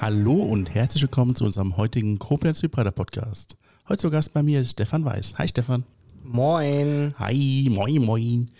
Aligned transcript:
Hallo 0.00 0.32
und 0.32 0.74
herzlich 0.74 1.02
willkommen 1.02 1.36
zu 1.36 1.44
unserem 1.44 1.76
heutigen 1.76 2.18
Koblenz 2.18 2.62
Hybrider 2.62 2.90
Podcast. 2.90 3.54
Heute 3.86 3.98
zu 3.98 4.10
Gast 4.10 4.32
bei 4.32 4.42
mir 4.42 4.62
ist 4.62 4.70
Stefan 4.70 5.04
Weiß. 5.04 5.34
Hi 5.36 5.46
Stefan. 5.46 5.84
Moin. 6.24 7.14
Hi, 7.18 7.68
moin, 7.70 8.02
moin. 8.02 8.50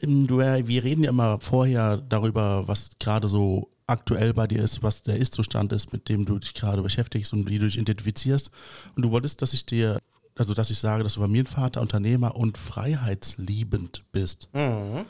Ähm, 0.00 0.24
äh, 0.40 0.66
wir 0.66 0.84
reden 0.84 1.04
ja 1.04 1.10
immer 1.10 1.38
vorher 1.38 1.98
darüber, 1.98 2.66
was 2.66 2.92
gerade 2.98 3.28
so 3.28 3.68
aktuell 3.86 4.32
bei 4.32 4.46
dir 4.46 4.62
ist, 4.62 4.82
was 4.82 5.02
der 5.02 5.18
Ist-Zustand 5.18 5.70
ist, 5.74 5.92
mit 5.92 6.08
dem 6.08 6.24
du 6.24 6.38
dich 6.38 6.54
gerade 6.54 6.80
beschäftigst 6.80 7.34
und 7.34 7.46
wie 7.46 7.58
du 7.58 7.66
dich 7.66 7.76
identifizierst. 7.76 8.50
Und 8.94 9.02
du 9.02 9.10
wolltest, 9.10 9.42
dass 9.42 9.52
ich 9.52 9.66
dir, 9.66 9.98
also 10.34 10.54
dass 10.54 10.70
ich 10.70 10.78
sage, 10.78 11.04
dass 11.04 11.12
du 11.12 11.20
Familienvater, 11.20 11.82
Unternehmer 11.82 12.36
und 12.36 12.56
freiheitsliebend 12.56 14.02
bist. 14.12 14.48
Mhm. 14.54 15.04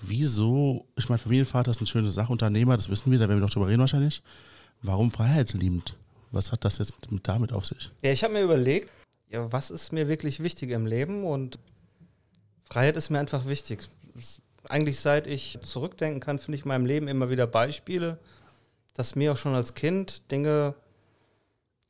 Wieso, 0.00 0.86
ich 0.94 1.08
meine, 1.08 1.18
Familienvater 1.18 1.72
ist 1.72 1.78
eine 1.78 1.88
schöne 1.88 2.10
Sache, 2.10 2.30
Unternehmer, 2.30 2.76
das 2.76 2.90
wissen 2.90 3.10
wir, 3.10 3.18
da 3.18 3.26
werden 3.28 3.40
wir 3.40 3.46
noch 3.46 3.50
drüber 3.50 3.66
reden 3.66 3.80
wahrscheinlich. 3.80 4.22
Warum 4.84 5.10
freiheitsliebend? 5.10 5.96
Was 6.30 6.52
hat 6.52 6.64
das 6.64 6.78
jetzt 6.78 7.10
mit, 7.10 7.26
damit 7.26 7.52
auf 7.52 7.64
sich? 7.64 7.90
Ja, 8.02 8.12
ich 8.12 8.22
habe 8.22 8.34
mir 8.34 8.42
überlegt, 8.42 8.90
ja, 9.30 9.50
was 9.50 9.70
ist 9.70 9.92
mir 9.92 10.08
wirklich 10.08 10.40
wichtig 10.42 10.70
im 10.70 10.84
Leben 10.86 11.24
und 11.24 11.58
Freiheit 12.70 12.96
ist 12.96 13.08
mir 13.10 13.18
einfach 13.18 13.46
wichtig. 13.46 13.80
Das- 14.14 14.40
Eigentlich 14.68 14.98
seit 15.00 15.26
ich 15.26 15.58
zurückdenken 15.62 16.20
kann, 16.20 16.38
finde 16.38 16.56
ich 16.56 16.62
in 16.64 16.68
meinem 16.68 16.86
Leben 16.86 17.06
immer 17.06 17.28
wieder 17.28 17.46
Beispiele, 17.46 18.18
dass 18.94 19.14
mir 19.14 19.32
auch 19.32 19.36
schon 19.36 19.54
als 19.54 19.74
Kind 19.74 20.30
Dinge 20.30 20.74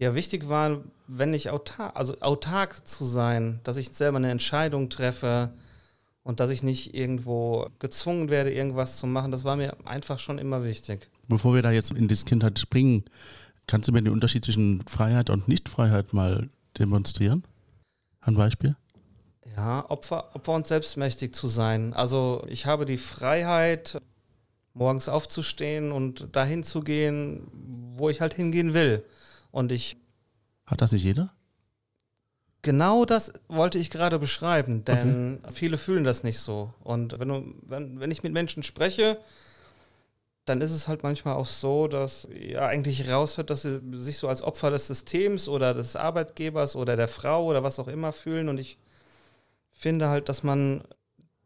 ja 0.00 0.16
wichtig 0.16 0.48
waren, 0.48 0.90
wenn 1.06 1.34
ich 1.34 1.50
autark, 1.50 1.94
also 1.94 2.20
autark 2.20 2.84
zu 2.86 3.04
sein, 3.04 3.60
dass 3.62 3.76
ich 3.76 3.92
selber 3.92 4.16
eine 4.18 4.30
Entscheidung 4.32 4.88
treffe 4.90 5.52
und 6.24 6.40
dass 6.40 6.50
ich 6.50 6.62
nicht 6.62 6.94
irgendwo 6.94 7.68
gezwungen 7.78 8.30
werde, 8.30 8.52
irgendwas 8.52 8.96
zu 8.96 9.06
machen. 9.06 9.30
Das 9.30 9.44
war 9.44 9.56
mir 9.56 9.76
einfach 9.86 10.18
schon 10.18 10.38
immer 10.38 10.64
wichtig. 10.64 11.08
Bevor 11.28 11.54
wir 11.54 11.62
da 11.62 11.70
jetzt 11.70 11.92
in 11.92 12.08
diese 12.08 12.24
Kindheit 12.24 12.58
springen, 12.58 13.04
kannst 13.66 13.88
du 13.88 13.92
mir 13.92 14.02
den 14.02 14.12
Unterschied 14.12 14.44
zwischen 14.44 14.82
Freiheit 14.88 15.30
und 15.30 15.46
Nichtfreiheit 15.48 16.12
mal 16.12 16.48
demonstrieren? 16.78 17.44
Ein 18.20 18.34
Beispiel? 18.34 18.74
Ja, 19.56 19.88
Opfer, 19.88 20.34
Opfer 20.34 20.52
und 20.52 20.66
selbstmächtig 20.66 21.34
zu 21.34 21.46
sein. 21.46 21.92
Also 21.92 22.44
ich 22.48 22.66
habe 22.66 22.86
die 22.86 22.96
Freiheit, 22.96 24.00
morgens 24.72 25.08
aufzustehen 25.08 25.92
und 25.92 26.34
dahin 26.34 26.64
zu 26.64 26.80
gehen, 26.80 27.46
wo 27.96 28.08
ich 28.08 28.20
halt 28.20 28.34
hingehen 28.34 28.74
will. 28.74 29.04
Und 29.52 29.70
ich, 29.70 29.96
Hat 30.66 30.80
das 30.80 30.90
nicht 30.90 31.04
jeder? 31.04 31.32
Genau 32.64 33.04
das 33.04 33.32
wollte 33.46 33.78
ich 33.78 33.90
gerade 33.90 34.18
beschreiben, 34.18 34.84
denn 34.84 35.38
viele 35.52 35.78
fühlen 35.78 36.02
das 36.02 36.24
nicht 36.24 36.40
so. 36.40 36.74
Und 36.82 37.20
wenn, 37.20 37.28
du, 37.28 37.54
wenn, 37.62 38.00
wenn 38.00 38.10
ich 38.10 38.24
mit 38.24 38.32
Menschen 38.32 38.64
spreche, 38.64 39.18
dann 40.46 40.60
ist 40.60 40.72
es 40.72 40.88
halt 40.88 41.02
manchmal 41.02 41.36
auch 41.36 41.46
so, 41.46 41.86
dass 41.86 42.26
ja 42.34 42.66
eigentlich 42.66 43.08
raushört, 43.08 43.50
dass 43.50 43.62
sie 43.62 43.80
sich 43.94 44.18
so 44.18 44.28
als 44.28 44.42
Opfer 44.42 44.70
des 44.70 44.88
Systems 44.88 45.48
oder 45.48 45.72
des 45.72 45.94
Arbeitgebers 45.94 46.74
oder 46.74 46.96
der 46.96 47.08
Frau 47.08 47.44
oder 47.44 47.62
was 47.62 47.78
auch 47.78 47.88
immer 47.88 48.12
fühlen. 48.12 48.48
Und 48.48 48.58
ich 48.58 48.78
finde 49.72 50.08
halt, 50.08 50.28
dass 50.28 50.42
man 50.42 50.82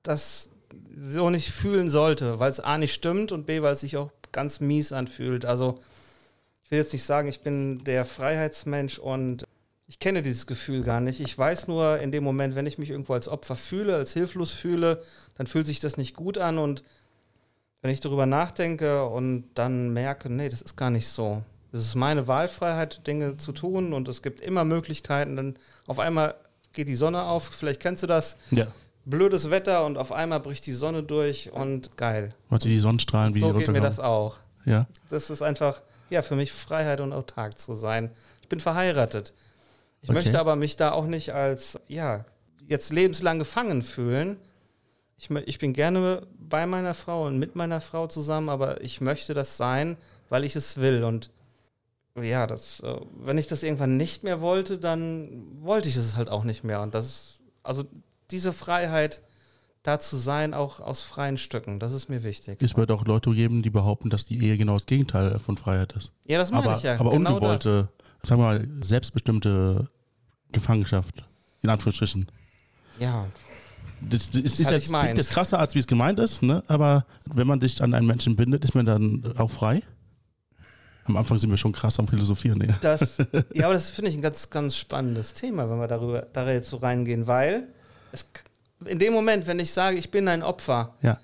das 0.02 0.50
so 0.96 1.30
nicht 1.30 1.50
fühlen 1.50 1.90
sollte, 1.90 2.40
weil 2.40 2.50
es 2.50 2.60
A 2.60 2.78
nicht 2.78 2.94
stimmt 2.94 3.30
und 3.30 3.46
B, 3.46 3.62
weil 3.62 3.74
es 3.74 3.80
sich 3.80 3.96
auch 3.96 4.10
ganz 4.32 4.60
mies 4.60 4.92
anfühlt. 4.92 5.44
Also 5.44 5.78
ich 6.64 6.70
will 6.70 6.78
jetzt 6.78 6.92
nicht 6.92 7.04
sagen, 7.04 7.28
ich 7.28 7.40
bin 7.40 7.82
der 7.84 8.04
Freiheitsmensch 8.04 8.98
und 8.98 9.44
ich 9.88 9.98
kenne 9.98 10.22
dieses 10.22 10.46
Gefühl 10.46 10.84
gar 10.84 11.00
nicht. 11.00 11.18
Ich 11.18 11.36
weiß 11.36 11.66
nur 11.66 11.98
in 11.98 12.12
dem 12.12 12.22
Moment, 12.22 12.54
wenn 12.54 12.66
ich 12.66 12.76
mich 12.76 12.90
irgendwo 12.90 13.14
als 13.14 13.26
Opfer 13.26 13.56
fühle, 13.56 13.96
als 13.96 14.12
hilflos 14.12 14.50
fühle, 14.50 15.02
dann 15.36 15.46
fühlt 15.46 15.66
sich 15.66 15.80
das 15.80 15.96
nicht 15.96 16.14
gut 16.14 16.36
an 16.36 16.58
und 16.58 16.84
wenn 17.80 17.90
ich 17.90 18.00
darüber 18.00 18.26
nachdenke 18.26 19.04
und 19.06 19.44
dann 19.54 19.92
merke, 19.92 20.30
nee, 20.30 20.50
das 20.50 20.60
ist 20.60 20.76
gar 20.76 20.90
nicht 20.90 21.08
so. 21.08 21.42
Es 21.72 21.80
ist 21.80 21.94
meine 21.94 22.26
Wahlfreiheit, 22.26 23.06
Dinge 23.06 23.38
zu 23.38 23.52
tun 23.52 23.94
und 23.94 24.08
es 24.08 24.20
gibt 24.22 24.40
immer 24.42 24.64
Möglichkeiten. 24.64 25.36
Dann 25.36 25.56
auf 25.86 25.98
einmal 25.98 26.34
geht 26.72 26.88
die 26.88 26.96
Sonne 26.96 27.22
auf, 27.22 27.44
vielleicht 27.44 27.80
kennst 27.80 28.02
du 28.02 28.06
das. 28.06 28.36
Ja. 28.50 28.66
Blödes 29.06 29.50
Wetter 29.50 29.86
und 29.86 29.96
auf 29.96 30.12
einmal 30.12 30.40
bricht 30.40 30.66
die 30.66 30.72
Sonne 30.72 31.02
durch 31.02 31.50
und 31.52 31.96
geil. 31.96 32.34
Sieht 32.50 32.64
die 32.64 32.78
Sonnenstrahlen, 32.78 33.34
wie 33.34 33.38
so 33.38 33.54
geht 33.54 33.68
mir 33.68 33.80
das 33.80 34.00
auch. 34.00 34.36
Ja. 34.66 34.86
Das 35.08 35.30
ist 35.30 35.40
einfach, 35.40 35.80
ja, 36.10 36.20
für 36.20 36.36
mich 36.36 36.52
Freiheit 36.52 37.00
und 37.00 37.14
autark 37.14 37.58
zu 37.58 37.74
sein. 37.74 38.10
Ich 38.42 38.48
bin 38.48 38.60
verheiratet. 38.60 39.32
Ich 40.00 40.08
Okay. 40.10 40.18
möchte 40.18 40.40
aber 40.40 40.56
mich 40.56 40.76
da 40.76 40.92
auch 40.92 41.06
nicht 41.06 41.34
als, 41.34 41.78
ja, 41.88 42.24
jetzt 42.66 42.92
lebenslang 42.92 43.38
gefangen 43.38 43.82
fühlen. 43.82 44.36
Ich, 45.16 45.30
ich 45.30 45.58
bin 45.58 45.72
gerne 45.72 46.26
bei 46.38 46.66
meiner 46.66 46.94
Frau 46.94 47.26
und 47.26 47.38
mit 47.38 47.56
meiner 47.56 47.80
Frau 47.80 48.06
zusammen, 48.06 48.48
aber 48.48 48.80
ich 48.82 49.00
möchte 49.00 49.34
das 49.34 49.56
sein, 49.56 49.96
weil 50.28 50.44
ich 50.44 50.54
es 50.54 50.76
will. 50.76 51.02
Und 51.02 51.30
ja, 52.20 52.46
das, 52.46 52.80
äh, 52.80 52.96
wenn 53.18 53.38
ich 53.38 53.46
das 53.48 53.62
irgendwann 53.62 53.96
nicht 53.96 54.22
mehr 54.22 54.40
wollte, 54.40 54.78
dann 54.78 55.46
wollte 55.60 55.88
ich 55.88 55.96
es 55.96 56.16
halt 56.16 56.28
auch 56.28 56.44
nicht 56.44 56.62
mehr. 56.62 56.82
Und 56.82 56.94
das, 56.94 57.40
also 57.62 57.84
diese 58.30 58.52
Freiheit, 58.52 59.22
da 59.82 59.98
zu 59.98 60.16
sein, 60.16 60.54
auch 60.54 60.80
aus 60.80 61.00
freien 61.02 61.38
Stücken, 61.38 61.80
das 61.80 61.92
ist 61.92 62.08
mir 62.08 62.22
wichtig. 62.22 62.60
Es 62.60 62.76
wird 62.76 62.90
auch 62.90 63.04
Leute 63.04 63.30
geben, 63.32 63.62
die 63.62 63.70
behaupten, 63.70 64.10
dass 64.10 64.26
die 64.26 64.44
Ehe 64.44 64.56
genau 64.56 64.74
das 64.74 64.86
Gegenteil 64.86 65.38
von 65.38 65.56
Freiheit 65.56 65.92
ist. 65.92 66.12
Ja, 66.26 66.38
das 66.38 66.50
meine 66.50 66.64
aber 66.64 66.76
ich 66.76 66.82
ja. 66.82 66.98
aber 66.98 67.10
genau 67.10 67.34
ungewollte, 67.34 67.88
sagen 68.24 68.40
wir 68.40 68.46
mal, 68.46 68.68
selbstbestimmte 68.82 69.88
Gefangenschaft. 70.52 71.24
In 71.62 71.70
Anführungsstrichen. 71.70 72.26
Das. 72.26 73.00
Ja, 73.00 73.26
Das, 74.00 74.30
das 74.30 74.42
ist 74.42 74.64
halt 74.66 74.82
jetzt 74.82 74.92
nicht 74.92 75.16
jetzt 75.16 75.30
krasser, 75.30 75.58
als 75.58 75.74
wie 75.74 75.80
es 75.80 75.86
gemeint 75.86 76.20
ist, 76.20 76.42
ne? 76.42 76.62
aber 76.68 77.04
wenn 77.24 77.46
man 77.46 77.60
sich 77.60 77.82
an 77.82 77.94
einen 77.94 78.06
Menschen 78.06 78.36
bindet, 78.36 78.64
ist 78.64 78.74
man 78.74 78.86
dann 78.86 79.34
auch 79.36 79.50
frei? 79.50 79.82
Am 81.04 81.16
Anfang 81.16 81.38
sind 81.38 81.50
wir 81.50 81.56
schon 81.56 81.72
krass 81.72 81.98
am 81.98 82.06
Philosophieren. 82.06 82.60
Ja. 82.60 82.76
Das, 82.80 83.18
ja, 83.54 83.64
aber 83.64 83.74
das 83.74 83.90
finde 83.90 84.10
ich 84.10 84.16
ein 84.16 84.22
ganz, 84.22 84.50
ganz 84.50 84.76
spannendes 84.76 85.32
Thema, 85.32 85.68
wenn 85.70 85.78
wir 85.78 85.88
darüber, 85.88 86.26
da 86.32 86.50
jetzt 86.50 86.68
so 86.68 86.76
reingehen, 86.76 87.26
weil 87.26 87.68
es, 88.12 88.28
in 88.84 88.98
dem 88.98 89.12
Moment, 89.12 89.46
wenn 89.46 89.58
ich 89.58 89.72
sage, 89.72 89.96
ich 89.96 90.10
bin 90.10 90.28
ein 90.28 90.42
Opfer, 90.42 90.94
ja. 91.02 91.18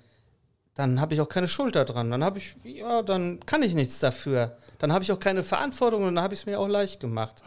Dann 0.75 0.99
habe 1.01 1.13
ich 1.13 1.21
auch 1.21 1.29
keine 1.29 1.47
Schuld 1.47 1.75
daran. 1.75 2.11
Dann 2.11 2.23
habe 2.23 2.37
ich, 2.37 2.55
ja, 2.63 3.01
dann 3.01 3.39
kann 3.45 3.63
ich 3.63 3.73
nichts 3.73 3.99
dafür. 3.99 4.57
Dann 4.77 4.91
habe 4.93 5.03
ich 5.03 5.11
auch 5.11 5.19
keine 5.19 5.43
Verantwortung 5.43 6.03
und 6.03 6.15
dann 6.15 6.23
habe 6.23 6.33
ich 6.33 6.41
es 6.41 6.45
mir 6.45 6.59
auch 6.59 6.67
leicht 6.67 6.99
gemacht. 6.99 7.41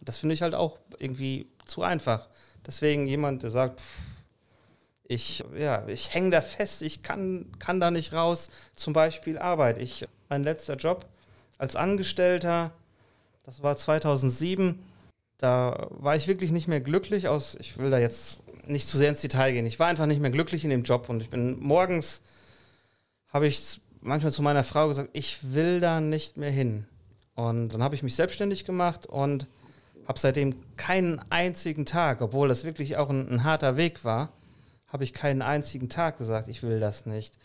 Und 0.00 0.08
das 0.08 0.18
finde 0.18 0.34
ich 0.34 0.42
halt 0.42 0.54
auch 0.54 0.78
irgendwie 0.98 1.46
zu 1.66 1.82
einfach. 1.82 2.28
Deswegen 2.66 3.06
jemand, 3.06 3.42
der 3.42 3.50
sagt, 3.50 3.80
pff, 3.80 3.98
ich, 5.04 5.44
ja, 5.58 5.86
ich 5.88 6.14
hänge 6.14 6.30
da 6.30 6.40
fest, 6.40 6.82
ich 6.82 7.02
kann, 7.02 7.46
kann 7.58 7.80
da 7.80 7.90
nicht 7.90 8.12
raus. 8.14 8.48
Zum 8.74 8.94
Beispiel 8.94 9.38
Arbeit. 9.38 9.78
Ich, 9.78 10.06
mein 10.28 10.42
letzter 10.42 10.76
Job 10.76 11.06
als 11.58 11.76
Angestellter, 11.76 12.72
das 13.44 13.62
war 13.62 13.76
2007, 13.76 14.82
da 15.38 15.88
war 15.90 16.16
ich 16.16 16.26
wirklich 16.26 16.50
nicht 16.50 16.66
mehr 16.66 16.80
glücklich 16.80 17.28
aus, 17.28 17.56
ich 17.60 17.78
will 17.78 17.90
da 17.90 17.98
jetzt 17.98 18.40
nicht 18.66 18.88
zu 18.88 18.98
sehr 18.98 19.10
ins 19.10 19.20
Detail 19.20 19.52
gehen, 19.52 19.66
ich 19.66 19.78
war 19.78 19.86
einfach 19.86 20.06
nicht 20.06 20.20
mehr 20.20 20.30
glücklich 20.30 20.64
in 20.64 20.70
dem 20.70 20.82
Job 20.82 21.08
und 21.08 21.20
ich 21.20 21.30
bin 21.30 21.60
morgens, 21.60 22.22
habe 23.32 23.46
ich 23.46 23.80
manchmal 24.00 24.32
zu 24.32 24.42
meiner 24.42 24.64
Frau 24.64 24.88
gesagt, 24.88 25.10
ich 25.12 25.54
will 25.54 25.80
da 25.80 26.00
nicht 26.00 26.36
mehr 26.36 26.50
hin. 26.50 26.86
Und 27.34 27.70
dann 27.70 27.82
habe 27.82 27.94
ich 27.94 28.02
mich 28.02 28.14
selbstständig 28.14 28.64
gemacht 28.64 29.06
und 29.06 29.46
habe 30.06 30.18
seitdem 30.18 30.54
keinen 30.76 31.20
einzigen 31.30 31.86
Tag, 31.86 32.20
obwohl 32.20 32.48
das 32.48 32.64
wirklich 32.64 32.96
auch 32.96 33.08
ein, 33.08 33.28
ein 33.28 33.44
harter 33.44 33.76
Weg 33.76 34.04
war, 34.04 34.30
habe 34.88 35.04
ich 35.04 35.14
keinen 35.14 35.40
einzigen 35.40 35.88
Tag 35.88 36.18
gesagt, 36.18 36.48
ich 36.48 36.62
will 36.62 36.80
das 36.80 37.06
nicht. 37.06 37.38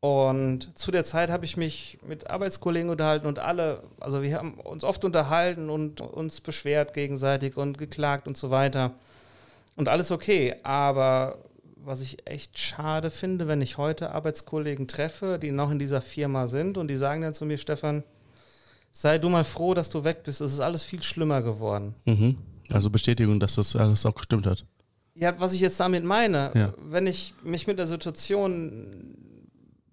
Und 0.00 0.76
zu 0.78 0.90
der 0.90 1.04
Zeit 1.04 1.30
habe 1.30 1.46
ich 1.46 1.56
mich 1.56 1.98
mit 2.06 2.28
Arbeitskollegen 2.28 2.90
unterhalten 2.90 3.26
und 3.26 3.38
alle, 3.38 3.82
also 3.98 4.22
wir 4.22 4.36
haben 4.36 4.54
uns 4.54 4.84
oft 4.84 5.04
unterhalten 5.04 5.70
und 5.70 6.00
uns 6.00 6.40
beschwert 6.40 6.92
gegenseitig 6.92 7.56
und 7.56 7.78
geklagt 7.78 8.28
und 8.28 8.36
so 8.36 8.50
weiter. 8.50 8.92
Und 9.74 9.88
alles 9.88 10.10
okay, 10.10 10.54
aber 10.62 11.38
was 11.86 12.00
ich 12.00 12.26
echt 12.26 12.58
schade 12.58 13.10
finde, 13.12 13.46
wenn 13.46 13.62
ich 13.62 13.78
heute 13.78 14.10
Arbeitskollegen 14.10 14.88
treffe, 14.88 15.38
die 15.40 15.52
noch 15.52 15.70
in 15.70 15.78
dieser 15.78 16.00
Firma 16.00 16.48
sind 16.48 16.76
und 16.78 16.88
die 16.88 16.96
sagen 16.96 17.22
dann 17.22 17.32
zu 17.32 17.46
mir, 17.46 17.58
Stefan, 17.58 18.02
sei 18.90 19.18
du 19.18 19.28
mal 19.28 19.44
froh, 19.44 19.72
dass 19.72 19.88
du 19.88 20.02
weg 20.02 20.24
bist, 20.24 20.40
es 20.40 20.52
ist 20.52 20.60
alles 20.60 20.82
viel 20.82 21.02
schlimmer 21.02 21.42
geworden. 21.42 21.94
Mhm. 22.04 22.36
Also 22.72 22.90
Bestätigung, 22.90 23.38
dass 23.38 23.54
das 23.54 23.76
alles 23.76 24.04
auch 24.04 24.14
gestimmt 24.14 24.46
hat. 24.46 24.64
Ja, 25.14 25.38
was 25.38 25.52
ich 25.52 25.60
jetzt 25.60 25.78
damit 25.78 26.04
meine, 26.04 26.50
Ja. 26.54 26.74
wenn 26.90 27.06
ich 27.06 27.34
mich 27.44 27.68
mit 27.68 27.78
der 27.78 27.86
Situation 27.86 29.16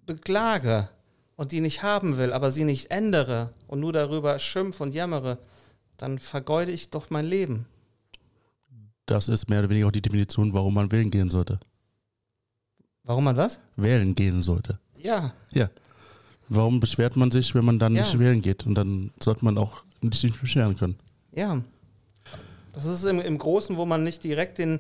beklage 0.08 0.90
und 1.36 1.52
die 1.52 1.62
nicht 1.62 1.84
haben 1.84 2.18
will, 2.18 2.34
aber 2.34 2.50
sie 2.50 2.64
nicht 2.64 2.90
ändere 2.90 3.54
und 3.68 3.80
nur 3.80 3.94
darüber 3.94 4.40
schimpf 4.40 4.82
und 4.82 4.96
jammere, 4.96 5.38
dann 5.98 6.18
vergeude 6.18 6.72
ich 6.72 6.90
doch 6.90 7.12
mein 7.12 7.26
Leben. 7.26 7.68
Das 9.06 9.28
ist 9.28 9.48
mehr 9.50 9.60
oder 9.60 9.70
weniger 9.70 9.88
auch 9.88 9.92
die 9.92 10.02
Definition, 10.02 10.54
warum 10.54 10.74
man 10.74 10.92
wählen 10.92 11.12
gehen 11.12 11.30
sollte. 11.30 11.60
Warum 13.04 13.24
man 13.26 13.36
was? 13.38 13.60
Wählen 13.76 14.16
gehen 14.16 14.42
sollte. 14.42 14.80
Ja, 14.98 15.34
Ja. 15.52 15.70
Warum 16.50 16.80
beschwert 16.82 17.16
man 17.16 17.32
sich, 17.32 17.56
wenn 17.56 17.66
man 17.66 17.80
dann 17.80 17.96
Ja. 17.96 18.04
nicht 18.04 18.20
wählen 18.20 18.42
geht? 18.42 18.66
Und 18.66 18.76
dann 18.76 19.12
sollte 19.22 19.44
man 19.46 19.58
auch 19.58 19.84
nicht 20.02 20.20
sich 20.20 20.40
beschweren 20.40 20.78
können. 20.78 20.96
ja. 21.32 21.62
Das 22.74 22.86
ist 22.86 23.04
im, 23.04 23.20
im 23.22 23.38
Großen, 23.38 23.78
wo 23.78 23.86
man 23.86 24.04
nicht 24.04 24.24
direkt 24.24 24.58
den, 24.58 24.80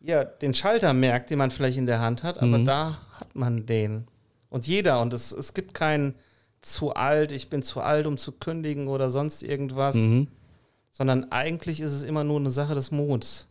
ja, 0.00 0.24
den 0.24 0.54
Schalter 0.54 0.94
merkt, 0.94 1.28
den 1.28 1.36
man 1.36 1.50
vielleicht 1.50 1.76
in 1.76 1.84
der 1.84 2.00
Hand 2.00 2.22
hat, 2.22 2.38
aber 2.38 2.56
Mhm. 2.58 2.64
da 2.64 2.98
hat 3.20 3.36
man 3.36 3.66
den. 3.66 4.06
Und 4.48 4.66
jeder, 4.66 4.98
und 5.02 5.12
es, 5.12 5.30
es 5.30 5.52
gibt 5.52 5.74
keinen 5.74 6.14
zu 6.62 6.94
alt, 6.94 7.30
ich 7.30 7.50
bin 7.50 7.62
zu 7.62 7.82
alt, 7.82 8.06
um 8.06 8.16
zu 8.16 8.32
kündigen 8.32 8.88
oder 8.88 9.10
sonst 9.10 9.42
irgendwas, 9.42 9.94
Mhm. 9.94 10.28
sondern 10.90 11.30
eigentlich 11.30 11.80
ist 11.82 11.92
es 11.92 12.02
immer 12.02 12.24
nur 12.24 12.40
eine 12.40 12.48
Sache 12.50 12.74
des 12.74 12.90
Muts. 12.90 13.46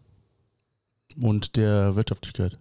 Und 1.22 1.56
der 1.56 1.96
Wirtschaftlichkeit. 1.96 2.58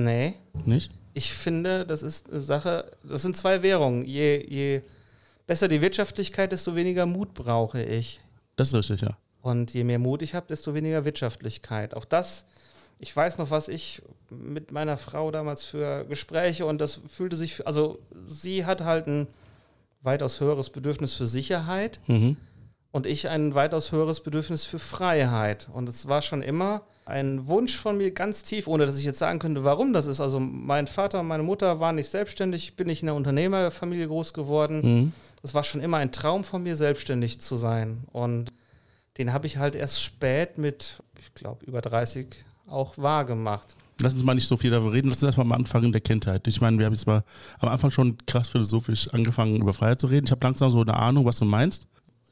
Nee, 0.00 0.34
Nicht? 0.64 0.90
ich 1.12 1.32
finde, 1.32 1.84
das 1.84 2.02
ist 2.02 2.30
eine 2.30 2.40
Sache, 2.40 2.92
das 3.02 3.22
sind 3.22 3.36
zwei 3.36 3.62
Währungen. 3.62 4.02
Je, 4.04 4.44
je 4.48 4.82
besser 5.46 5.66
die 5.66 5.80
Wirtschaftlichkeit, 5.82 6.52
desto 6.52 6.76
weniger 6.76 7.04
Mut 7.04 7.34
brauche 7.34 7.82
ich. 7.82 8.20
Das 8.56 8.68
ist 8.68 8.74
richtig, 8.74 9.00
ja. 9.00 9.16
Und 9.42 9.74
je 9.74 9.82
mehr 9.82 9.98
Mut 9.98 10.22
ich 10.22 10.34
habe, 10.34 10.46
desto 10.46 10.72
weniger 10.74 11.04
Wirtschaftlichkeit. 11.04 11.94
Auch 11.94 12.04
das, 12.04 12.44
ich 13.00 13.14
weiß 13.14 13.38
noch, 13.38 13.50
was 13.50 13.66
ich 13.68 14.02
mit 14.30 14.70
meiner 14.70 14.96
Frau 14.96 15.30
damals 15.32 15.64
für 15.64 16.04
Gespräche 16.04 16.64
und 16.66 16.78
das 16.80 17.00
fühlte 17.08 17.36
sich, 17.36 17.66
also 17.66 17.98
sie 18.24 18.64
hat 18.66 18.82
halt 18.82 19.06
ein 19.08 19.26
weitaus 20.02 20.38
höheres 20.40 20.70
Bedürfnis 20.70 21.14
für 21.14 21.26
Sicherheit 21.26 21.98
Mhm. 22.06 22.36
und 22.92 23.06
ich 23.06 23.28
ein 23.28 23.54
weitaus 23.56 23.90
höheres 23.90 24.20
Bedürfnis 24.20 24.64
für 24.64 24.78
Freiheit. 24.78 25.68
Und 25.72 25.88
es 25.88 26.06
war 26.06 26.22
schon 26.22 26.42
immer 26.42 26.82
ein 27.08 27.46
Wunsch 27.46 27.76
von 27.76 27.96
mir 27.96 28.10
ganz 28.10 28.42
tief, 28.42 28.66
ohne 28.66 28.84
dass 28.84 28.98
ich 28.98 29.04
jetzt 29.04 29.18
sagen 29.18 29.38
könnte, 29.38 29.64
warum 29.64 29.92
das 29.92 30.06
ist. 30.06 30.20
Also 30.20 30.38
mein 30.40 30.86
Vater 30.86 31.20
und 31.20 31.26
meine 31.26 31.42
Mutter 31.42 31.80
waren 31.80 31.96
nicht 31.96 32.10
selbstständig, 32.10 32.64
ich 32.64 32.76
bin 32.76 32.86
nicht 32.86 33.02
in 33.02 33.08
einer 33.08 33.16
Unternehmerfamilie 33.16 34.06
groß 34.06 34.34
geworden. 34.34 34.80
Mhm. 34.82 35.12
Es 35.42 35.54
war 35.54 35.64
schon 35.64 35.80
immer 35.80 35.96
ein 35.96 36.12
Traum 36.12 36.44
von 36.44 36.62
mir, 36.62 36.76
selbstständig 36.76 37.40
zu 37.40 37.56
sein. 37.56 38.04
Und 38.12 38.52
den 39.16 39.32
habe 39.32 39.46
ich 39.46 39.56
halt 39.56 39.74
erst 39.74 40.02
spät 40.02 40.58
mit, 40.58 41.02
ich 41.18 41.32
glaube, 41.32 41.64
über 41.64 41.80
30 41.80 42.44
auch 42.66 42.98
wahr 42.98 43.24
gemacht. 43.24 43.74
Lass 44.00 44.12
uns 44.12 44.22
mal 44.22 44.34
nicht 44.34 44.46
so 44.46 44.58
viel 44.58 44.70
darüber 44.70 44.92
reden. 44.92 45.08
Lass 45.08 45.18
uns 45.18 45.28
erstmal 45.28 45.46
am 45.46 45.52
Anfang 45.52 45.82
in 45.84 45.92
der 45.92 46.02
Kindheit. 46.02 46.46
Ich 46.46 46.60
meine, 46.60 46.78
wir 46.78 46.86
haben 46.86 46.92
jetzt 46.92 47.06
mal 47.06 47.24
am 47.58 47.70
Anfang 47.70 47.90
schon 47.90 48.18
krass 48.26 48.50
philosophisch 48.50 49.08
angefangen, 49.08 49.56
über 49.56 49.72
Freiheit 49.72 50.00
zu 50.00 50.08
reden. 50.08 50.26
Ich 50.26 50.30
habe 50.30 50.46
langsam 50.46 50.68
so 50.68 50.82
eine 50.82 50.94
Ahnung, 50.94 51.24
was 51.24 51.36
du 51.36 51.46
meinst. 51.46 51.86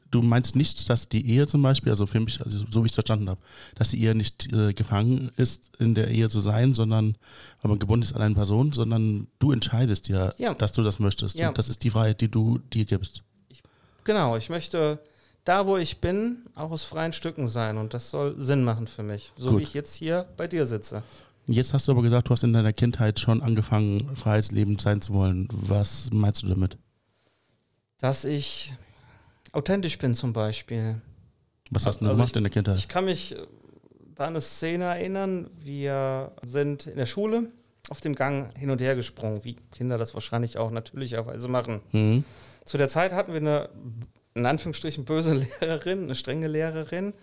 Du 0.09 0.21
meinst 0.21 0.55
nicht, 0.55 0.89
dass 0.89 1.09
die 1.09 1.27
Ehe 1.29 1.47
zum 1.47 1.61
Beispiel, 1.61 1.91
also 1.91 2.05
für 2.05 2.19
mich, 2.19 2.39
also 2.41 2.59
so 2.69 2.81
wie 2.83 2.85
ich 2.85 2.91
es 2.91 2.95
verstanden 2.95 3.29
habe, 3.29 3.41
dass 3.75 3.89
die 3.89 4.01
Ehe 4.01 4.15
nicht 4.15 4.51
äh, 4.53 4.73
gefangen 4.73 5.31
ist, 5.35 5.71
in 5.79 5.95
der 5.95 6.07
Ehe 6.09 6.29
zu 6.29 6.39
sein, 6.39 6.73
sondern 6.73 7.17
man 7.61 7.77
gebunden 7.79 8.03
ist 8.03 8.13
an 8.13 8.21
eine 8.21 8.35
Person, 8.35 8.71
sondern 8.71 9.27
du 9.39 9.51
entscheidest 9.51 10.07
ja, 10.07 10.33
Ja. 10.37 10.53
dass 10.53 10.71
du 10.71 10.81
das 10.83 10.99
möchtest. 10.99 11.37
Ja. 11.37 11.49
Und 11.49 11.57
das 11.57 11.67
ist 11.69 11.83
die 11.83 11.89
Freiheit, 11.89 12.21
die 12.21 12.29
du 12.29 12.59
dir 12.73 12.85
gibst. 12.85 13.23
Genau, 14.05 14.37
ich 14.37 14.49
möchte 14.49 14.99
da, 15.43 15.67
wo 15.67 15.75
ich 15.77 15.99
bin, 15.99 16.37
auch 16.55 16.71
aus 16.71 16.83
freien 16.83 17.11
Stücken 17.13 17.47
sein. 17.49 17.77
Und 17.77 17.93
das 17.93 18.09
soll 18.09 18.35
Sinn 18.39 18.63
machen 18.63 18.87
für 18.87 19.03
mich. 19.03 19.31
So 19.37 19.51
Gut. 19.51 19.59
wie 19.59 19.63
ich 19.63 19.73
jetzt 19.73 19.95
hier 19.95 20.25
bei 20.37 20.47
dir 20.47 20.65
sitze. 20.65 21.03
Jetzt 21.47 21.73
hast 21.73 21.87
du 21.87 21.93
aber 21.93 22.01
gesagt, 22.01 22.27
du 22.27 22.31
hast 22.31 22.43
in 22.43 22.51
deiner 22.53 22.73
Kindheit 22.73 23.19
schon 23.19 23.41
angefangen, 23.41 24.15
freiheitslebend 24.15 24.81
sein 24.81 25.01
zu 25.01 25.13
wollen. 25.13 25.47
Was 25.51 26.09
meinst 26.11 26.43
du 26.43 26.47
damit? 26.47 26.77
Dass 27.99 28.25
ich 28.25 28.73
authentisch 29.53 29.97
bin 29.97 30.13
zum 30.13 30.33
Beispiel. 30.33 31.01
Was 31.71 31.85
hast 31.85 31.97
du 31.97 32.05
denn 32.05 32.09
Also 32.09 32.21
gemacht 32.21 32.35
in 32.35 32.43
der 32.43 32.51
Kindheit? 32.51 32.77
Ich 32.77 32.87
kann 32.87 33.05
mich 33.05 33.33
äh, 33.33 33.37
da 34.15 34.25
an 34.25 34.29
eine 34.31 34.41
Szene 34.41 34.85
erinnern. 34.85 35.49
Wir 35.59 36.31
sind 36.45 36.87
in 36.87 36.97
der 36.97 37.05
Schule 37.05 37.51
auf 37.89 38.01
dem 38.01 38.15
Gang 38.15 38.55
hin 38.57 38.69
und 38.69 38.81
her 38.81 38.95
gesprungen, 38.95 39.43
wie 39.43 39.55
Kinder 39.73 39.97
das 39.97 40.13
wahrscheinlich 40.13 40.57
auch 40.57 40.71
natürlicherweise 40.71 41.47
machen. 41.47 41.81
Mhm. 41.91 42.23
Zu 42.65 42.77
der 42.77 42.89
Zeit 42.89 43.13
hatten 43.13 43.31
wir 43.31 43.39
eine, 43.39 43.69
in 44.33 44.45
Anführungsstrichen, 44.45 45.05
böse 45.05 45.33
Lehrerin, 45.61 46.03
eine 46.03 46.15
strenge 46.15 46.47
Lehrerin. 46.47 47.13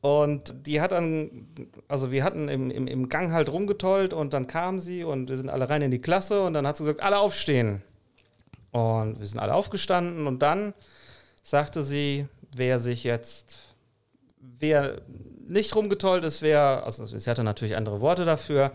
Und 0.00 0.54
die 0.66 0.80
hat 0.80 0.92
dann, 0.92 1.48
also 1.88 2.12
wir 2.12 2.22
hatten 2.22 2.48
im, 2.48 2.70
im, 2.70 2.86
im 2.86 3.08
Gang 3.08 3.32
halt 3.32 3.50
rumgetollt 3.50 4.12
und 4.12 4.32
dann 4.32 4.46
kam 4.46 4.78
sie 4.78 5.02
und 5.02 5.28
wir 5.28 5.36
sind 5.36 5.48
alle 5.48 5.68
rein 5.68 5.82
in 5.82 5.90
die 5.90 6.00
Klasse 6.00 6.42
und 6.42 6.54
dann 6.54 6.66
hat 6.66 6.76
sie 6.76 6.84
gesagt, 6.84 7.02
alle 7.02 7.18
aufstehen. 7.18 7.82
Und 8.70 9.18
wir 9.18 9.26
sind 9.26 9.40
alle 9.40 9.54
aufgestanden 9.54 10.26
und 10.26 10.40
dann 10.40 10.74
sagte 11.48 11.82
sie, 11.84 12.26
wer 12.54 12.78
sich 12.78 13.04
jetzt, 13.04 13.58
wer 14.38 15.00
nicht 15.46 15.74
rumgetollt 15.74 16.24
ist, 16.24 16.42
wer, 16.42 16.82
also 16.84 17.06
sie 17.06 17.30
hatte 17.30 17.42
natürlich 17.44 17.76
andere 17.76 18.00
Worte 18.00 18.24
dafür, 18.24 18.72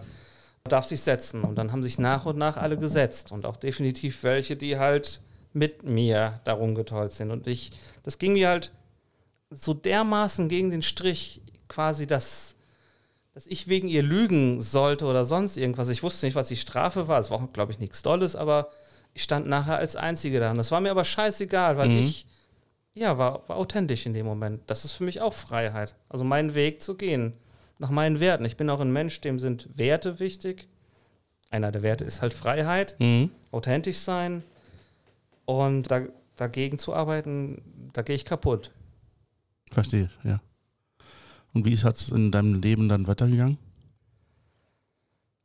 darf 0.63 0.85
sich 0.85 1.01
setzen. 1.01 1.43
Und 1.43 1.55
dann 1.55 1.71
haben 1.71 1.83
sich 1.83 1.99
nach 1.99 2.25
und 2.25 2.37
nach 2.37 2.57
alle 2.57 2.77
gesetzt 2.77 3.31
und 3.31 3.45
auch 3.45 3.57
definitiv 3.57 4.23
welche, 4.23 4.55
die 4.55 4.79
halt 4.79 5.21
mit 5.53 5.83
mir 5.83 6.39
da 6.45 6.53
rumgetollt 6.53 7.11
sind. 7.11 7.29
Und 7.29 7.45
ich, 7.45 7.71
das 8.01 8.17
ging 8.17 8.33
mir 8.33 8.47
halt 8.49 8.71
so 9.51 9.73
dermaßen 9.75 10.47
gegen 10.47 10.71
den 10.71 10.81
Strich, 10.81 11.41
quasi, 11.67 12.07
dass, 12.07 12.55
dass 13.35 13.45
ich 13.45 13.67
wegen 13.67 13.87
ihr 13.87 14.01
lügen 14.01 14.61
sollte 14.61 15.05
oder 15.05 15.25
sonst 15.25 15.57
irgendwas. 15.57 15.89
Ich 15.89 16.01
wusste 16.01 16.25
nicht, 16.25 16.35
was 16.35 16.47
die 16.47 16.55
Strafe 16.55 17.07
war. 17.07 17.19
Es 17.19 17.29
war, 17.29 17.47
glaube 17.53 17.71
ich, 17.71 17.77
nichts 17.79 18.01
Dolles, 18.01 18.35
aber 18.35 18.69
ich 19.13 19.21
stand 19.21 19.45
nachher 19.47 19.77
als 19.77 19.95
Einzige 19.95 20.39
da. 20.39 20.49
Und 20.49 20.57
das 20.57 20.71
war 20.71 20.81
mir 20.81 20.89
aber 20.91 21.03
scheißegal, 21.05 21.77
weil 21.77 21.89
Mhm. 21.89 21.99
ich, 21.99 22.25
ja, 22.93 23.17
war, 23.17 23.47
war 23.47 23.57
authentisch 23.57 24.05
in 24.05 24.13
dem 24.13 24.25
Moment. 24.25 24.61
Das 24.67 24.85
ist 24.85 24.93
für 24.93 25.03
mich 25.03 25.21
auch 25.21 25.33
Freiheit. 25.33 25.95
Also 26.09 26.23
meinen 26.23 26.53
Weg 26.55 26.81
zu 26.81 26.95
gehen, 26.95 27.33
nach 27.79 27.89
meinen 27.89 28.19
Werten. 28.19 28.45
Ich 28.45 28.57
bin 28.57 28.69
auch 28.69 28.79
ein 28.79 28.93
Mensch, 28.93 29.19
dem 29.21 29.39
sind 29.39 29.67
Werte 29.77 30.19
wichtig. 30.19 30.67
Einer 31.49 31.71
der 31.71 31.81
Werte 31.83 32.05
ist 32.05 32.21
halt 32.21 32.33
Freiheit, 32.33 32.95
Mhm. 32.99 33.29
authentisch 33.51 33.97
sein. 33.99 34.43
Und 35.45 35.91
da, 35.91 36.01
dagegen 36.35 36.79
zu 36.79 36.93
arbeiten, 36.93 37.89
da 37.93 38.01
gehe 38.01 38.15
ich 38.15 38.25
kaputt. 38.25 38.71
Verstehe, 39.71 40.09
ja. 40.23 40.39
Und 41.53 41.65
wie 41.65 41.73
ist 41.73 41.83
es 41.83 42.09
in 42.09 42.31
deinem 42.31 42.61
Leben 42.61 42.89
dann 42.89 43.05
weitergegangen? 43.07 43.57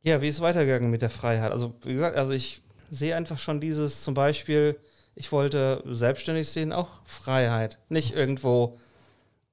Ja, 0.01 0.21
wie 0.21 0.29
ist 0.29 0.35
es 0.35 0.41
weitergegangen 0.41 0.89
mit 0.89 1.01
der 1.01 1.09
Freiheit? 1.09 1.51
Also, 1.51 1.75
wie 1.83 1.93
gesagt, 1.93 2.15
also 2.17 2.31
ich 2.31 2.61
sehe 2.89 3.15
einfach 3.15 3.37
schon 3.37 3.59
dieses 3.59 4.01
zum 4.03 4.13
Beispiel, 4.13 4.79
ich 5.15 5.31
wollte 5.31 5.83
selbstständig 5.85 6.49
sehen, 6.49 6.71
auch 6.71 6.89
Freiheit. 7.05 7.79
Nicht 7.89 8.13
irgendwo 8.13 8.77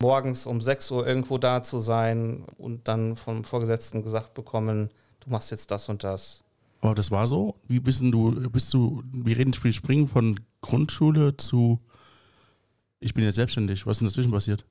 morgens 0.01 0.47
um 0.47 0.61
6 0.61 0.91
Uhr 0.91 1.07
irgendwo 1.07 1.39
da 1.39 1.63
zu 1.63 1.79
sein 1.79 2.45
und 2.59 2.89
dann 2.89 3.17
vom 3.17 3.45
Vorgesetzten 3.45 4.03
gesagt 4.03 4.35
bekommen, 4.35 4.91
du 5.21 5.31
machst 5.31 5.51
jetzt 5.51 5.71
das 5.71 5.89
und 5.89 6.05
das. 6.05 6.43
Aber 6.81 6.95
das 6.95 7.11
war 7.11 7.27
so? 7.27 7.57
Wie 7.67 7.81
bist 7.81 8.01
du, 8.03 8.51
bist 8.51 8.73
du, 8.75 9.03
wir 9.13 9.37
reden, 9.37 9.55
wir 9.61 9.73
springen 9.73 10.09
von 10.09 10.39
Grundschule 10.61 11.37
zu, 11.37 11.81
ich 13.01 13.15
bin 13.15 13.25
jetzt 13.25 13.37
selbstständig. 13.37 13.87
Was 13.87 13.97
ist 13.97 14.01
denn 14.01 14.09
dazwischen 14.09 14.31
passiert? 14.31 14.65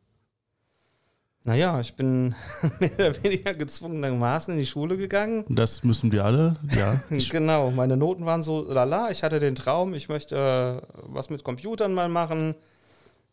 Naja, 1.46 1.80
ich 1.80 1.94
bin 1.94 2.30
mehr 2.80 2.92
oder 2.96 3.24
weniger 3.24 3.54
gezwungenermaßen 3.54 4.56
in 4.56 4.60
die 4.60 4.66
Schule 4.66 4.98
gegangen. 4.98 5.46
Das 5.48 5.84
müssen 5.84 6.12
wir 6.12 6.26
alle, 6.26 6.56
ja. 6.76 7.00
Genau, 7.30 7.70
meine 7.70 7.96
Noten 7.96 8.26
waren 8.26 8.42
so 8.42 8.64
lala. 8.64 9.12
Ich 9.12 9.22
hatte 9.22 9.40
den 9.40 9.54
Traum, 9.54 9.94
ich 9.94 10.10
möchte 10.10 10.36
äh, 10.36 10.88
was 11.04 11.30
mit 11.30 11.44
Computern 11.44 11.94
mal 11.94 12.10
machen. 12.10 12.56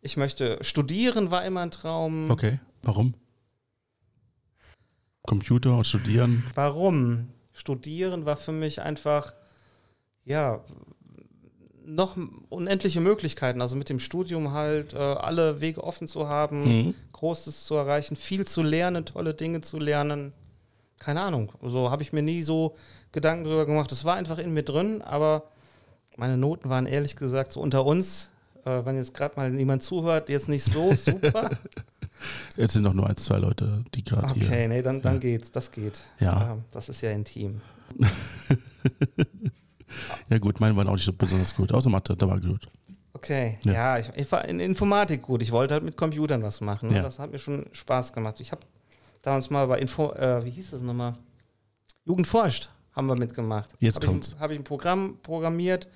Ich 0.03 0.19
möchte 0.19 0.59
studieren, 0.61 1.31
war 1.31 1.45
immer 1.47 1.63
ein 1.63 1.71
Traum. 1.71 2.31
okay, 2.31 2.61
warum? 2.83 3.15
Computer 5.27 5.75
und 5.77 5.87
Studieren. 5.87 6.45
Warum? 6.55 7.29
Studieren 7.55 8.27
war 8.27 8.37
für 8.37 8.53
mich 8.53 8.83
einfach, 8.83 9.33
ja, 10.25 10.63
noch 11.85 12.17
unendliche 12.49 13.01
Möglichkeiten. 13.01 13.61
Also 13.61 13.77
mit 13.77 13.89
dem 13.89 13.99
Studium 13.99 14.53
halt 14.53 14.93
äh, 14.95 14.97
alle 14.99 15.61
Wege 15.61 15.83
offen 15.85 16.09
zu 16.09 16.29
haben, 16.29 16.63
Mhm. 16.65 16.95
Großes 17.13 17.65
zu 17.67 17.75
erreichen, 17.75 18.17
viel 18.17 18.47
zu 18.47 18.63
lernen, 18.63 19.05
tolle 19.05 19.33
Dinge 19.35 19.61
zu 19.61 19.79
lernen. 19.79 20.33
Keine 20.99 21.21
Ahnung. 21.21 21.53
So 21.63 21.91
habe 21.91 22.03
ich 22.03 22.13
mir 22.13 22.23
nie 22.23 22.43
so 22.43 22.75
Gedanken 23.13 23.45
drüber 23.45 23.67
gemacht. 23.67 23.91
Das 23.93 24.05
war 24.05 24.17
einfach 24.17 24.39
in 24.39 24.53
mir 24.55 24.63
drin, 24.65 25.03
aber 25.03 25.45
meine 26.17 26.37
Noten 26.37 26.69
waren 26.69 26.87
ehrlich 26.87 27.17
gesagt 27.17 27.53
so 27.53 27.61
unter 27.61 27.85
uns, 27.87 28.31
äh, 28.65 28.85
wenn 28.85 28.97
jetzt 28.97 29.15
gerade 29.15 29.37
mal 29.37 29.55
jemand 29.55 29.83
zuhört, 29.83 30.29
jetzt 30.29 30.49
nicht 30.49 30.65
so 30.65 30.93
super. 30.97 31.51
Jetzt 32.57 32.75
sind 32.75 32.83
noch 32.83 32.93
nur 32.95 33.09
eins, 33.09 33.25
zwei 33.25 33.39
Leute, 33.39 33.85
die 33.95 34.05
gerade 34.05 34.29
Okay, 34.29 34.41
hier. 34.59 34.69
nee, 34.69 34.83
dann, 34.83 35.01
dann 35.03 35.15
Ja. 35.15 35.21
geht's, 35.21 35.51
das 35.51 35.71
geht. 35.73 36.03
Ja. 36.21 36.59
das 36.71 36.89
ist 36.89 37.01
ja 37.01 37.11
intim. 37.11 37.61
Ja 40.31 40.39
gut, 40.39 40.61
meine 40.61 40.77
waren 40.77 40.89
auch 40.89 40.95
nicht 40.95 41.05
so 41.05 41.13
besonders 41.13 41.55
gut. 41.55 41.73
Außer 41.73 41.91
Mathe, 41.91 42.17
da 42.17 42.27
war 42.29 42.41
gut. 42.41 42.67
Okay, 43.15 43.59
Ja. 43.65 43.73
ja, 43.73 43.99
ich, 43.99 44.11
ich 44.17 44.33
war 44.33 44.45
in 44.47 44.59
Informatik 44.59 45.23
gut. 45.23 45.43
Ich 45.43 45.53
wollte 45.53 45.75
halt 45.75 45.85
mit 45.85 45.97
Computern 45.97 46.43
was 46.43 46.61
machen. 46.61 46.89
Ne? 46.89 46.97
Ja. 46.97 47.03
Das 47.03 47.19
hat 47.19 47.31
mir 47.31 47.39
schon 47.39 47.67
Spaß 47.73 48.13
gemacht. 48.13 48.41
Ich 48.41 48.51
habe 48.53 48.63
damals 49.21 49.51
mal 49.51 49.67
bei 49.67 49.79
Info, 49.79 50.13
äh, 50.13 50.45
wie 50.45 50.51
hieß 50.51 50.71
das 50.71 50.81
nochmal? 50.83 51.13
Jugend 52.05 52.27
forscht 52.27 52.69
haben 52.93 53.07
wir 53.07 53.17
mitgemacht. 53.17 53.71
Jetzt 53.79 53.97
hab 53.97 54.05
kommt's. 54.07 54.35
Habe 54.39 54.55
ich 54.55 54.61
ein 54.61 54.65
Programm 54.65 55.19
programmiert, 55.23 55.89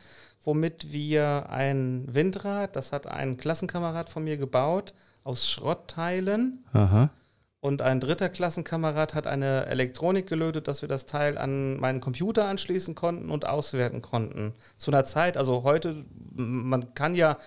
womit 0.43 0.93
wir 0.93 1.49
ein 1.51 2.05
Windrad, 2.07 2.77
das 2.77 2.93
hat 2.93 3.07
ein 3.07 3.37
Klassenkamerad 3.37 4.09
von 4.09 4.25
mir 4.25 4.37
gebaut, 4.37 4.95
aus 5.25 5.51
Schrottteilen. 5.51 6.65
Aha. 6.73 7.11
Und 7.61 7.83
ein 7.83 8.01
dritter 8.01 8.29
Klassenkamerad 8.29 9.15
hat 9.15 9.27
eine 9.27 9.67
Elektronik 9.67 10.27
gelötet, 10.29 10.69
dass 10.69 10.83
wir 10.83 10.89
das 10.89 11.07
Teil 11.07 11.37
an 11.39 11.81
meinen 11.81 12.01
Computer 12.01 12.47
anschließen 12.47 12.95
konnten 12.95 13.31
und 13.31 13.47
auswerten 13.47 14.03
konnten. 14.03 14.55
Zu 14.77 14.91
einer 14.91 15.05
Zeit, 15.05 15.37
also 15.37 15.65
heute, 15.65 16.05
man 16.35 16.95
kann 16.95 17.15
ja 17.15 17.39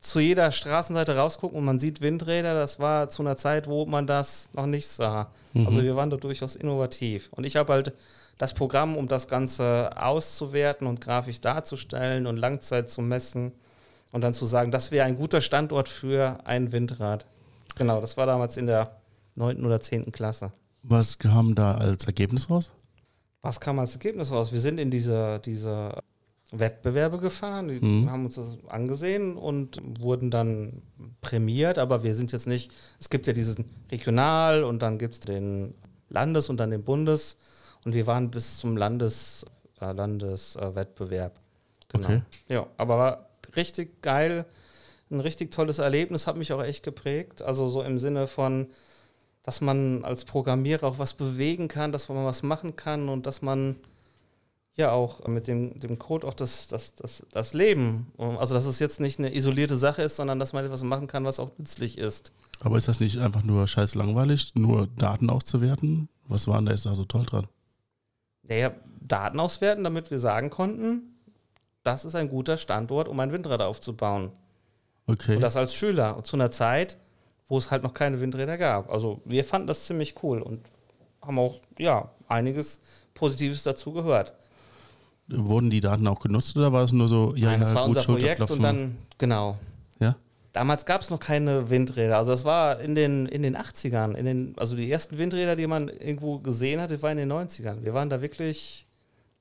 zu 0.00 0.20
jeder 0.20 0.52
Straßenseite 0.52 1.16
rausgucken 1.16 1.58
und 1.58 1.64
man 1.64 1.78
sieht 1.78 2.02
Windräder. 2.02 2.54
Das 2.54 2.78
war 2.78 3.08
zu 3.08 3.22
einer 3.22 3.36
Zeit, 3.36 3.66
wo 3.66 3.86
man 3.86 4.06
das 4.06 4.50
noch 4.52 4.66
nicht 4.66 4.86
sah. 4.86 5.30
Mhm. 5.54 5.66
Also 5.66 5.82
wir 5.82 5.96
waren 5.96 6.10
da 6.10 6.18
durchaus 6.18 6.56
innovativ. 6.56 7.30
Und 7.32 7.44
ich 7.44 7.56
habe 7.56 7.72
halt 7.72 7.94
das 8.36 8.52
Programm, 8.52 8.96
um 8.96 9.08
das 9.08 9.28
Ganze 9.28 9.90
auszuwerten 9.96 10.86
und 10.86 11.00
grafisch 11.00 11.40
darzustellen 11.40 12.26
und 12.26 12.36
Langzeit 12.36 12.90
zu 12.90 13.00
messen 13.00 13.52
und 14.12 14.20
dann 14.20 14.34
zu 14.34 14.44
sagen, 14.44 14.70
das 14.70 14.90
wäre 14.90 15.06
ein 15.06 15.16
guter 15.16 15.40
Standort 15.40 15.88
für 15.88 16.38
ein 16.44 16.70
Windrad. 16.70 17.26
Genau, 17.76 18.00
das 18.00 18.16
war 18.16 18.26
damals 18.26 18.56
in 18.56 18.66
der 18.66 19.00
9. 19.36 19.64
oder 19.64 19.80
10. 19.80 20.12
Klasse. 20.12 20.52
Was 20.82 21.18
kam 21.18 21.54
da 21.54 21.74
als 21.76 22.04
Ergebnis 22.04 22.50
raus? 22.50 22.72
Was 23.42 23.60
kam 23.60 23.78
als 23.78 23.92
Ergebnis 23.92 24.30
raus? 24.30 24.52
Wir 24.52 24.60
sind 24.60 24.78
in 24.78 24.90
diese, 24.90 25.40
diese 25.44 25.98
Wettbewerbe 26.50 27.18
gefahren, 27.18 27.68
die 27.68 27.80
Mhm. 27.84 28.10
haben 28.10 28.24
uns 28.26 28.36
das 28.36 28.46
angesehen 28.68 29.36
und 29.36 29.80
wurden 30.00 30.30
dann 30.30 30.82
prämiert, 31.20 31.78
aber 31.78 32.02
wir 32.04 32.14
sind 32.14 32.32
jetzt 32.32 32.46
nicht, 32.46 32.72
es 33.00 33.10
gibt 33.10 33.26
ja 33.26 33.32
diesen 33.32 33.64
Regional 33.90 34.62
und 34.62 34.80
dann 34.82 34.98
gibt 34.98 35.14
es 35.14 35.20
den 35.20 35.74
Landes- 36.08 36.48
und 36.48 36.58
dann 36.58 36.70
den 36.70 36.84
Bundes 36.84 37.36
und 37.84 37.94
wir 37.94 38.06
waren 38.06 38.30
bis 38.30 38.58
zum 38.58 38.76
Landes, 38.76 39.44
äh, 39.80 39.92
Landeswettbewerb. 39.92 41.40
Genau. 41.88 42.04
Okay. 42.06 42.22
Ja, 42.48 42.66
aber 42.76 42.98
war 42.98 43.28
richtig 43.56 44.00
geil, 44.02 44.44
ein 45.10 45.20
richtig 45.20 45.50
tolles 45.50 45.78
Erlebnis, 45.78 46.26
hat 46.26 46.36
mich 46.36 46.52
auch 46.52 46.62
echt 46.62 46.82
geprägt. 46.82 47.42
Also 47.42 47.68
so 47.68 47.82
im 47.82 47.98
Sinne 47.98 48.26
von, 48.26 48.68
dass 49.44 49.60
man 49.60 50.04
als 50.04 50.24
Programmierer 50.24 50.86
auch 50.86 50.98
was 50.98 51.14
bewegen 51.14 51.68
kann, 51.68 51.92
dass 51.92 52.08
man 52.08 52.24
was 52.24 52.42
machen 52.42 52.76
kann 52.76 53.08
und 53.08 53.26
dass 53.26 53.42
man 53.42 53.76
ja 54.74 54.90
auch 54.90 55.24
mit 55.28 55.46
dem, 55.46 55.78
dem 55.78 55.98
Code 55.98 56.26
auch 56.26 56.34
das, 56.34 56.66
das, 56.66 56.94
das, 56.94 57.24
das 57.30 57.52
Leben, 57.52 58.10
also 58.18 58.54
dass 58.54 58.64
es 58.64 58.80
jetzt 58.80 59.00
nicht 59.00 59.18
eine 59.18 59.32
isolierte 59.32 59.76
Sache 59.76 60.02
ist, 60.02 60.16
sondern 60.16 60.38
dass 60.38 60.52
man 60.52 60.64
etwas 60.64 60.82
machen 60.82 61.06
kann, 61.06 61.24
was 61.24 61.38
auch 61.38 61.50
nützlich 61.58 61.98
ist. 61.98 62.32
Aber 62.60 62.78
ist 62.78 62.88
das 62.88 63.00
nicht 63.00 63.18
einfach 63.18 63.42
nur 63.42 63.68
scheiß 63.68 63.94
langweilig, 63.94 64.54
nur 64.56 64.88
Daten 64.88 65.30
auszuwerten? 65.30 66.08
Was 66.26 66.48
war 66.48 66.56
denn 66.56 66.66
da 66.66 66.72
jetzt 66.72 66.86
da 66.86 66.94
so 66.94 67.04
toll 67.04 67.26
dran? 67.26 67.46
Naja, 68.42 68.72
Daten 69.00 69.38
auswerten, 69.38 69.84
damit 69.84 70.10
wir 70.10 70.18
sagen 70.18 70.48
konnten, 70.48 71.02
das 71.82 72.06
ist 72.06 72.14
ein 72.14 72.30
guter 72.30 72.56
Standort, 72.56 73.08
um 73.08 73.20
ein 73.20 73.30
Windrad 73.30 73.60
aufzubauen. 73.60 74.32
Okay. 75.06 75.36
Und 75.36 75.42
das 75.42 75.56
als 75.56 75.74
Schüler 75.74 76.16
und 76.16 76.26
zu 76.26 76.36
einer 76.36 76.50
Zeit, 76.50 76.96
wo 77.48 77.58
es 77.58 77.70
halt 77.70 77.82
noch 77.82 77.94
keine 77.94 78.20
Windräder 78.20 78.58
gab. 78.58 78.90
Also 78.90 79.20
wir 79.24 79.44
fanden 79.44 79.66
das 79.66 79.84
ziemlich 79.84 80.14
cool 80.22 80.40
und 80.40 80.60
haben 81.22 81.38
auch, 81.38 81.60
ja, 81.78 82.10
einiges 82.28 82.80
Positives 83.14 83.62
dazu 83.62 83.92
gehört. 83.92 84.34
Wurden 85.28 85.70
die 85.70 85.80
Daten 85.80 86.06
auch 86.06 86.20
genutzt 86.20 86.56
oder 86.56 86.72
war 86.72 86.84
es 86.84 86.92
nur 86.92 87.08
so, 87.08 87.34
ja, 87.34 87.50
Nein, 87.50 87.60
das 87.60 87.70
ja, 87.70 87.76
war 87.76 87.84
unser 87.86 88.02
Projekt 88.02 88.50
und 88.50 88.62
dann, 88.62 88.98
genau. 89.16 89.56
Ja? 89.98 90.16
Damals 90.52 90.84
gab 90.84 91.00
es 91.00 91.10
noch 91.10 91.18
keine 91.18 91.70
Windräder. 91.70 92.18
Also 92.18 92.30
das 92.30 92.44
war 92.44 92.80
in 92.80 92.94
den, 92.94 93.26
in 93.26 93.42
den 93.42 93.56
80ern. 93.56 94.14
In 94.14 94.26
den, 94.26 94.54
also 94.58 94.76
die 94.76 94.90
ersten 94.90 95.16
Windräder, 95.16 95.56
die 95.56 95.66
man 95.66 95.88
irgendwo 95.88 96.38
gesehen 96.38 96.80
hatte, 96.80 97.00
waren 97.02 97.18
in 97.18 97.28
den 97.28 97.38
90ern. 97.38 97.82
Wir 97.82 97.94
waren 97.94 98.10
da 98.10 98.20
wirklich 98.20 98.86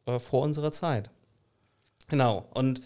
äh, 0.06 0.20
vor 0.20 0.42
unserer 0.42 0.72
Zeit. 0.72 1.10
Genau. 2.08 2.46
Und 2.54 2.82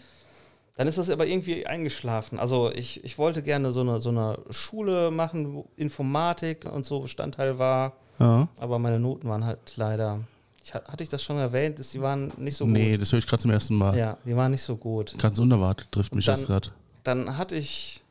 dann 0.78 0.86
ist 0.88 0.96
das 0.96 1.10
aber 1.10 1.26
irgendwie 1.26 1.66
eingeschlafen. 1.66 2.38
Also 2.38 2.70
ich, 2.72 3.04
ich 3.04 3.18
wollte 3.18 3.42
gerne 3.42 3.72
so 3.72 3.80
eine, 3.82 4.00
so 4.00 4.08
eine 4.08 4.38
Schule 4.50 5.10
machen, 5.10 5.52
wo 5.52 5.66
Informatik 5.76 6.64
und 6.64 6.86
so 6.86 7.00
Bestandteil 7.00 7.58
war. 7.58 7.92
Ja. 8.18 8.48
Aber 8.58 8.78
meine 8.78 8.98
Noten 8.98 9.28
waren 9.28 9.44
halt 9.44 9.58
leider. 9.76 10.20
Ich, 10.64 10.72
hat- 10.74 10.86
hatte 10.88 11.02
ich 11.02 11.08
das 11.08 11.22
schon 11.22 11.36
erwähnt? 11.36 11.78
Dass 11.78 11.90
die 11.90 12.00
waren 12.00 12.32
nicht 12.36 12.56
so 12.56 12.64
gut. 12.64 12.72
nee, 12.74 12.96
das 12.96 13.12
höre 13.12 13.18
ich 13.18 13.26
gerade 13.26 13.42
zum 13.42 13.50
ersten 13.50 13.74
Mal. 13.74 13.96
Ja, 13.96 14.16
die 14.24 14.34
waren 14.36 14.50
nicht 14.52 14.62
so 14.62 14.76
gut. 14.76 15.14
Ganz 15.18 15.38
unerwartet 15.38 15.88
trifft 15.92 16.14
mich 16.14 16.24
Dann- 16.26 16.36
das 16.36 16.46
gerade. 16.46 16.68
dann 17.04 17.36
hatte 17.36 17.56
ich 17.56 18.02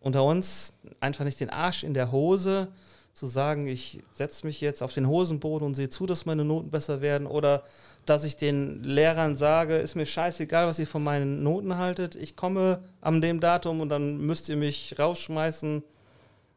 unter 0.00 0.24
uns 0.24 0.72
einfach 1.00 1.24
nicht 1.24 1.40
den 1.40 1.50
Arsch 1.50 1.84
in 1.84 1.94
der 1.94 2.10
Hose 2.12 2.68
zu 3.12 3.26
sagen, 3.26 3.66
ich 3.66 4.00
setze 4.12 4.46
mich 4.46 4.60
jetzt 4.60 4.82
auf 4.82 4.92
den 4.94 5.08
Hosenboden 5.08 5.66
und 5.66 5.74
sehe 5.74 5.88
zu, 5.90 6.06
dass 6.06 6.24
meine 6.26 6.44
Noten 6.44 6.70
besser 6.70 7.00
werden 7.00 7.26
oder 7.26 7.64
dass 8.08 8.24
ich 8.24 8.36
den 8.36 8.82
Lehrern 8.82 9.36
sage, 9.36 9.76
ist 9.76 9.94
mir 9.94 10.06
scheißegal, 10.06 10.66
was 10.66 10.78
ihr 10.78 10.86
von 10.86 11.02
meinen 11.04 11.42
Noten 11.42 11.76
haltet, 11.76 12.14
ich 12.14 12.36
komme 12.36 12.82
an 13.00 13.20
dem 13.20 13.40
Datum 13.40 13.80
und 13.80 13.88
dann 13.88 14.18
müsst 14.18 14.48
ihr 14.48 14.56
mich 14.56 14.94
rausschmeißen. 14.98 15.82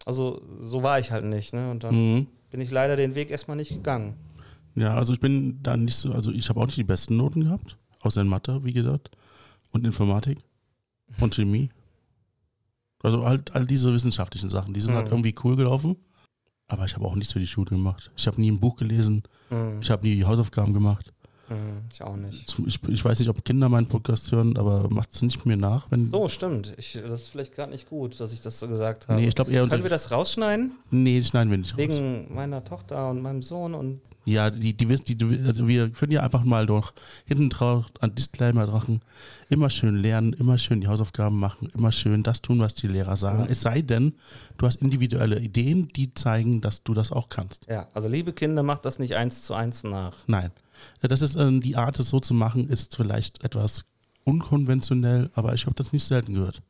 Also 0.05 0.41
so 0.59 0.81
war 0.83 0.99
ich 0.99 1.11
halt 1.11 1.25
nicht. 1.25 1.53
Ne? 1.53 1.69
Und 1.71 1.83
dann 1.83 1.95
Mhm. 1.95 2.27
bin 2.49 2.61
ich 2.61 2.71
leider 2.71 2.95
den 2.95 3.15
Weg 3.15 3.29
erstmal 3.31 3.57
nicht 3.57 3.69
gegangen. 3.73 4.15
Ja, 4.75 4.95
also 4.95 5.13
ich 5.13 5.19
bin 5.19 5.61
da 5.61 5.75
nicht 5.77 5.95
so, 5.95 6.11
also 6.11 6.31
ich 6.31 6.47
habe 6.49 6.59
auch 6.59 6.65
nicht 6.65 6.77
die 6.77 6.83
besten 6.83 7.17
Noten 7.17 7.43
gehabt, 7.43 7.77
außer 7.99 8.21
in 8.21 8.27
Mathe, 8.27 8.63
wie 8.63 8.73
gesagt, 8.73 9.11
und 9.71 9.85
Informatik 9.85 10.39
und 11.19 11.35
Chemie. 11.35 11.69
Also 13.03 13.25
halt 13.25 13.53
all 13.55 13.65
diese 13.65 13.93
wissenschaftlichen 13.93 14.49
Sachen, 14.49 14.73
die 14.73 14.81
sind 14.81 14.93
halt 14.93 15.07
Mhm. 15.07 15.11
irgendwie 15.13 15.35
cool 15.43 15.55
gelaufen, 15.55 15.95
aber 16.67 16.85
ich 16.85 16.95
habe 16.95 17.05
auch 17.05 17.15
nichts 17.15 17.33
für 17.33 17.39
die 17.39 17.47
Schule 17.47 17.69
gemacht. 17.71 18.11
Ich 18.15 18.27
habe 18.27 18.39
nie 18.39 18.51
ein 18.51 18.59
Buch 18.59 18.75
gelesen, 18.77 19.23
Hm, 19.49 19.81
ich 19.81 19.89
habe 19.89 20.07
nie 20.07 20.15
die 20.15 20.25
Hausaufgaben 20.25 20.73
gemacht. 20.73 21.11
Hm, 21.51 21.81
ich 21.91 22.01
auch 22.01 22.15
nicht. 22.15 22.55
Ich, 22.65 22.79
ich 22.87 23.05
weiß 23.05 23.19
nicht, 23.19 23.29
ob 23.29 23.43
Kinder 23.43 23.67
meinen 23.69 23.87
Podcast 23.87 24.31
hören, 24.31 24.57
aber 24.57 24.89
macht 24.89 25.13
es 25.13 25.21
nicht 25.21 25.45
mir 25.45 25.57
nach, 25.57 25.89
wenn. 25.91 26.05
So, 26.07 26.27
stimmt. 26.27 26.73
Ich, 26.77 26.93
das 26.93 27.21
ist 27.21 27.29
vielleicht 27.29 27.55
gar 27.55 27.67
nicht 27.67 27.89
gut, 27.89 28.19
dass 28.19 28.31
ich 28.33 28.41
das 28.41 28.59
so 28.59 28.67
gesagt 28.67 29.07
habe. 29.07 29.19
Nee, 29.19 29.27
ich 29.27 29.35
glaube 29.35 29.51
eher. 29.51 29.67
Können 29.67 29.83
wir 29.83 29.89
das 29.89 30.11
rausschneiden? 30.11 30.71
Nee, 30.89 31.21
schneiden 31.23 31.51
wir 31.51 31.57
nicht 31.57 31.71
raus. 31.73 31.77
Wegen 31.77 32.33
meiner 32.33 32.63
Tochter 32.63 33.09
und 33.09 33.21
meinem 33.21 33.41
Sohn 33.41 33.73
und 33.73 34.01
Ja, 34.23 34.49
die, 34.51 34.73
die, 34.73 34.87
wissen- 34.87 35.05
die, 35.05 35.15
die, 35.17 35.39
also 35.45 35.67
wir 35.67 35.89
können 35.89 36.11
ja 36.11 36.21
einfach 36.21 36.43
mal 36.43 36.65
durch 36.67 36.91
hinten 37.25 37.49
drauf 37.49 37.85
an 37.99 38.13
Disclaimer 38.15 38.67
drachen. 38.67 39.01
Immer 39.49 39.69
schön 39.69 39.95
lernen, 39.97 40.31
immer 40.33 40.57
schön 40.57 40.79
die 40.79 40.87
Hausaufgaben 40.87 41.37
machen, 41.39 41.69
immer 41.75 41.91
schön 41.91 42.23
das 42.23 42.41
tun, 42.41 42.59
was 42.59 42.73
die 42.75 42.87
Lehrer 42.87 43.15
sagen. 43.17 43.47
Es 43.49 43.61
sei 43.61 43.81
denn, 43.81 44.13
du 44.57 44.65
hast 44.67 44.81
individuelle 44.81 45.39
Ideen, 45.39 45.87
die 45.89 46.13
zeigen, 46.13 46.61
dass 46.61 46.83
du 46.83 46.93
das 46.93 47.11
auch 47.11 47.27
kannst. 47.29 47.65
ja, 47.67 47.87
also 47.93 48.07
liebe 48.07 48.31
Kinder, 48.31 48.63
macht 48.63 48.85
das 48.85 48.99
nicht 48.99 49.15
eins 49.15 49.41
zu 49.43 49.53
eins 49.55 49.83
nach. 49.83 50.13
Nein. 50.27 50.51
Ja, 51.01 51.07
Das 51.07 51.21
ist 51.21 51.35
ähm, 51.35 51.61
die 51.61 51.75
Art, 51.75 51.99
es 51.99 52.09
so 52.09 52.19
zu 52.19 52.33
machen, 52.33 52.69
ist 52.69 52.95
vielleicht 52.95 53.43
etwas 53.43 53.85
unkonventionell, 54.23 55.29
aber 55.33 55.53
ich 55.53 55.65
habe 55.65 55.75
das 55.75 55.93
nicht 55.93 56.03
selten 56.03 56.33
gehört. 56.33 56.61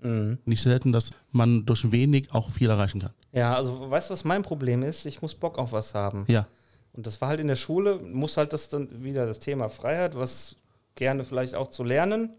Mhm. 0.00 0.38
Nicht 0.44 0.62
selten, 0.62 0.92
dass 0.92 1.10
man 1.32 1.64
durch 1.66 1.90
wenig 1.90 2.32
auch 2.32 2.50
viel 2.50 2.70
erreichen 2.70 3.00
kann. 3.00 3.12
Ja, 3.32 3.54
also 3.54 3.90
weißt 3.90 4.10
du, 4.10 4.14
was 4.14 4.24
mein 4.24 4.42
Problem 4.42 4.82
ist? 4.82 5.06
Ich 5.06 5.22
muss 5.22 5.34
Bock 5.34 5.58
auf 5.58 5.72
was 5.72 5.94
haben. 5.94 6.24
Ja. 6.28 6.46
Und 6.92 7.06
das 7.06 7.20
war 7.20 7.28
halt 7.28 7.40
in 7.40 7.48
der 7.48 7.56
Schule, 7.56 7.98
muss 7.98 8.36
halt 8.36 8.52
das 8.52 8.68
dann 8.68 9.02
wieder 9.02 9.26
das 9.26 9.38
Thema 9.38 9.68
Freiheit, 9.68 10.16
was 10.16 10.56
gerne 10.94 11.24
vielleicht 11.24 11.54
auch 11.54 11.68
zu 11.70 11.84
lernen. 11.84 12.30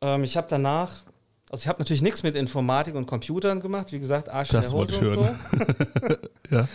Ähm, 0.00 0.24
ich 0.24 0.36
habe 0.36 0.48
danach, 0.50 1.02
also 1.50 1.62
ich 1.62 1.68
habe 1.68 1.78
natürlich 1.78 2.02
nichts 2.02 2.22
mit 2.22 2.34
Informatik 2.34 2.96
und 2.96 3.06
Computern 3.06 3.60
gemacht, 3.60 3.92
wie 3.92 4.00
gesagt, 4.00 4.28
Arsch 4.28 4.48
Das 4.48 4.72
in 4.72 4.78
der 4.78 4.80
Hose 4.80 4.98
und 4.98 5.10
so. 5.10 5.28
Ja. 6.50 6.68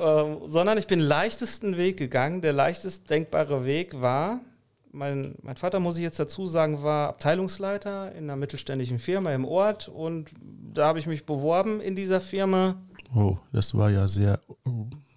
Ähm, 0.00 0.38
sondern 0.50 0.78
ich 0.78 0.86
bin 0.86 0.98
den 0.98 1.08
leichtesten 1.08 1.76
Weg 1.76 1.96
gegangen. 1.96 2.40
Der 2.40 2.52
leichtest 2.52 3.10
denkbare 3.10 3.64
Weg 3.64 4.00
war, 4.00 4.40
mein, 4.92 5.34
mein 5.42 5.56
Vater, 5.56 5.78
muss 5.80 5.96
ich 5.96 6.02
jetzt 6.02 6.18
dazu 6.18 6.46
sagen, 6.46 6.82
war 6.82 7.08
Abteilungsleiter 7.10 8.12
in 8.12 8.24
einer 8.24 8.36
mittelständischen 8.36 8.98
Firma 8.98 9.32
im 9.32 9.44
Ort 9.44 9.88
und 9.88 10.30
da 10.74 10.86
habe 10.86 10.98
ich 10.98 11.06
mich 11.06 11.26
beworben 11.26 11.80
in 11.80 11.94
dieser 11.94 12.20
Firma. 12.20 12.76
Oh, 13.14 13.36
das 13.52 13.74
war 13.76 13.90
ja 13.90 14.08
sehr 14.08 14.40
äh, 14.66 14.70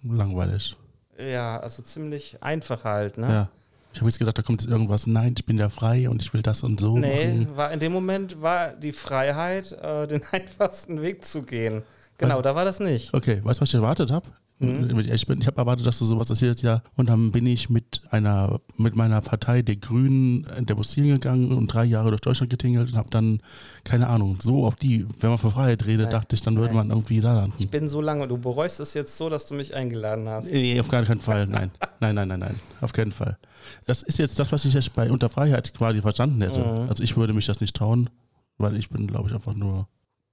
langweilig. 0.08 0.76
Ja, 1.18 1.58
also 1.60 1.82
ziemlich 1.82 2.42
einfach 2.42 2.84
halt. 2.84 3.18
Ne? 3.18 3.28
Ja. 3.28 3.48
Ich 3.92 4.00
habe 4.00 4.08
jetzt 4.10 4.18
gedacht, 4.18 4.36
da 4.36 4.42
kommt 4.42 4.62
jetzt 4.62 4.70
irgendwas. 4.70 5.06
Nein, 5.06 5.34
ich 5.36 5.46
bin 5.46 5.56
ja 5.56 5.68
frei 5.68 6.08
und 6.08 6.20
ich 6.20 6.34
will 6.34 6.42
das 6.42 6.64
und 6.64 6.80
so 6.80 6.98
Nee, 6.98 7.28
machen. 7.28 7.56
war 7.56 7.70
in 7.70 7.78
dem 7.78 7.92
Moment 7.92 8.42
war 8.42 8.72
die 8.72 8.90
Freiheit, 8.90 9.70
äh, 9.70 10.08
den 10.08 10.20
einfachsten 10.32 11.00
Weg 11.00 11.24
zu 11.24 11.42
gehen. 11.42 11.82
Genau, 12.18 12.42
da 12.42 12.54
war 12.54 12.64
das 12.64 12.80
nicht. 12.80 13.12
Okay, 13.12 13.40
weißt 13.42 13.60
du, 13.60 13.62
was 13.62 13.68
ich 13.68 13.74
erwartet 13.74 14.10
habe? 14.10 14.28
Mhm. 14.60 14.88
Wenn 14.88 15.00
ich 15.00 15.08
ehrlich 15.08 15.26
bin, 15.26 15.40
ich 15.40 15.48
habe 15.48 15.56
erwartet, 15.56 15.84
dass 15.84 15.98
du 15.98 16.04
sowas 16.04 16.30
erzählst, 16.30 16.62
ja. 16.62 16.80
Und 16.96 17.08
dann 17.08 17.32
bin 17.32 17.44
ich 17.46 17.70
mit 17.70 18.02
einer, 18.10 18.60
mit 18.76 18.94
meiner 18.94 19.20
Partei 19.20 19.62
der 19.62 19.76
Grünen 19.76 20.46
demonstrieren 20.60 21.14
gegangen 21.14 21.52
und 21.52 21.66
drei 21.66 21.84
Jahre 21.84 22.10
durch 22.10 22.20
Deutschland 22.20 22.50
getingelt 22.50 22.92
und 22.92 22.96
habe 22.96 23.10
dann, 23.10 23.40
keine 23.82 24.08
Ahnung, 24.08 24.38
so 24.40 24.64
auf 24.64 24.76
die, 24.76 25.06
wenn 25.18 25.30
man 25.30 25.38
von 25.38 25.50
Freiheit 25.50 25.84
redet, 25.86 26.04
Nein. 26.04 26.12
dachte 26.12 26.36
ich, 26.36 26.42
dann 26.42 26.56
würde 26.56 26.72
man 26.72 26.90
irgendwie 26.90 27.20
da 27.20 27.34
landen. 27.34 27.56
Ich 27.58 27.68
bin 27.68 27.88
so 27.88 28.00
lange, 28.00 28.28
du 28.28 28.38
bereust 28.38 28.78
es 28.78 28.94
jetzt 28.94 29.18
so, 29.18 29.28
dass 29.28 29.46
du 29.46 29.54
mich 29.54 29.74
eingeladen 29.74 30.28
hast. 30.28 30.50
Nee, 30.50 30.78
auf 30.78 30.88
gar 30.88 31.02
keinen 31.02 31.20
Fall, 31.20 31.46
nein. 31.46 31.70
Nein, 32.00 32.16
nein, 32.16 32.28
nein, 32.28 32.40
nein, 32.40 32.60
auf 32.82 32.92
keinen 32.92 33.12
Fall. 33.12 33.38
Das 33.86 34.02
ist 34.02 34.18
jetzt 34.18 34.38
das, 34.38 34.52
was 34.52 34.66
ich 34.66 34.74
jetzt 34.74 34.92
bei 34.92 35.10
Unter 35.10 35.30
Freiheit 35.30 35.72
quasi 35.72 36.02
verstanden 36.02 36.42
hätte. 36.42 36.60
Mhm. 36.60 36.88
Also 36.88 37.02
ich 37.02 37.16
würde 37.16 37.32
mich 37.32 37.46
das 37.46 37.62
nicht 37.62 37.74
trauen, 37.74 38.10
weil 38.58 38.76
ich 38.76 38.90
bin, 38.90 39.06
glaube 39.06 39.28
ich, 39.28 39.34
einfach 39.34 39.54
nur 39.54 39.88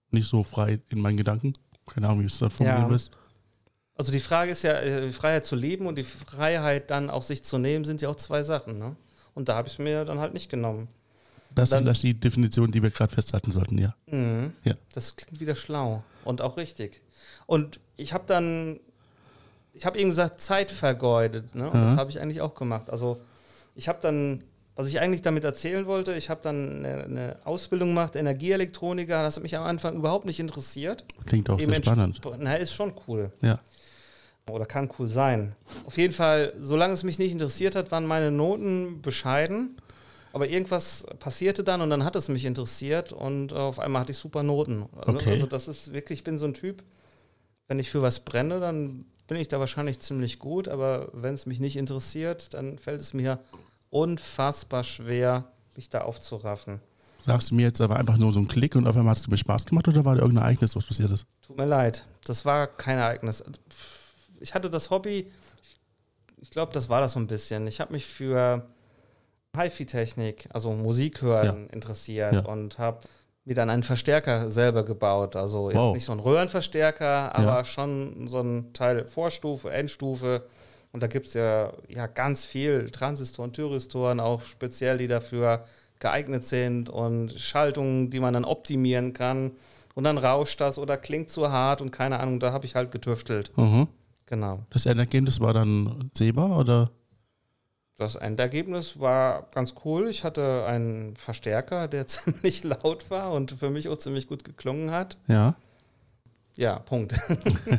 nicht 0.09 0.27
so 0.27 0.43
frei 0.43 0.81
in 0.89 0.99
meinen 0.99 1.15
Gedanken. 1.15 1.53
Keine 1.87 2.07
Ahnung, 2.07 2.21
wie 2.21 2.25
es 2.25 2.37
da 2.37 2.49
formulieren 2.49 2.83
Ja. 2.83 2.89
willst. 2.89 3.11
Also 3.95 4.11
die 4.11 4.19
Frage 4.19 4.51
ist 4.51 4.63
ja, 4.63 4.73
äh, 4.73 5.01
die 5.07 5.11
Freiheit 5.13 5.45
zu 5.45 5.55
leben 5.55 5.85
und 5.85 5.95
die 5.97 6.03
Freiheit 6.03 6.89
dann 6.89 7.09
auch 7.09 7.23
sich 7.23 7.43
zu 7.43 7.57
nehmen, 7.57 7.85
sind 7.85 8.01
ja 8.01 8.09
auch 8.09 8.15
zwei 8.15 8.41
Sachen. 8.43 8.79
Ne? 8.79 8.95
Und 9.33 9.49
da 9.49 9.55
habe 9.55 9.67
ich 9.67 9.73
es 9.75 9.79
mir 9.79 10.05
dann 10.05 10.19
halt 10.19 10.33
nicht 10.33 10.49
genommen. 10.49 10.87
Das 11.53 11.71
ist 11.71 11.77
vielleicht 11.77 12.03
die 12.03 12.13
Definition, 12.13 12.71
die 12.71 12.81
wir 12.81 12.91
gerade 12.91 13.13
festhalten 13.13 13.51
sollten, 13.51 13.77
ja. 13.77 13.93
Mhm. 14.07 14.53
Ja. 14.63 14.75
Das 14.93 15.15
klingt 15.17 15.39
wieder 15.41 15.55
schlau 15.55 16.01
und 16.23 16.41
auch 16.41 16.55
richtig. 16.55 17.01
Und 17.45 17.79
ich 17.97 18.13
habe 18.13 18.23
dann, 18.25 18.79
ich 19.73 19.85
habe 19.85 19.99
eben 19.99 20.09
gesagt, 20.09 20.39
Zeit 20.39 20.71
vergeudet. 20.71 21.53
Ne? 21.53 21.69
Und 21.69 21.81
das 21.81 21.93
Ja. 21.93 21.97
habe 21.97 22.09
ich 22.09 22.19
eigentlich 22.21 22.39
auch 22.41 22.55
gemacht. 22.55 22.89
Also 22.89 23.19
ich 23.75 23.89
habe 23.89 23.99
dann, 24.01 24.43
was 24.81 24.87
ich 24.89 24.99
eigentlich 24.99 25.21
damit 25.21 25.43
erzählen 25.43 25.85
wollte, 25.85 26.13
ich 26.13 26.29
habe 26.29 26.41
dann 26.43 26.85
eine, 26.85 27.03
eine 27.03 27.35
Ausbildung 27.43 27.89
gemacht, 27.89 28.15
Energieelektroniker. 28.15 29.21
Das 29.21 29.35
hat 29.35 29.43
mich 29.43 29.55
am 29.55 29.63
Anfang 29.63 29.95
überhaupt 29.95 30.25
nicht 30.25 30.39
interessiert. 30.39 31.05
Klingt 31.25 31.49
auch 31.49 31.59
sehr 31.59 31.75
spannend. 31.75 32.19
Na, 32.39 32.55
ist 32.55 32.73
schon 32.73 32.93
cool. 33.07 33.31
Ja. 33.41 33.59
oder 34.49 34.65
kann 34.65 34.89
cool 34.99 35.07
sein. 35.07 35.55
Auf 35.85 35.97
jeden 35.97 36.13
Fall, 36.13 36.53
solange 36.59 36.93
es 36.93 37.03
mich 37.03 37.19
nicht 37.19 37.31
interessiert 37.31 37.75
hat, 37.75 37.91
waren 37.91 38.05
meine 38.05 38.31
Noten 38.31 39.01
bescheiden. 39.01 39.77
Aber 40.33 40.47
irgendwas 40.47 41.05
passierte 41.19 41.63
dann 41.63 41.81
und 41.81 41.89
dann 41.89 42.03
hat 42.05 42.15
es 42.15 42.27
mich 42.29 42.45
interessiert 42.45 43.11
und 43.11 43.51
äh, 43.51 43.55
auf 43.55 43.79
einmal 43.79 44.01
hatte 44.01 44.13
ich 44.13 44.17
super 44.17 44.43
Noten. 44.43 44.85
Also, 44.97 45.11
Okay. 45.19 45.31
also 45.31 45.45
das 45.45 45.67
ist 45.67 45.93
wirklich, 45.93 46.19
ich 46.19 46.23
bin 46.23 46.37
so 46.37 46.45
ein 46.45 46.53
Typ, 46.53 46.83
wenn 47.67 47.79
ich 47.79 47.89
für 47.89 48.01
was 48.01 48.21
brenne, 48.21 48.59
dann 48.59 49.05
bin 49.27 49.37
ich 49.37 49.47
da 49.49 49.59
wahrscheinlich 49.59 49.99
ziemlich 49.99 50.39
gut, 50.39 50.67
aber 50.67 51.09
wenn 51.13 51.33
es 51.35 51.45
mich 51.45 51.59
nicht 51.59 51.75
interessiert, 51.77 52.53
dann 52.53 52.79
fällt 52.79 53.01
es 53.01 53.13
mir 53.13 53.39
unfassbar 53.91 54.83
schwer, 54.83 55.45
mich 55.75 55.89
da 55.89 56.01
aufzuraffen. 56.01 56.79
Sagst 57.25 57.51
du 57.51 57.55
mir 57.55 57.63
jetzt 57.63 57.79
aber 57.81 57.97
einfach 57.97 58.17
nur 58.17 58.31
so 58.31 58.39
ein 58.39 58.47
Klick 58.47 58.75
und 58.75 58.87
auf 58.87 58.95
einmal 58.97 59.11
hast 59.11 59.27
du 59.27 59.31
mir 59.31 59.37
Spaß 59.37 59.65
gemacht 59.65 59.87
oder 59.87 60.03
war 60.05 60.15
da 60.15 60.21
irgendein 60.21 60.45
Ereignis, 60.45 60.75
was 60.75 60.87
passiert 60.87 61.11
ist? 61.11 61.27
Tut 61.45 61.55
mir 61.57 61.65
leid, 61.65 62.03
das 62.25 62.45
war 62.45 62.65
kein 62.65 62.97
Ereignis. 62.97 63.43
Ich 64.39 64.55
hatte 64.55 64.71
das 64.71 64.89
Hobby, 64.89 65.31
ich 66.37 66.49
glaube, 66.49 66.73
das 66.73 66.89
war 66.89 66.99
das 67.01 67.11
so 67.13 67.19
ein 67.19 67.27
bisschen. 67.27 67.67
Ich 67.67 67.79
habe 67.79 67.93
mich 67.93 68.07
für 68.07 68.65
HiFi-Technik, 69.55 70.49
also 70.51 70.71
Musik 70.71 71.21
hören, 71.21 71.67
interessiert 71.69 72.33
Ja. 72.33 72.39
und 72.41 72.79
habe 72.79 72.99
mir 73.45 73.53
dann 73.55 73.69
einen 73.69 73.83
Verstärker 73.83 74.49
selber 74.49 74.83
gebaut. 74.83 75.35
Also 75.35 75.69
jetzt 75.69 75.77
Wow. 75.77 75.93
nicht 75.93 76.05
so 76.05 76.13
ein 76.13 76.19
Röhrenverstärker, 76.19 77.35
aber 77.35 77.57
Ja. 77.57 77.65
schon 77.65 78.27
so 78.27 78.39
ein 78.39 78.73
Teil 78.73 79.05
Vorstufe, 79.05 79.71
Endstufe. 79.71 80.43
Und 80.91 81.01
da 81.01 81.07
gibt 81.07 81.27
es 81.27 81.33
ja, 81.33 81.71
ja 81.87 82.07
ganz 82.07 82.45
viel 82.45 82.89
Transistoren, 82.89 83.53
Thyristoren, 83.53 84.19
auch 84.19 84.43
speziell, 84.43 84.97
die 84.97 85.07
dafür 85.07 85.63
geeignet 85.99 86.45
sind 86.45 86.89
und 86.89 87.39
Schaltungen, 87.39 88.09
die 88.09 88.19
man 88.19 88.33
dann 88.33 88.45
optimieren 88.45 89.13
kann. 89.13 89.51
Und 89.95 90.03
dann 90.03 90.17
rauscht 90.17 90.59
das 90.59 90.77
oder 90.77 90.97
klingt 90.97 91.29
zu 91.29 91.51
hart 91.51 91.81
und 91.81 91.91
keine 91.91 92.19
Ahnung, 92.19 92.39
da 92.39 92.51
habe 92.51 92.65
ich 92.65 92.75
halt 92.75 92.91
getüftelt. 92.91 93.55
Mhm. 93.57 93.87
Genau. 94.25 94.59
Das 94.69 94.85
Endergebnis 94.85 95.39
war 95.39 95.53
dann 95.53 96.09
sehbar 96.13 96.57
oder? 96.57 96.91
Das 97.97 98.15
Endergebnis 98.15 98.99
war 98.99 99.49
ganz 99.51 99.75
cool. 99.85 100.07
Ich 100.07 100.23
hatte 100.23 100.65
einen 100.65 101.15
Verstärker, 101.17 101.87
der 101.87 102.07
ziemlich 102.07 102.63
laut 102.63 103.09
war 103.09 103.31
und 103.33 103.51
für 103.51 103.69
mich 103.69 103.89
auch 103.89 103.97
ziemlich 103.97 104.27
gut 104.27 104.43
geklungen 104.43 104.91
hat. 104.91 105.17
Ja. 105.27 105.55
Ja, 106.57 106.79
Punkt. 106.79 107.13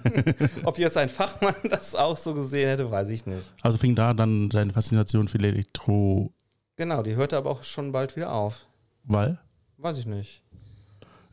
Ob 0.64 0.79
jetzt 0.79 0.97
ein 0.97 1.09
Fachmann 1.09 1.55
das 1.71 1.95
auch 1.95 2.17
so 2.17 2.35
gesehen 2.35 2.69
hätte, 2.69 2.91
weiß 2.91 3.11
ich 3.11 3.26
nicht. 3.26 3.43
Also 3.61 3.79
fing 3.79 3.95
da 3.95 4.14
dann 4.14 4.49
deine 4.49 4.73
Faszination 4.73 5.29
für 5.29 5.38
Elektro, 5.38 6.33
Genau, 6.76 7.02
die 7.02 7.14
hörte 7.14 7.37
aber 7.37 7.50
auch 7.50 7.62
schon 7.64 7.93
bald 7.93 8.17
wieder 8.17 8.33
auf. 8.33 8.67
weil? 9.05 9.38
Weiß 9.76 9.99
ich 9.99 10.07
nicht. 10.07 10.43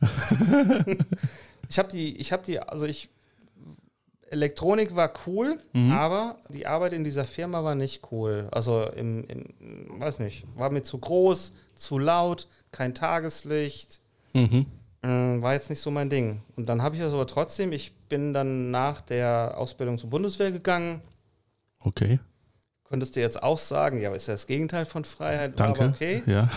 ich 1.68 1.78
habe 1.78 1.88
die, 1.90 2.16
ich 2.18 2.32
habe 2.32 2.42
die, 2.44 2.58
also 2.60 2.86
ich, 2.86 3.08
Elektronik 4.30 4.94
war 4.94 5.12
cool, 5.26 5.58
Mhm. 5.72 5.90
aber 5.92 6.36
die 6.50 6.66
Arbeit 6.66 6.92
in 6.92 7.02
dieser 7.04 7.24
Firma 7.24 7.64
war 7.64 7.74
nicht 7.74 8.12
cool. 8.12 8.48
Also 8.52 8.84
im, 8.84 9.24
im, 9.24 10.00
weiß 10.00 10.18
nicht, 10.20 10.44
war 10.56 10.70
mir 10.70 10.82
zu 10.82 10.98
groß, 10.98 11.52
zu 11.74 11.98
laut, 11.98 12.46
kein 12.70 12.94
Tageslicht. 12.94 14.00
Mhm. 14.34 14.66
Mm, 15.02 15.40
War 15.42 15.54
jetzt 15.54 15.70
nicht 15.70 15.80
so 15.80 15.90
mein 15.90 16.10
Ding. 16.10 16.42
Und 16.56 16.68
dann 16.68 16.82
habe 16.82 16.94
ich 16.96 17.00
das 17.00 17.14
aber 17.14 17.26
trotzdem, 17.26 17.72
ich 17.72 17.92
bin 18.08 18.32
dann 18.32 18.70
nach 18.70 19.00
der 19.00 19.54
Ausbildung 19.56 19.98
zur 19.98 20.10
Bundeswehr 20.10 20.52
gegangen. 20.52 21.00
Okay. 21.80 22.20
Könntest 22.84 23.14
du 23.14 23.20
jetzt 23.20 23.40
auch 23.40 23.56
sagen, 23.56 24.00
ja, 24.00 24.08
aber 24.08 24.16
ist 24.16 24.26
ja 24.26 24.34
das 24.34 24.48
Gegenteil 24.48 24.84
von 24.84 25.04
Freiheit, 25.04 25.58
Danke. 25.60 25.84
aber 25.84 25.90
okay. 25.90 26.22
Ja. 26.26 26.50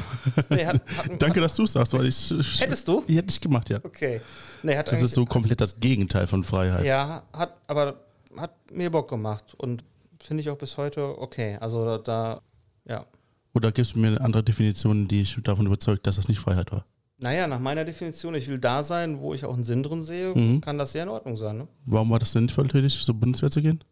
Nee, 0.50 0.66
hat, 0.66 0.82
hat, 0.98 1.10
Danke, 1.22 1.40
dass 1.40 1.54
du 1.54 1.64
es 1.64 1.74
sagst, 1.74 1.94
weil 1.94 2.08
ich. 2.08 2.32
Hättest 2.60 2.88
du? 2.88 3.04
Hätte 3.08 3.28
ich 3.30 3.40
gemacht, 3.40 3.70
ja. 3.70 3.80
Okay. 3.84 4.20
Nee, 4.64 4.76
hat 4.76 4.92
Das 4.92 5.04
ist 5.04 5.14
so 5.14 5.26
komplett 5.26 5.62
das 5.62 5.80
Gegenteil 5.80 6.26
von 6.26 6.44
Freiheit. 6.44 6.86
Ja, 6.86 7.22
hat, 7.34 7.62
aber 7.68 8.00
hat 8.36 8.52
mir 8.72 8.90
Bock 8.90 9.10
gemacht 9.10 9.54
und 9.58 9.84
finde 10.24 10.42
ich 10.42 10.50
auch 10.50 10.58
bis 10.58 10.76
heute 10.78 11.20
okay. 11.22 11.58
Also 11.62 11.86
da, 11.86 11.98
da 12.00 12.42
ja. 12.86 13.06
Oder 13.54 13.72
gibst 13.72 13.96
du 13.96 14.00
mir 14.00 14.08
eine 14.08 14.22
andere 14.22 14.44
Definition, 14.44 15.08
die 15.08 15.22
ich 15.22 15.38
davon 15.44 15.68
überzeugt, 15.68 16.08
dass 16.08 16.16
das 16.16 16.28
nicht 16.28 16.40
Freiheit 16.40 16.72
war? 16.72 16.84
Naja, 17.24 17.48
nach 17.48 17.60
meiner 17.60 17.86
Definition, 17.86 18.36
ich 18.36 18.48
will 18.48 18.60
da 18.60 18.84
sein, 18.84 19.20
wo 19.20 19.34
ich 19.34 19.46
auch 19.46 19.54
einen 19.54 19.64
Sinn 19.64 19.82
drin 19.84 20.04
sehe, 20.04 20.36
Mhm. 20.36 20.62
kann 20.62 20.78
das 20.78 20.94
ja 20.94 21.04
in 21.04 21.10
Ordnung 21.10 21.36
sein. 21.38 21.58
Ne? 21.58 21.68
Warum 21.86 22.10
war 22.10 22.20
das 22.20 22.32
sinnvoll, 22.34 22.68
tätig 22.68 23.04
zur 23.04 23.16
Bundeswehr 23.16 23.50
zu 23.50 23.62
gehen? 23.62 23.84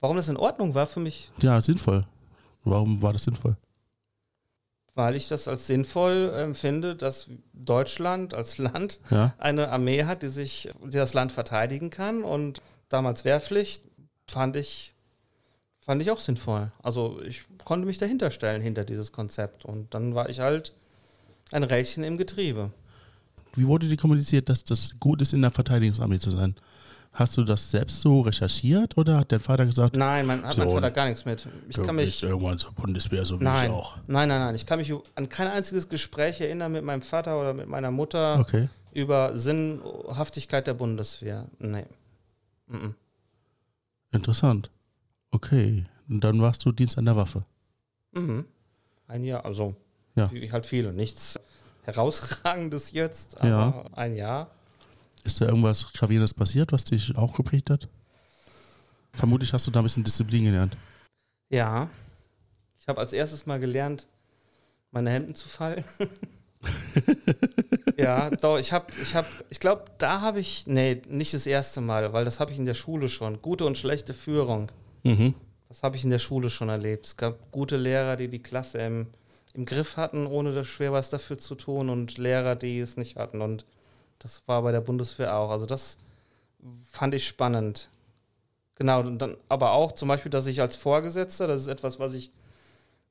Warum 0.00 0.16
das 0.16 0.28
in 0.28 0.36
Ordnung 0.36 0.74
war 0.74 0.86
für 0.86 1.00
mich, 1.00 1.30
Ja, 1.38 1.60
sinnvoll. 1.60 2.06
Warum 2.64 3.02
war 3.02 3.12
das 3.12 3.24
sinnvoll? 3.24 3.56
weil 4.94 5.14
ich 5.14 5.28
das 5.28 5.46
als 5.46 5.66
sinnvoll 5.66 6.32
empfinde, 6.34 6.96
dass 6.96 7.28
Deutschland 7.52 8.32
als 8.32 8.56
Land 8.56 8.98
Ja. 9.10 9.34
eine 9.36 9.68
Armee 9.68 10.04
hat, 10.04 10.22
die 10.22 10.28
sich, 10.28 10.70
die 10.84 10.96
das 10.96 11.12
Land 11.12 11.32
verteidigen 11.32 11.90
kann. 11.90 12.24
Und 12.24 12.62
damals 12.88 13.26
Wehrpflicht 13.26 13.86
fand 14.26 14.56
ich, 14.56 14.94
fand 15.80 16.00
ich 16.00 16.10
auch 16.10 16.18
sinnvoll. 16.18 16.72
Also 16.82 17.20
ich 17.26 17.44
konnte 17.62 17.84
mich 17.86 17.98
dahinter 17.98 18.30
stellen, 18.30 18.62
hinter 18.62 18.84
dieses 18.86 19.12
Konzept. 19.12 19.66
Und 19.66 19.92
dann 19.92 20.14
war 20.14 20.30
ich 20.30 20.40
halt 20.40 20.72
ein 21.52 21.62
Rädchen 21.64 22.04
im 22.04 22.18
Getriebe. 22.18 22.70
Wie 23.54 23.66
wurde 23.66 23.88
dir 23.88 23.96
kommuniziert, 23.96 24.48
dass 24.48 24.64
das 24.64 24.92
gut 25.00 25.22
ist, 25.22 25.32
in 25.32 25.42
der 25.42 25.50
Verteidigungsarmee 25.50 26.18
zu 26.18 26.30
sein? 26.30 26.54
Hast 27.12 27.36
du 27.38 27.44
das 27.44 27.70
selbst 27.70 28.00
so 28.02 28.20
recherchiert 28.20 28.98
oder 28.98 29.16
hat 29.18 29.32
dein 29.32 29.40
Vater 29.40 29.64
gesagt, 29.64 29.96
Nein, 29.96 30.26
man 30.26 30.44
hat 30.44 30.58
mein 30.58 30.68
Vater 30.68 30.90
gar 30.90 31.06
nichts 31.06 31.24
mit. 31.24 31.48
Ich 31.70 31.82
kann 31.82 31.96
mich. 31.96 32.22
irgendwann 32.22 32.58
zur 32.58 32.72
Bundeswehr, 32.72 33.24
so 33.24 33.40
wie 33.40 33.44
Nein, 33.44 33.70
ich 33.70 33.76
auch? 33.76 33.96
nein, 34.06 34.28
nein, 34.28 34.40
nein. 34.40 34.54
Ich 34.54 34.66
kann 34.66 34.78
mich 34.78 34.92
an 35.14 35.28
kein 35.30 35.48
einziges 35.48 35.88
Gespräch 35.88 36.42
erinnern 36.42 36.72
mit 36.72 36.84
meinem 36.84 37.00
Vater 37.00 37.40
oder 37.40 37.54
mit 37.54 37.68
meiner 37.68 37.90
Mutter 37.90 38.38
Okay. 38.38 38.68
über 38.92 39.38
Sinnhaftigkeit 39.38 40.66
der 40.66 40.74
Bundeswehr. 40.74 41.46
Nee. 41.58 41.86
Mhm. 42.66 42.94
Interessant. 44.12 44.70
Okay. 45.30 45.84
Und 46.10 46.22
dann 46.22 46.42
warst 46.42 46.66
du 46.66 46.72
Dienst 46.72 46.98
an 46.98 47.06
der 47.06 47.16
Waffe. 47.16 47.44
Mhm. 48.12 48.44
Ein 49.08 49.24
Jahr, 49.24 49.44
also 49.46 49.74
Ja. 50.16 50.30
wie 50.32 50.50
halt 50.50 50.66
viele. 50.66 50.92
Nichts 50.92 51.38
herausragendes 51.84 52.92
jetzt, 52.92 53.38
aber 53.38 53.48
Ja. 53.48 53.84
ein 53.92 54.16
Jahr. 54.16 54.50
Ist 55.24 55.40
da 55.40 55.46
irgendwas 55.46 55.92
Gravierendes 55.92 56.34
passiert, 56.34 56.72
was 56.72 56.84
dich 56.84 57.16
auch 57.16 57.34
geprägt 57.36 57.70
hat? 57.70 57.88
Vermutlich 59.12 59.52
hast 59.52 59.66
du 59.66 59.70
da 59.70 59.80
ein 59.80 59.84
bisschen 59.84 60.04
Disziplin 60.04 60.44
gelernt. 60.44 60.76
Ja. 61.48 61.88
Ich 62.78 62.88
habe 62.88 63.00
als 63.00 63.12
erstes 63.12 63.46
mal 63.46 63.58
gelernt, 63.58 64.06
meine 64.90 65.10
Hemden 65.10 65.34
zu 65.34 65.48
fallen. 65.48 65.84
ja, 67.98 68.30
doch, 68.30 68.58
ich 68.58 68.72
habe, 68.72 68.86
ich 69.02 69.14
habe, 69.14 69.26
ich 69.50 69.60
glaube, 69.60 69.84
da 69.98 70.20
habe 70.20 70.40
ich, 70.40 70.66
nee, 70.66 71.00
nicht 71.08 71.34
das 71.34 71.46
erste 71.46 71.80
Mal, 71.80 72.12
weil 72.12 72.24
das 72.24 72.40
habe 72.40 72.52
ich 72.52 72.58
in 72.58 72.66
der 72.66 72.74
Schule 72.74 73.08
schon. 73.08 73.40
Gute 73.42 73.64
und 73.64 73.78
schlechte 73.78 74.14
Führung. 74.14 74.70
Mhm. 75.02 75.34
Das 75.68 75.82
habe 75.82 75.96
ich 75.96 76.04
in 76.04 76.10
der 76.10 76.18
Schule 76.18 76.48
schon 76.50 76.68
erlebt. 76.68 77.06
Es 77.06 77.16
gab 77.16 77.50
gute 77.50 77.76
Lehrer, 77.76 78.16
die 78.16 78.28
die 78.28 78.42
Klasse 78.42 78.78
im, 78.78 79.06
im 79.56 79.64
Griff 79.64 79.96
hatten, 79.96 80.26
ohne 80.26 80.52
das 80.52 80.66
schwer 80.66 80.92
was 80.92 81.08
dafür 81.08 81.38
zu 81.38 81.54
tun, 81.54 81.88
und 81.88 82.18
Lehrer, 82.18 82.54
die 82.54 82.78
es 82.78 82.96
nicht 82.96 83.16
hatten. 83.16 83.40
Und 83.40 83.64
das 84.18 84.42
war 84.46 84.62
bei 84.62 84.72
der 84.72 84.82
Bundeswehr 84.82 85.34
auch. 85.36 85.50
Also 85.50 85.66
das 85.66 85.96
fand 86.90 87.14
ich 87.14 87.26
spannend. 87.26 87.88
Genau, 88.76 89.00
und 89.00 89.18
dann 89.18 89.36
aber 89.48 89.72
auch 89.72 89.92
zum 89.92 90.08
Beispiel, 90.08 90.30
dass 90.30 90.46
ich 90.46 90.60
als 90.60 90.76
Vorgesetzter, 90.76 91.46
das 91.46 91.62
ist 91.62 91.68
etwas, 91.68 91.98
was 91.98 92.12
ich, 92.12 92.30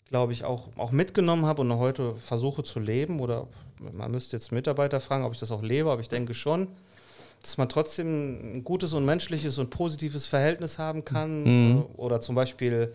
glaube 0.08 0.34
ich, 0.34 0.44
auch, 0.44 0.70
auch 0.78 0.92
mitgenommen 0.92 1.46
habe 1.46 1.62
und 1.62 1.68
noch 1.68 1.80
heute 1.80 2.16
versuche 2.16 2.64
zu 2.64 2.80
leben. 2.80 3.20
Oder 3.20 3.48
man 3.80 4.12
müsste 4.12 4.38
jetzt 4.38 4.52
Mitarbeiter 4.52 5.00
fragen, 5.00 5.26
ob 5.26 5.34
ich 5.34 5.40
das 5.40 5.52
auch 5.52 5.64
lebe, 5.64 5.92
aber 5.92 6.02
ich 6.02 6.10
denke 6.10 6.36
schon, 6.36 6.68
dass 7.42 7.58
man 7.58 7.70
trotzdem 7.70 8.58
ein 8.58 8.64
gutes 8.64 8.94
und 8.94 9.06
menschliches 9.06 9.58
und 9.58 9.72
positives 9.72 10.28
Verhältnis 10.28 10.78
haben 10.78 11.04
kann. 11.04 11.44
Mhm. 11.44 11.86
Oder 11.98 12.22
zum 12.22 12.36
Beispiel 12.36 12.94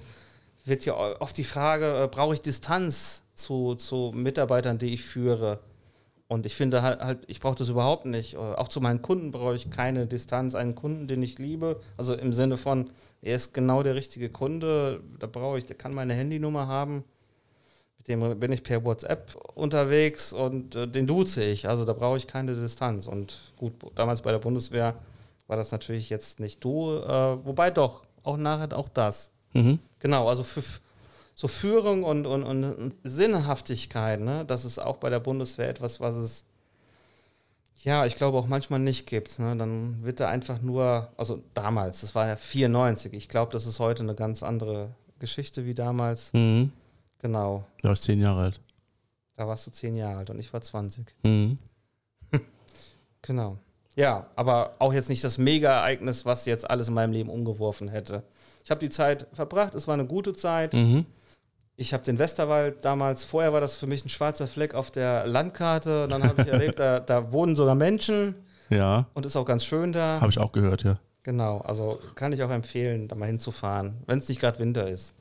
wird 0.65 0.85
ja 0.85 0.95
oft 0.95 1.37
die 1.37 1.45
Frage, 1.45 2.05
äh, 2.05 2.09
brauche 2.09 2.35
ich 2.35 2.41
Distanz 2.41 3.23
zu, 3.43 3.75
zu 3.75 4.13
Mitarbeitern, 4.15 4.79
die 4.79 4.95
ich 4.95 5.03
führe? 5.05 5.61
Und 6.29 6.47
ich 6.47 6.55
finde 6.55 6.83
halt, 6.83 7.01
halt 7.01 7.25
ich 7.27 7.41
brauche 7.41 7.57
das 7.57 7.69
überhaupt 7.69 8.05
nicht. 8.05 8.37
Auch 8.37 8.69
zu 8.69 8.81
meinen 8.81 9.03
Kunden 9.03 9.33
brauche 9.33 9.57
ich 9.57 9.69
keine 9.71 10.07
Distanz. 10.07 10.55
Einen 10.55 10.77
Kunden, 10.77 11.09
den 11.09 11.23
ich 11.25 11.41
liebe, 11.41 11.81
also 11.97 12.15
im 12.15 12.33
Sinne 12.33 12.57
von, 12.57 12.89
er 13.21 13.35
ist 13.35 13.53
genau 13.53 13.83
der 13.83 13.97
richtige 13.97 14.31
Kunde, 14.31 15.03
da 15.19 15.27
brauche 15.27 15.59
ich, 15.59 15.65
der 15.65 15.75
kann 15.77 15.93
meine 15.93 16.15
Handynummer 16.15 16.69
haben. 16.69 17.03
Mit 17.99 18.07
dem 18.07 18.39
bin 18.39 18.53
ich 18.53 18.63
per 18.63 18.85
WhatsApp 18.85 19.35
unterwegs 19.55 20.33
und 20.33 20.77
äh, 20.77 20.87
den 20.87 21.09
duze 21.09 21.43
ich. 21.43 21.69
Also 21.69 21.85
da 21.85 21.93
brauche 21.95 22.17
ich 22.17 22.29
keine 22.29 22.55
Distanz. 22.55 23.09
Und 23.09 23.53
gut, 23.57 23.73
damals 23.97 24.23
bei 24.23 24.31
der 24.31 24.39
Bundeswehr 24.39 24.95
war 25.49 25.57
das 25.57 25.73
natürlich 25.73 26.11
jetzt 26.11 26.39
nicht 26.39 26.63
du, 26.63 26.93
äh, 26.93 27.45
wobei 27.45 27.73
doch, 27.73 28.03
auch 28.23 28.37
nachher 28.37 28.79
auch 28.79 28.89
das. 28.89 29.33
Mhm. 29.53 29.81
Genau, 29.99 30.29
also 30.29 30.45
für 30.45 30.63
so 31.41 31.49
Führung 31.49 32.05
und, 32.05 32.27
und, 32.27 32.45
und 32.45 32.93
Sinnhaftigkeit, 33.03 34.21
ne, 34.21 34.45
das 34.45 34.67
ist 34.67 34.79
auch 34.79 34.99
bei 34.99 35.09
der 35.09 35.21
Bundeswehr 35.21 35.71
etwas, 35.71 35.99
was 35.99 36.15
es 36.17 36.45
ja, 37.83 38.05
ich 38.05 38.15
glaube 38.17 38.37
auch 38.37 38.47
manchmal 38.47 38.79
nicht 38.79 39.07
gibt. 39.07 39.39
Ne? 39.39 39.57
Dann 39.57 40.05
wird 40.05 40.21
da 40.21 40.29
einfach 40.29 40.61
nur, 40.61 41.09
also 41.17 41.43
damals, 41.55 42.03
das 42.03 42.15
war 42.15 42.27
ja 42.29 42.37
94, 42.37 43.15
ich 43.15 43.31
glaube, 43.31 43.53
das 43.53 43.65
ist 43.65 43.79
heute 43.79 44.03
eine 44.03 44.15
ganz 44.15 44.43
andere 44.43 44.91
Geschichte 45.19 45.65
wie 45.65 45.73
damals. 45.73 46.31
Mhm. 46.35 46.73
Genau, 47.21 47.65
Du 47.81 47.89
warst 47.89 48.05
zehn 48.05 48.21
Jahre 48.21 48.43
alt. 48.43 48.61
da 49.37 49.49
warst 49.49 49.67
du 49.67 49.71
zehn 49.71 49.97
Jahre 49.97 50.19
alt 50.19 50.29
und 50.29 50.39
ich 50.39 50.53
war 50.53 50.61
20. 50.61 51.07
Mhm. 51.23 51.57
Genau. 53.23 53.57
Ja, 53.97 54.27
aber 54.37 54.75
auch 54.79 54.93
jetzt 54.93 55.09
nicht 55.09 55.25
das 55.25 55.39
Mega-Ereignis, 55.39 56.27
was 56.27 56.45
jetzt 56.45 56.69
alles 56.69 56.89
in 56.89 56.95
meinem 56.95 57.13
Leben 57.13 57.31
umgeworfen 57.31 57.89
hätte. 57.89 58.25
Ich 58.63 58.71
habe 58.71 58.81
die 58.81 58.91
Zeit 58.91 59.27
verbracht, 59.33 59.75
es 59.75 59.87
war 59.87 59.95
eine 59.95 60.07
gute 60.07 60.35
Zeit. 60.35 60.75
Mhm. 60.75 61.07
Ich 61.81 61.95
habe 61.95 62.05
den 62.05 62.19
Westerwald 62.19 62.85
damals, 62.85 63.25
vorher 63.25 63.55
war 63.55 63.63
das 63.63 63.75
für 63.77 63.87
mich 63.87 64.05
ein 64.05 64.11
schwarzer 64.11 64.47
Fleck 64.47 64.75
auf 64.75 64.91
der 64.91 65.27
Landkarte. 65.27 66.09
Dann 66.09 66.23
habe 66.23 66.43
ich 66.43 66.49
erlebt, 66.53 66.79
da, 66.79 67.01
da 67.01 67.33
wohnen 67.33 67.57
sogar 67.57 67.75
Menschen 67.75 68.35
Ja, 68.69 69.07
und 69.15 69.25
ist 69.25 69.35
auch 69.35 69.47
ganz 69.47 69.65
schön 69.65 69.91
da. 69.95 70.21
habe 70.21 70.29
ich 70.31 70.39
auch 70.39 70.53
gehört, 70.53 70.83
ja. 70.83 70.99
Genau, 71.23 71.59
also 71.63 71.99
kann 72.17 72.33
ich 72.35 72.43
auch 72.43 72.51
empfehlen, 72.51 73.09
da 73.09 73.15
mal 73.17 73.25
hinzufahren, 73.27 73.95
wenn 74.07 74.19
es 74.19 74.29
nicht 74.29 74.43
gerade 74.43 74.59
Winter 74.59 74.89
ist. 74.91 75.15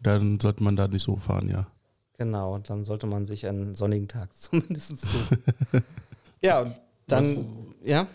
Dann 0.00 0.40
sollte 0.40 0.62
man 0.62 0.76
da 0.76 0.88
nicht 0.88 1.02
so 1.02 1.16
fahren, 1.16 1.50
ja. 1.50 1.66
Genau, 2.16 2.54
und 2.54 2.70
dann 2.70 2.84
sollte 2.84 3.06
man 3.06 3.26
sich 3.26 3.46
einen 3.46 3.74
sonnigen 3.74 4.08
Tag 4.08 4.34
zumindest 4.34 4.96
suchen. 4.98 5.42
ja, 6.40 6.60
und 6.60 6.74
dann, 7.06 7.36
Was- 7.36 7.44
ja, 7.82 8.06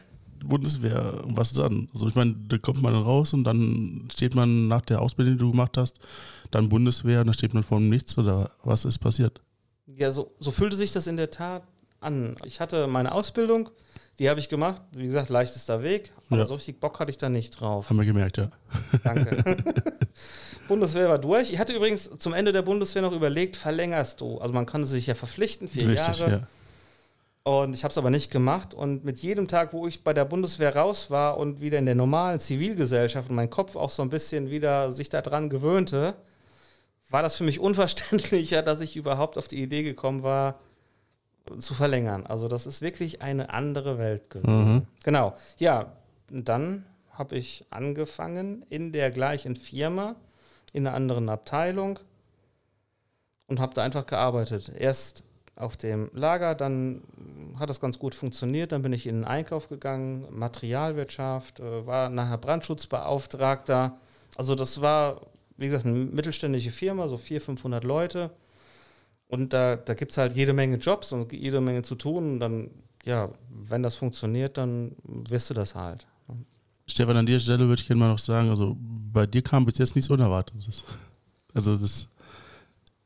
Bundeswehr, 0.47 1.21
was 1.25 1.53
dann? 1.53 1.87
Also 1.93 2.07
ich 2.07 2.15
meine, 2.15 2.35
da 2.47 2.57
kommt 2.57 2.81
man 2.81 2.95
raus 2.95 3.33
und 3.33 3.43
dann 3.43 4.07
steht 4.11 4.35
man 4.35 4.67
nach 4.67 4.81
der 4.81 5.01
Ausbildung, 5.01 5.33
die 5.35 5.39
du 5.39 5.51
gemacht 5.51 5.77
hast, 5.77 5.99
dann 6.51 6.69
Bundeswehr 6.69 7.19
und 7.21 7.27
dann 7.27 7.33
steht 7.33 7.53
man 7.53 7.63
vor 7.63 7.79
dem 7.79 7.89
Nichts 7.89 8.17
oder 8.17 8.51
was 8.63 8.85
ist 8.85 8.99
passiert? 8.99 9.41
ja 9.95 10.11
so, 10.11 10.31
so 10.39 10.51
fühlte 10.51 10.75
sich 10.75 10.91
das 10.91 11.07
in 11.07 11.15
der 11.17 11.31
Tat 11.31 11.63
an. 12.01 12.35
Ich 12.45 12.59
hatte 12.59 12.87
meine 12.87 13.13
Ausbildung, 13.13 13.69
die 14.19 14.29
habe 14.29 14.39
ich 14.39 14.49
gemacht, 14.49 14.81
wie 14.91 15.05
gesagt, 15.05 15.29
leichtester 15.29 15.81
Weg, 15.81 16.11
aber 16.29 16.39
Ja. 16.39 16.45
so 16.45 16.55
richtig 16.55 16.79
Bock 16.79 16.99
hatte 16.99 17.09
ich 17.09 17.17
da 17.17 17.29
nicht 17.29 17.59
drauf. 17.59 17.89
Haben 17.89 17.97
wir 17.97 18.05
gemerkt, 18.05 18.37
ja. 18.37 18.49
Danke. 19.03 19.57
Bundeswehr 20.67 21.07
war 21.09 21.19
durch. 21.19 21.51
Ich 21.51 21.59
hatte 21.59 21.73
übrigens 21.73 22.09
zum 22.19 22.33
Ende 22.33 22.51
der 22.51 22.61
Bundeswehr 22.61 23.01
noch 23.01 23.13
überlegt, 23.13 23.55
verlängerst 23.55 24.19
du? 24.21 24.37
Also 24.39 24.53
man 24.53 24.65
konnte 24.65 24.87
sich 24.87 25.07
ja 25.07 25.15
verpflichten, 25.15 25.67
vier 25.67 25.87
Richtig, 25.89 26.17
Jahre. 26.19 26.31
ja. 26.31 26.47
Und 27.47 27.73
ich 27.73 27.85
habe 27.85 27.93
es 27.93 27.97
aber 27.97 28.09
nicht 28.09 28.29
gemacht. 28.29 28.73
Und 28.73 29.05
mit 29.05 29.19
jedem 29.19 29.47
Tag, 29.47 29.71
wo 29.71 29.87
ich 29.87 30.03
bei 30.03 30.11
der 30.11 30.25
Bundeswehr 30.25 30.75
raus 30.75 31.09
war 31.09 31.37
und 31.37 31.61
wieder 31.61 31.77
in 31.77 31.85
der 31.85 31.95
normalen 31.95 32.41
Zivilgesellschaft 32.41 33.29
und 33.29 33.37
mein 33.37 33.49
Kopf 33.49 33.77
auch 33.77 33.89
so 33.89 34.03
ein 34.03 34.09
bisschen 34.09 34.49
wieder 34.49 34.91
sich 34.91 35.07
daran 35.07 35.49
gewöhnte, 35.49 36.15
war 37.09 37.23
das 37.23 37.37
für 37.37 37.45
mich 37.45 37.59
unverständlicher, 37.61 38.63
dass 38.63 38.81
ich 38.81 38.97
überhaupt 38.97 39.37
auf 39.37 39.47
die 39.47 39.63
Idee 39.63 39.83
gekommen 39.83 40.23
war, 40.23 40.59
zu 41.57 41.73
verlängern. 41.73 42.25
Also 42.25 42.49
das 42.49 42.67
ist 42.67 42.81
wirklich 42.81 43.21
eine 43.21 43.49
andere 43.49 43.97
Welt 43.97 44.29
gewesen. 44.29 44.73
Mhm. 44.73 44.87
Genau. 45.05 45.33
Ja, 45.57 45.93
dann 46.29 46.85
habe 47.11 47.37
ich 47.37 47.63
angefangen 47.69 48.65
in 48.67 48.91
der 48.91 49.09
gleichen 49.09 49.55
Firma, 49.55 50.17
in 50.73 50.85
einer 50.85 50.97
anderen 50.97 51.29
Abteilung 51.29 51.97
und 53.47 53.61
habe 53.61 53.73
da 53.73 53.83
einfach 53.83 54.05
gearbeitet. 54.05 54.69
Erst 54.77 55.23
auf 55.57 55.75
dem 55.75 56.09
Lager, 56.13 56.55
dann 56.55 57.01
hat 57.59 57.69
das 57.69 57.79
ganz 57.79 57.99
gut 57.99 58.15
funktioniert, 58.15 58.71
dann 58.71 58.81
bin 58.81 58.93
ich 58.93 59.07
in 59.07 59.15
den 59.15 59.25
Einkauf 59.25 59.69
gegangen, 59.69 60.25
Materialwirtschaft, 60.31 61.59
äh, 61.59 61.85
war 61.85 62.09
nachher 62.09 62.37
Brandschutzbeauftragter. 62.37 63.97
Also 64.35 64.55
das 64.55 64.81
war, 64.81 65.21
wie 65.57 65.67
gesagt, 65.67 65.85
eine 65.85 65.95
mittelständische 65.95 66.71
Firma, 66.71 67.07
so 67.07 67.17
400, 67.17 67.43
500 67.45 67.83
Leute. 67.83 68.31
Und 69.27 69.53
da, 69.53 69.75
da 69.75 69.93
gibt 69.93 70.11
es 70.11 70.17
halt 70.17 70.35
jede 70.35 70.53
Menge 70.53 70.77
Jobs 70.77 71.11
und 71.11 71.33
jede 71.33 71.59
Menge 71.59 71.81
zu 71.81 71.95
tun. 71.95 72.33
Und 72.33 72.39
dann, 72.39 72.69
ja, 73.03 73.29
wenn 73.49 73.83
das 73.83 73.95
funktioniert, 73.95 74.57
dann 74.57 74.95
wirst 75.03 75.49
du 75.49 75.53
das 75.53 75.75
halt. 75.75 76.07
Stefan, 76.87 77.17
an 77.17 77.25
der 77.25 77.39
Stelle 77.39 77.67
würde 77.67 77.81
ich 77.81 77.87
gerne 77.87 77.99
mal 77.99 78.11
noch 78.11 78.19
sagen, 78.19 78.49
also 78.49 78.77
bei 78.79 79.25
dir 79.25 79.41
kam 79.41 79.65
bis 79.65 79.77
jetzt 79.77 79.95
nichts 79.95 80.09
Unerwartetes. 80.09 80.83
Also 81.53 81.75
das 81.75 82.07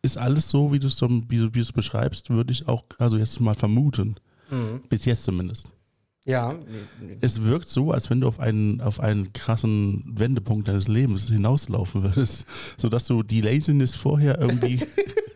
ist 0.02 0.18
alles 0.18 0.50
so, 0.50 0.72
wie 0.72 0.80
du 0.80 0.88
es 0.88 1.72
beschreibst, 1.72 2.30
würde 2.30 2.52
ich 2.52 2.68
auch 2.68 2.84
also 2.98 3.18
jetzt 3.18 3.40
mal 3.40 3.56
vermuten. 3.56 4.16
Bis 4.90 5.06
jetzt 5.06 5.24
zumindest. 5.24 5.70
Ja, 6.24 6.54
Es 7.20 7.42
wirkt 7.42 7.68
so, 7.68 7.92
als 7.92 8.10
wenn 8.12 8.22
du 8.22 8.28
auf 8.28 8.40
einen, 8.40 8.80
auf 8.80 9.00
einen 9.00 9.34
krassen 9.34 10.04
Wendepunkt 10.06 10.68
deines 10.68 10.88
Lebens 10.88 11.28
hinauslaufen 11.30 12.04
würdest, 12.04 12.46
sodass 12.78 13.06
du 13.06 13.24
die 13.24 13.42
Laziness 13.42 13.96
vorher 13.96 14.40
irgendwie 14.40 14.82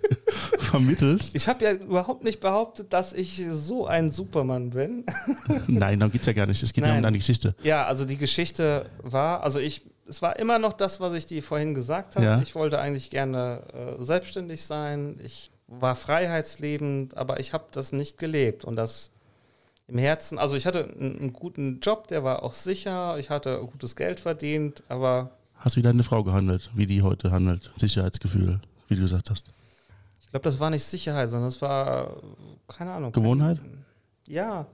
vermittelst. 0.60 1.36
ich 1.36 1.48
habe 1.48 1.66
ja 1.66 1.72
überhaupt 1.74 2.24
nicht 2.24 2.40
behauptet, 2.40 2.94
dass 2.94 3.14
ich 3.14 3.44
so 3.52 3.88
ein 3.88 4.12
Supermann 4.12 4.72
bin. 4.72 5.06
Nein, 5.68 6.00
darum 6.00 6.12
geht 6.12 6.22
es 6.22 6.28
ja 6.28 6.34
gar 6.34 6.46
nicht. 6.46 6.62
Es 6.62 6.72
geht 6.74 6.84
ja 6.84 6.90
um 6.92 6.96
Nein. 6.98 7.04
deine 7.04 7.18
Geschichte. 7.18 7.56
Ja, 7.64 7.86
also 7.86 8.06
die 8.06 8.18
Geschichte 8.18 8.88
war, 9.02 9.44
also 9.44 9.60
ich, 9.60 9.82
es 10.08 10.22
war 10.22 10.38
immer 10.38 10.60
noch 10.60 10.74
das, 10.74 11.00
was 11.00 11.14
ich 11.14 11.26
dir 11.26 11.42
vorhin 11.42 11.74
gesagt 11.74 12.16
habe. 12.16 12.26
Ja. 12.26 12.42
Ich 12.42 12.54
wollte 12.54 12.80
eigentlich 12.80 13.10
gerne 13.10 13.62
äh, 13.74 14.04
selbstständig 14.04 14.64
sein. 14.64 15.20
Ich 15.24 15.52
war 15.68 15.96
freiheitslebend, 15.96 17.18
aber 17.18 17.40
ich 17.40 17.54
habe 17.54 17.66
das 17.72 17.92
nicht 17.92 18.18
gelebt 18.18 18.66
und 18.66 18.76
das 18.76 19.12
im 19.88 19.98
Herzen. 19.98 20.38
Also 20.38 20.56
ich 20.56 20.66
hatte 20.66 20.90
einen, 21.00 21.34
guten 21.34 21.80
Job, 21.80 22.08
der 22.08 22.24
war 22.24 22.44
auch 22.44 22.54
sicher. 22.54 23.18
Ich 23.20 23.30
hatte 23.30 23.60
gutes 23.72 23.96
Geld 23.96 24.20
verdient, 24.20 24.84
aber 24.90 25.32
Hast 25.56 25.78
wie 25.78 25.82
deine 25.82 26.04
Frau 26.04 26.24
gehandelt, 26.24 26.70
wie 26.76 26.86
die 26.86 27.02
heute 27.02 27.32
handelt. 27.32 27.72
Sicherheitsgefühl, 27.78 28.60
wie 28.88 28.96
du 28.96 29.02
gesagt 29.02 29.30
hast. 29.30 29.48
ich 30.22 30.30
glaube, 30.30 30.44
das 30.44 30.60
war 30.60 30.70
nicht 30.70 30.84
Sicherheit, 30.84 31.30
sondern 31.30 31.50
das 31.50 31.62
war 31.62 32.22
keine 32.68 32.92
Ahnung. 32.92 33.12
Gewohnheit? 33.12 33.60
ja, 34.28 34.66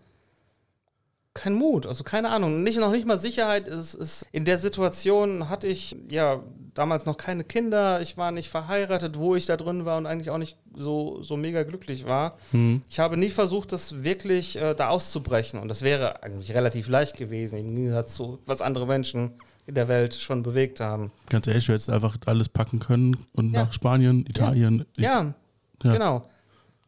kein 1.33 1.53
Mut, 1.53 1.85
also 1.85 2.03
keine 2.03 2.29
Ahnung, 2.29 2.61
nicht 2.63 2.77
noch 2.77 2.91
nicht 2.91 3.07
mal 3.07 3.17
Sicherheit 3.17 3.67
ist, 3.67 3.93
ist 3.93 4.25
in 4.33 4.43
der 4.43 4.57
Situation 4.57 5.47
hatte 5.49 5.67
ich 5.67 5.95
ja 6.09 6.43
damals 6.73 7.05
noch 7.05 7.15
keine 7.15 7.43
Kinder, 7.45 8.01
ich 8.01 8.17
war 8.17 8.31
nicht 8.31 8.49
verheiratet, 8.49 9.17
wo 9.17 9.35
ich 9.35 9.45
da 9.45 9.55
drin 9.55 9.85
war 9.85 9.97
und 9.97 10.05
eigentlich 10.07 10.29
auch 10.29 10.37
nicht 10.37 10.57
so 10.75 11.21
so 11.21 11.37
mega 11.37 11.63
glücklich 11.63 12.05
war. 12.05 12.37
Hm. 12.51 12.81
Ich 12.89 12.99
habe 12.99 13.15
nie 13.15 13.29
versucht, 13.29 13.71
das 13.71 14.03
wirklich 14.03 14.57
äh, 14.57 14.73
da 14.75 14.89
auszubrechen 14.89 15.59
und 15.59 15.69
das 15.69 15.81
wäre 15.83 16.21
eigentlich 16.23 16.53
relativ 16.53 16.89
leicht 16.89 17.15
gewesen 17.15 17.57
im 17.57 17.75
Gegensatz 17.75 18.13
zu 18.15 18.39
was 18.45 18.61
andere 18.61 18.85
Menschen 18.85 19.31
in 19.67 19.75
der 19.75 19.87
Welt 19.87 20.15
schon 20.15 20.43
bewegt 20.43 20.79
haben. 20.81 21.11
Ganz 21.29 21.47
ehrlich, 21.47 21.65
du 21.65 21.71
hättest 21.73 21.89
einfach 21.89 22.17
alles 22.25 22.49
packen 22.49 22.79
können 22.79 23.15
und 23.33 23.53
Ja. 23.53 23.63
nach 23.65 23.73
Spanien, 23.73 24.25
Italien. 24.27 24.85
Ja, 24.97 25.33
Ja. 25.83 25.93
genau. 25.93 26.23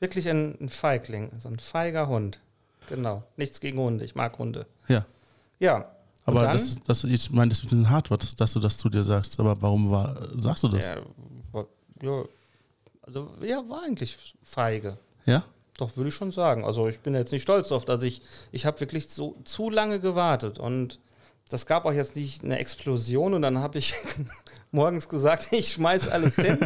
Wirklich 0.02 0.28
ein, 0.30 0.58
ein 0.60 0.68
Feigling, 0.70 1.30
so 1.40 1.48
ein 1.48 1.60
feiger 1.60 2.10
Hund. 2.10 2.40
Genau. 2.90 3.24
Nichts 3.38 3.60
gegen 3.60 3.78
Hunde, 3.80 4.04
ich 4.06 4.16
mag 4.16 4.38
Hunde. 4.38 4.66
Ja. 4.88 5.06
Ja. 5.60 5.90
Aber 6.26 6.42
dann? 6.42 6.52
das, 6.54 6.80
das, 6.86 7.04
ich 7.04 7.32
meine, 7.32 7.50
das 7.50 7.60
ist 7.60 7.66
ein 7.66 7.70
bisschen 7.70 7.90
hart, 7.90 8.10
was- 8.12 8.36
dass 8.36 8.54
du 8.54 8.60
das 8.60 8.78
zu 8.78 8.90
dir 8.90 9.04
sagst. 9.04 9.40
Aber 9.40 9.62
warum 9.62 9.92
war, 9.92 10.30
sagst 10.40 10.64
du 10.64 10.70
das? 10.70 10.86
Ja, 10.86 10.98
war- 11.52 11.68
ja, 12.02 12.24
also 13.02 13.30
ja, 13.42 13.64
war 13.68 13.84
eigentlich 13.84 14.18
feige. 14.42 14.98
Ja? 15.26 15.44
Doch, 15.78 15.98
würde 15.98 16.10
ich 16.10 16.16
schon 16.16 16.32
sagen. 16.32 16.64
Also 16.64 16.88
ich 16.88 17.00
bin 17.00 17.14
jetzt 17.16 17.32
nicht 17.32 17.42
stolz 17.42 17.72
auf, 17.72 17.84
dass 17.86 18.04
ich, 18.04 18.22
ich 18.52 18.66
habe 18.66 18.80
wirklich 18.80 19.10
so 19.10 19.36
zu 19.44 19.70
lange 19.70 20.00
gewartet 20.00 20.60
und 20.60 21.00
das 21.50 21.66
gab 21.66 21.86
auch 21.86 21.94
jetzt 21.94 22.16
nicht 22.16 22.44
eine 22.44 22.58
Explosion 22.58 23.34
und 23.34 23.42
dann 23.42 23.60
habe 23.60 23.78
ich 23.78 23.94
morgens 24.72 25.08
gesagt, 25.08 25.50
ich 25.52 25.74
schmeiß 25.74 26.10
alles 26.10 26.36
hin 26.36 26.58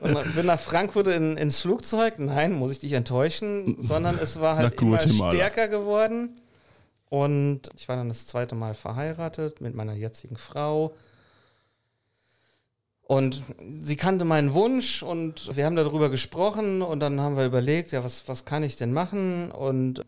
und 0.00 0.34
bin 0.34 0.46
nach 0.46 0.58
Frankfurt 0.58 1.08
in, 1.08 1.36
ins 1.36 1.60
Flugzeug. 1.60 2.18
Nein, 2.18 2.52
muss 2.52 2.72
ich 2.72 2.80
dich 2.80 2.92
enttäuschen, 2.92 3.80
sondern 3.80 4.18
es 4.18 4.40
war 4.40 4.56
halt 4.56 4.74
Na 4.80 4.98
immer 4.98 5.00
stärker 5.00 5.68
geworden. 5.68 6.40
Und 7.08 7.70
ich 7.76 7.88
war 7.88 7.96
dann 7.96 8.08
das 8.08 8.26
zweite 8.26 8.54
Mal 8.56 8.74
verheiratet 8.74 9.60
mit 9.60 9.74
meiner 9.74 9.94
jetzigen 9.94 10.36
Frau. 10.36 10.94
Und 13.02 13.44
sie 13.84 13.96
kannte 13.96 14.24
meinen 14.24 14.52
Wunsch 14.52 15.04
und 15.04 15.56
wir 15.56 15.64
haben 15.64 15.76
darüber 15.76 16.10
gesprochen 16.10 16.82
und 16.82 16.98
dann 16.98 17.20
haben 17.20 17.36
wir 17.36 17.46
überlegt, 17.46 17.92
ja, 17.92 18.02
was, 18.02 18.26
was 18.26 18.44
kann 18.44 18.64
ich 18.64 18.76
denn 18.76 18.92
machen? 18.92 19.52
Und 19.52 20.04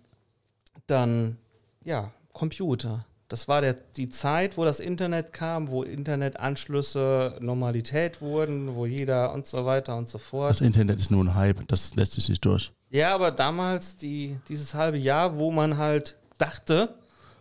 dann, 0.89 1.39
ja, 1.85 2.11
Computer. 2.33 3.07
Das 3.29 3.47
war 3.47 3.61
der, 3.61 3.75
die 3.75 4.09
Zeit, 4.09 4.57
wo 4.57 4.65
das 4.65 4.81
Internet 4.81 5.33
kam, 5.35 5.69
wo 5.69 5.83
Internetanschlüsse 5.83 7.37
Normalität 7.41 8.21
wurden, 8.21 8.75
wo 8.75 8.87
jeder 8.87 9.33
und 9.33 9.47
so 9.47 9.65
weiter 9.67 9.97
und 9.97 10.09
so 10.09 10.19
fort. 10.19 10.51
Das 10.51 10.61
Internet 10.61 10.99
ist 10.99 11.11
nur 11.11 11.25
ein 11.25 11.35
Hype, 11.35 11.67
das 11.69 11.95
lässt 11.95 12.13
sich 12.15 12.29
nicht 12.29 12.45
durch. 12.45 12.73
Ja, 12.91 13.15
aber 13.15 13.31
damals, 13.31 13.97
die, 13.97 14.39
dieses 14.49 14.75
halbe 14.75 14.97
Jahr, 14.99 15.37
wo 15.37 15.51
man 15.51 15.77
halt 15.77 16.17
dachte, 16.39 16.95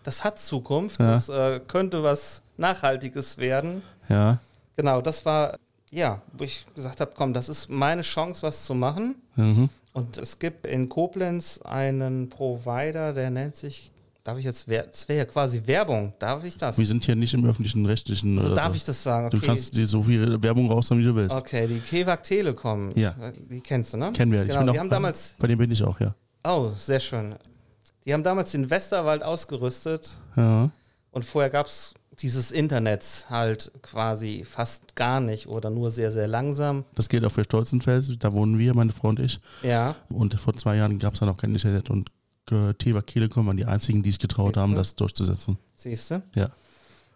das 0.03 0.23
hat 0.23 0.39
Zukunft, 0.39 0.99
Ja. 0.99 1.11
das 1.11 1.29
äh, 1.29 1.59
könnte 1.67 2.03
was 2.03 2.41
Nachhaltiges 2.57 3.37
werden. 3.37 3.81
Ja. 4.09 4.39
Genau, 4.75 5.01
das 5.01 5.25
war, 5.25 5.57
ja, 5.89 6.21
wo 6.33 6.43
ich 6.43 6.65
gesagt 6.75 6.99
habe, 6.99 7.11
komm, 7.15 7.33
das 7.33 7.47
ist 7.49 7.69
meine 7.69 8.01
Chance, 8.01 8.43
was 8.43 8.65
zu 8.65 8.73
machen. 8.75 9.15
Mhm. 9.35 9.69
Und 9.93 10.17
es 10.17 10.37
gibt 10.39 10.65
in 10.65 10.89
Koblenz 10.89 11.59
einen 11.63 12.29
Provider, 12.29 13.13
der 13.13 13.29
nennt 13.29 13.55
sich, 13.55 13.91
darf 14.27 14.37
ich 14.37 14.43
jetzt, 14.45 14.67
das 14.67 15.07
wäre 15.07 15.19
ja 15.19 15.25
quasi 15.25 15.61
Werbung, 15.65 16.13
darf 16.19 16.43
ich 16.43 16.57
das? 16.57 16.77
Wir 16.77 16.85
sind 16.85 17.05
hier 17.05 17.15
nicht 17.15 17.33
im 17.33 17.45
öffentlichen 17.45 17.85
rechtlichen. 17.85 18.39
So 18.41 18.53
darf 18.53 18.69
so. 18.69 18.75
ich 18.75 18.83
das 18.83 19.01
sagen? 19.01 19.29
Du 19.29 19.39
kannst 19.39 19.75
dir 19.77 19.85
so 19.87 20.03
viel 20.03 20.41
Werbung 20.43 20.69
raushauen, 20.69 20.99
wie 20.99 21.05
du 21.05 21.15
willst. 21.15 21.35
Okay, 21.35 21.65
die 21.67 21.79
Kewag 21.79 22.23
Telekom, 22.23 22.91
Ja. 22.95 23.15
die 23.49 23.61
kennst 23.61 23.93
du, 23.93 23.97
ne? 23.97 24.11
Kennen 24.11 24.31
wir. 24.33 24.41
Ich 24.43 24.49
Genau, 24.49 24.59
bin 24.65 24.73
die 24.73 24.79
auch, 24.79 24.83
haben 24.83 24.89
damals, 24.89 25.35
Bei 25.39 25.47
dem 25.47 25.57
bin 25.57 25.71
ich 25.71 25.81
auch, 25.81 25.99
ja. 26.01 26.13
oh, 26.45 26.71
sehr 26.75 26.99
schön. 26.99 27.35
Die 28.05 28.13
haben 28.13 28.23
damals 28.23 28.51
den 28.51 28.69
Westerwald 28.69 29.23
ausgerüstet 29.23 30.17
Ja. 30.35 30.71
und 31.11 31.23
vorher 31.23 31.49
gab 31.49 31.67
es 31.67 31.93
dieses 32.19 32.51
Internet 32.51 33.27
halt 33.29 33.71
quasi 33.83 34.43
fast 34.43 34.95
gar 34.95 35.21
nicht 35.21 35.47
oder 35.47 35.69
nur 35.69 35.91
sehr, 35.91 36.11
sehr 36.11 36.27
langsam. 36.27 36.83
Das 36.95 37.07
geht 37.09 37.23
auch 37.23 37.31
für 37.31 37.43
Stolzenfels, 37.43 38.11
da 38.19 38.33
wohnen 38.33 38.57
wir, 38.57 38.73
meine 38.75 38.91
Frau 38.91 39.09
und 39.09 39.19
ich. 39.19 39.39
Ja, 39.61 39.95
Und 40.09 40.33
vor 40.39 40.53
zwei 40.55 40.75
Jahren 40.77 40.97
gab 40.99 41.13
es 41.13 41.19
da 41.19 41.25
noch 41.27 41.37
kein 41.37 41.51
Internet 41.51 41.89
und 41.91 42.09
Teva 42.77 43.01
Telekom 43.01 43.47
waren 43.47 43.57
die 43.57 43.65
einzigen, 43.65 44.03
die 44.03 44.09
es 44.09 44.19
getraut 44.19 44.49
Siehste? 44.49 44.61
haben, 44.61 44.75
das 44.75 44.95
durchzusetzen. 44.95 45.57
Siehst 45.75 46.11
du? 46.11 46.23
Ja. 46.35 46.49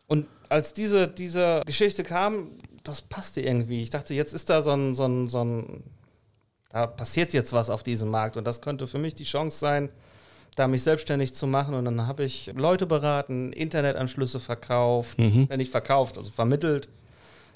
Und 0.08 0.28
als 0.50 0.74
diese, 0.74 1.08
diese 1.08 1.62
Geschichte 1.66 2.04
kam, 2.04 2.50
das 2.84 3.02
passte 3.02 3.42
irgendwie. 3.42 3.82
Ich 3.82 3.90
dachte, 3.90 4.14
jetzt 4.14 4.34
ist 4.34 4.50
da 4.50 4.62
so 4.62 4.72
ein, 4.72 4.94
so 4.94 5.06
ein, 5.06 5.28
so 5.28 5.44
ein, 5.44 5.84
da 6.70 6.88
passiert 6.88 7.32
jetzt 7.34 7.54
was 7.54 7.70
auf 7.70 7.84
diesem 7.84 8.10
Markt 8.10 8.36
und 8.38 8.46
das 8.46 8.62
könnte 8.62 8.88
für 8.88 8.98
mich 8.98 9.16
die 9.16 9.24
Chance 9.24 9.58
sein, 9.58 9.90
da 10.56 10.68
mich 10.68 10.84
selbstständig 10.84 11.34
zu 11.34 11.48
machen. 11.48 11.76
Und 11.76 11.86
dann 11.86 12.08
habe 12.08 12.26
ich 12.26 12.52
Leute 12.56 12.86
beraten, 12.86 13.54
Internetanschlüsse 13.54 14.40
verkauft, 14.42 15.18
Mhm. 15.18 15.48
äh, 15.50 15.56
nicht 15.58 15.72
verkauft, 15.72 16.18
also 16.18 16.30
vermittelt. 16.30 16.90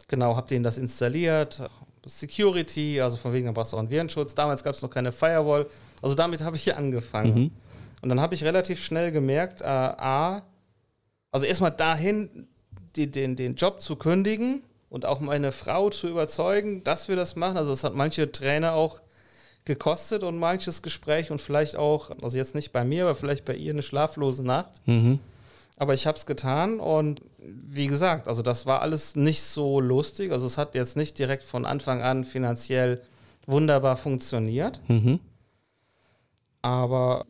Genau, 0.07 0.38
habe 0.38 0.47
denen 0.47 0.63
das 0.63 0.77
installiert. 0.77 1.61
Security, 2.05 3.01
also 3.01 3.17
von 3.17 3.33
wegen, 3.33 3.47
da 3.47 3.51
brauchst 3.51 3.73
du 3.73 3.77
auch 3.77 3.79
einen 3.81 3.89
Virenschutz. 3.89 4.35
Damals 4.35 4.63
gab 4.63 4.75
es 4.75 4.81
noch 4.81 4.89
keine 4.89 5.11
Firewall. 5.11 5.65
Also 6.01 6.15
damit 6.15 6.41
habe 6.41 6.55
ich 6.55 6.73
angefangen. 6.75 7.33
Mhm. 7.35 7.51
Und 8.05 8.09
dann 8.09 8.21
habe 8.21 8.35
ich 8.35 8.43
relativ 8.43 8.85
schnell 8.85 9.11
gemerkt, 9.11 9.61
äh, 9.61 9.65
A, 9.65 10.43
also 11.31 11.47
erstmal 11.47 11.71
dahin, 11.71 12.47
die, 12.95 13.09
den, 13.09 13.35
den 13.35 13.55
Job 13.55 13.81
zu 13.81 13.95
kündigen 13.95 14.61
und 14.89 15.07
auch 15.07 15.19
meine 15.21 15.51
Frau 15.51 15.89
zu 15.89 16.07
überzeugen, 16.07 16.83
dass 16.83 17.09
wir 17.09 17.15
das 17.15 17.35
machen. 17.35 17.57
Also 17.57 17.73
es 17.73 17.83
hat 17.83 17.95
manche 17.95 18.31
Trainer 18.31 18.73
auch 18.73 19.01
gekostet 19.65 20.23
und 20.23 20.37
manches 20.37 20.83
Gespräch 20.83 21.31
und 21.31 21.41
vielleicht 21.41 21.77
auch, 21.77 22.11
also 22.21 22.37
jetzt 22.37 22.53
nicht 22.53 22.71
bei 22.71 22.83
mir, 22.83 23.05
aber 23.05 23.15
vielleicht 23.15 23.43
bei 23.43 23.55
ihr 23.55 23.73
eine 23.73 23.81
schlaflose 23.81 24.43
Nacht. 24.43 24.69
Mhm. 24.85 25.17
Aber 25.77 25.95
ich 25.95 26.05
habe 26.05 26.15
es 26.15 26.27
getan 26.27 26.79
und 26.79 27.23
wie 27.39 27.87
gesagt, 27.87 28.27
also 28.27 28.43
das 28.43 28.67
war 28.67 28.83
alles 28.83 29.15
nicht 29.15 29.41
so 29.41 29.79
lustig. 29.79 30.31
Also 30.31 30.45
es 30.45 30.59
hat 30.59 30.75
jetzt 30.75 30.95
nicht 30.95 31.17
direkt 31.17 31.43
von 31.43 31.65
Anfang 31.65 32.03
an 32.03 32.23
finanziell 32.23 33.01
wunderbar 33.47 33.97
funktioniert. 33.97 34.79
Mhm. 34.89 35.19
Aber 36.61 37.25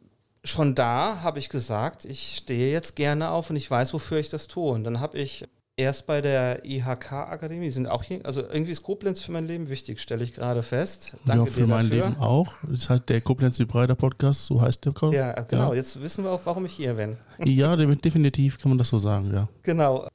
schon 0.45 0.75
da 0.75 1.21
habe 1.23 1.39
ich 1.39 1.49
gesagt, 1.49 2.05
ich 2.05 2.37
stehe 2.37 2.71
jetzt 2.71 2.95
gerne 2.95 3.31
auf 3.31 3.49
und 3.49 3.55
ich 3.57 3.69
weiß, 3.69 3.93
wofür 3.93 4.17
ich 4.19 4.29
das 4.29 4.47
tue. 4.47 4.71
Und 4.71 4.83
dann 4.85 4.99
habe 5.01 5.17
ich 5.17 5.45
erst 5.77 6.07
bei 6.07 6.21
der 6.21 6.63
IHK-Akademie, 6.63 7.65
die 7.65 7.69
sind 7.71 7.87
auch 7.87 8.03
hier, 8.03 8.21
also 8.25 8.41
irgendwie 8.41 8.71
ist 8.71 8.81
Koblenz 8.83 9.19
für 9.19 9.31
mein 9.33 9.45
Leben 9.45 9.67
wichtig, 9.69 9.99
stelle 9.99 10.23
ich 10.23 10.33
gerade 10.33 10.63
fest. 10.63 11.17
Danke 11.25 11.45
ja, 11.49 11.51
für 11.51 11.67
mein. 11.67 11.89
Leben 11.89 12.17
auch. 12.17 12.53
Das 12.69 12.89
heißt, 12.89 13.09
der 13.09 13.19
Koblenz 13.21 13.57
Breiter 13.67 13.95
Podcast, 13.95 14.45
so 14.45 14.61
heißt 14.61 14.85
der 14.85 14.93
Call. 14.93 15.13
Ja, 15.13 15.33
genau. 15.41 15.73
Jetzt 15.73 15.99
wissen 16.01 16.23
wir 16.23 16.31
auch, 16.31 16.41
warum 16.45 16.65
ich 16.65 16.73
hier 16.73 16.93
bin. 16.93 17.17
Ja, 17.43 17.75
de- 17.75 17.93
definitiv 17.95 18.57
kann 18.61 18.69
man 18.69 18.77
das 18.77 18.87
so 18.87 18.99
sagen, 18.99 19.31
ja. 19.33 19.49
Genau. 19.63 20.07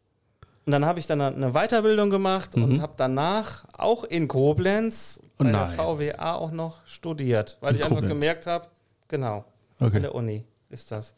Und 0.67 0.73
dann 0.73 0.85
habe 0.87 0.99
ich 1.01 1.07
dann 1.07 1.21
eine 1.21 1.53
Weiterbildung 1.53 2.09
gemacht 2.11 2.55
und 2.55 2.75
Mhm. 2.77 2.81
habe 2.83 2.93
danach 2.97 3.65
auch 3.77 4.05
in 4.05 4.29
Koblenz 4.29 5.21
bei 5.37 5.45
der 5.45 5.53
nein. 5.53 5.69
VWA 5.77 6.35
auch 6.37 6.53
noch 6.53 6.79
studiert, 6.87 7.59
weil 7.61 7.71
In 7.71 7.77
ich 7.77 7.83
einfach 7.83 7.97
Koblenz. 7.97 8.13
gemerkt 8.15 8.47
habe, 8.47 8.67
genau, 9.09 9.45
in 9.81 9.87
Okay. 9.87 10.01
der 10.01 10.15
Uni 10.15 10.45
ist 10.69 10.91
das. 10.93 11.15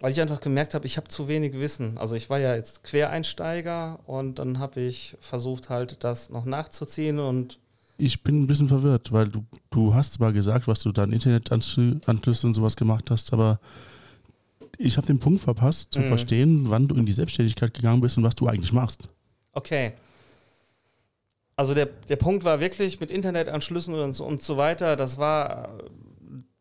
Weil 0.00 0.10
ich 0.12 0.20
einfach 0.20 0.40
gemerkt 0.40 0.74
habe, 0.74 0.84
ich 0.86 0.96
habe 0.96 1.06
zu 1.08 1.28
wenig 1.28 1.52
Wissen. 1.54 1.96
Also 1.96 2.16
ich 2.16 2.28
war 2.28 2.38
ja 2.40 2.56
jetzt 2.56 2.82
Quereinsteiger 2.82 4.00
und 4.06 4.38
dann 4.40 4.58
habe 4.58 4.80
ich 4.80 5.16
versucht 5.20 5.70
halt 5.70 6.02
das 6.02 6.28
noch 6.30 6.44
nachzuziehen 6.44 7.18
und 7.20 7.58
Ich 7.98 8.24
bin 8.24 8.42
ein 8.42 8.46
bisschen 8.48 8.66
verwirrt, 8.68 9.12
weil 9.12 9.28
du, 9.28 9.44
du 9.70 9.94
hast 9.94 10.14
zwar 10.14 10.32
gesagt, 10.32 10.66
was 10.66 10.80
du 10.80 10.90
dann 10.90 11.12
Internetanschlüsse 11.12 12.46
und 12.48 12.54
sowas 12.54 12.74
gemacht 12.74 13.10
hast, 13.10 13.32
aber 13.32 13.60
ich 14.78 14.96
habe 14.96 15.06
den 15.06 15.20
Punkt 15.20 15.40
verpasst, 15.40 15.92
zu 15.92 16.00
Mhm. 16.00 16.08
verstehen, 16.08 16.64
wann 16.70 16.88
du 16.88 16.96
in 16.96 17.06
die 17.06 17.12
Selbstständigkeit 17.12 17.72
gegangen 17.72 18.00
bist 18.00 18.16
und 18.18 18.24
was 18.24 18.34
du 18.34 18.48
eigentlich 18.48 18.72
machst. 18.72 19.06
Okay. 19.52 19.92
Also 21.54 21.74
der, 21.74 21.86
der 21.86 22.16
Punkt 22.16 22.42
war 22.42 22.58
wirklich 22.58 22.98
mit 22.98 23.12
Internetanschlüssen 23.12 23.94
und 23.94 24.14
so, 24.14 24.24
und 24.24 24.42
so 24.42 24.56
weiter, 24.56 24.96
das 24.96 25.18
war 25.18 25.78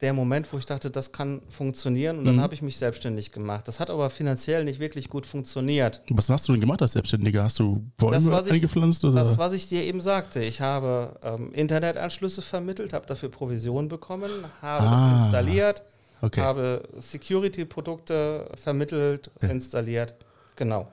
der 0.02 0.14
Moment, 0.14 0.52
wo 0.52 0.58
ich 0.58 0.66
dachte, 0.66 0.90
das 0.90 1.12
kann 1.12 1.42
funktionieren 1.50 2.18
und 2.18 2.26
dann 2.26 2.38
Mhm. 2.38 2.42
habe 2.42 2.54
ich 2.56 2.62
mich 2.62 2.78
selbstständig 2.78 3.32
gemacht. 3.32 3.68
Das 3.68 3.80
hat 3.80 3.90
aber 3.92 4.10
finanziell 4.10 4.64
nicht 4.64 4.80
wirklich 4.80 5.10
gut 5.10 5.26
funktioniert. 5.28 6.02
Was 6.10 6.30
hast 6.30 6.48
du 6.48 6.54
denn 6.54 6.62
gemacht 6.62 6.82
als 6.82 6.94
Selbstständiger? 6.94 7.44
Hast 7.44 7.60
du 7.60 7.84
Bäume 7.98 8.14
Das, 8.16 8.32
was 8.32 8.48
ich- 8.48 8.54
eingepflanzt? 8.54 9.06
Oder? 9.06 9.16
Das, 9.16 9.38
was 9.38 9.54
ich 9.54 9.68
dir 9.70 9.84
eben 9.84 10.02
sagte, 10.02 10.44
ich 10.44 10.60
habe 10.62 11.20
ähm, 11.22 11.52
Internetanschlüsse 11.54 12.42
vermittelt, 12.42 12.94
habe 12.94 13.06
dafür 13.06 13.30
Provision 13.30 13.88
bekommen, 13.90 14.32
habe 14.62 14.88
Ah, 14.88 15.12
das 15.14 15.24
installiert, 15.26 15.84
okay, 16.22 16.42
habe 16.42 16.84
Security-Produkte 17.00 18.50
vermittelt, 18.56 19.30
Ja. 19.42 19.50
installiert. 19.50 20.16
Genau. 20.56 20.88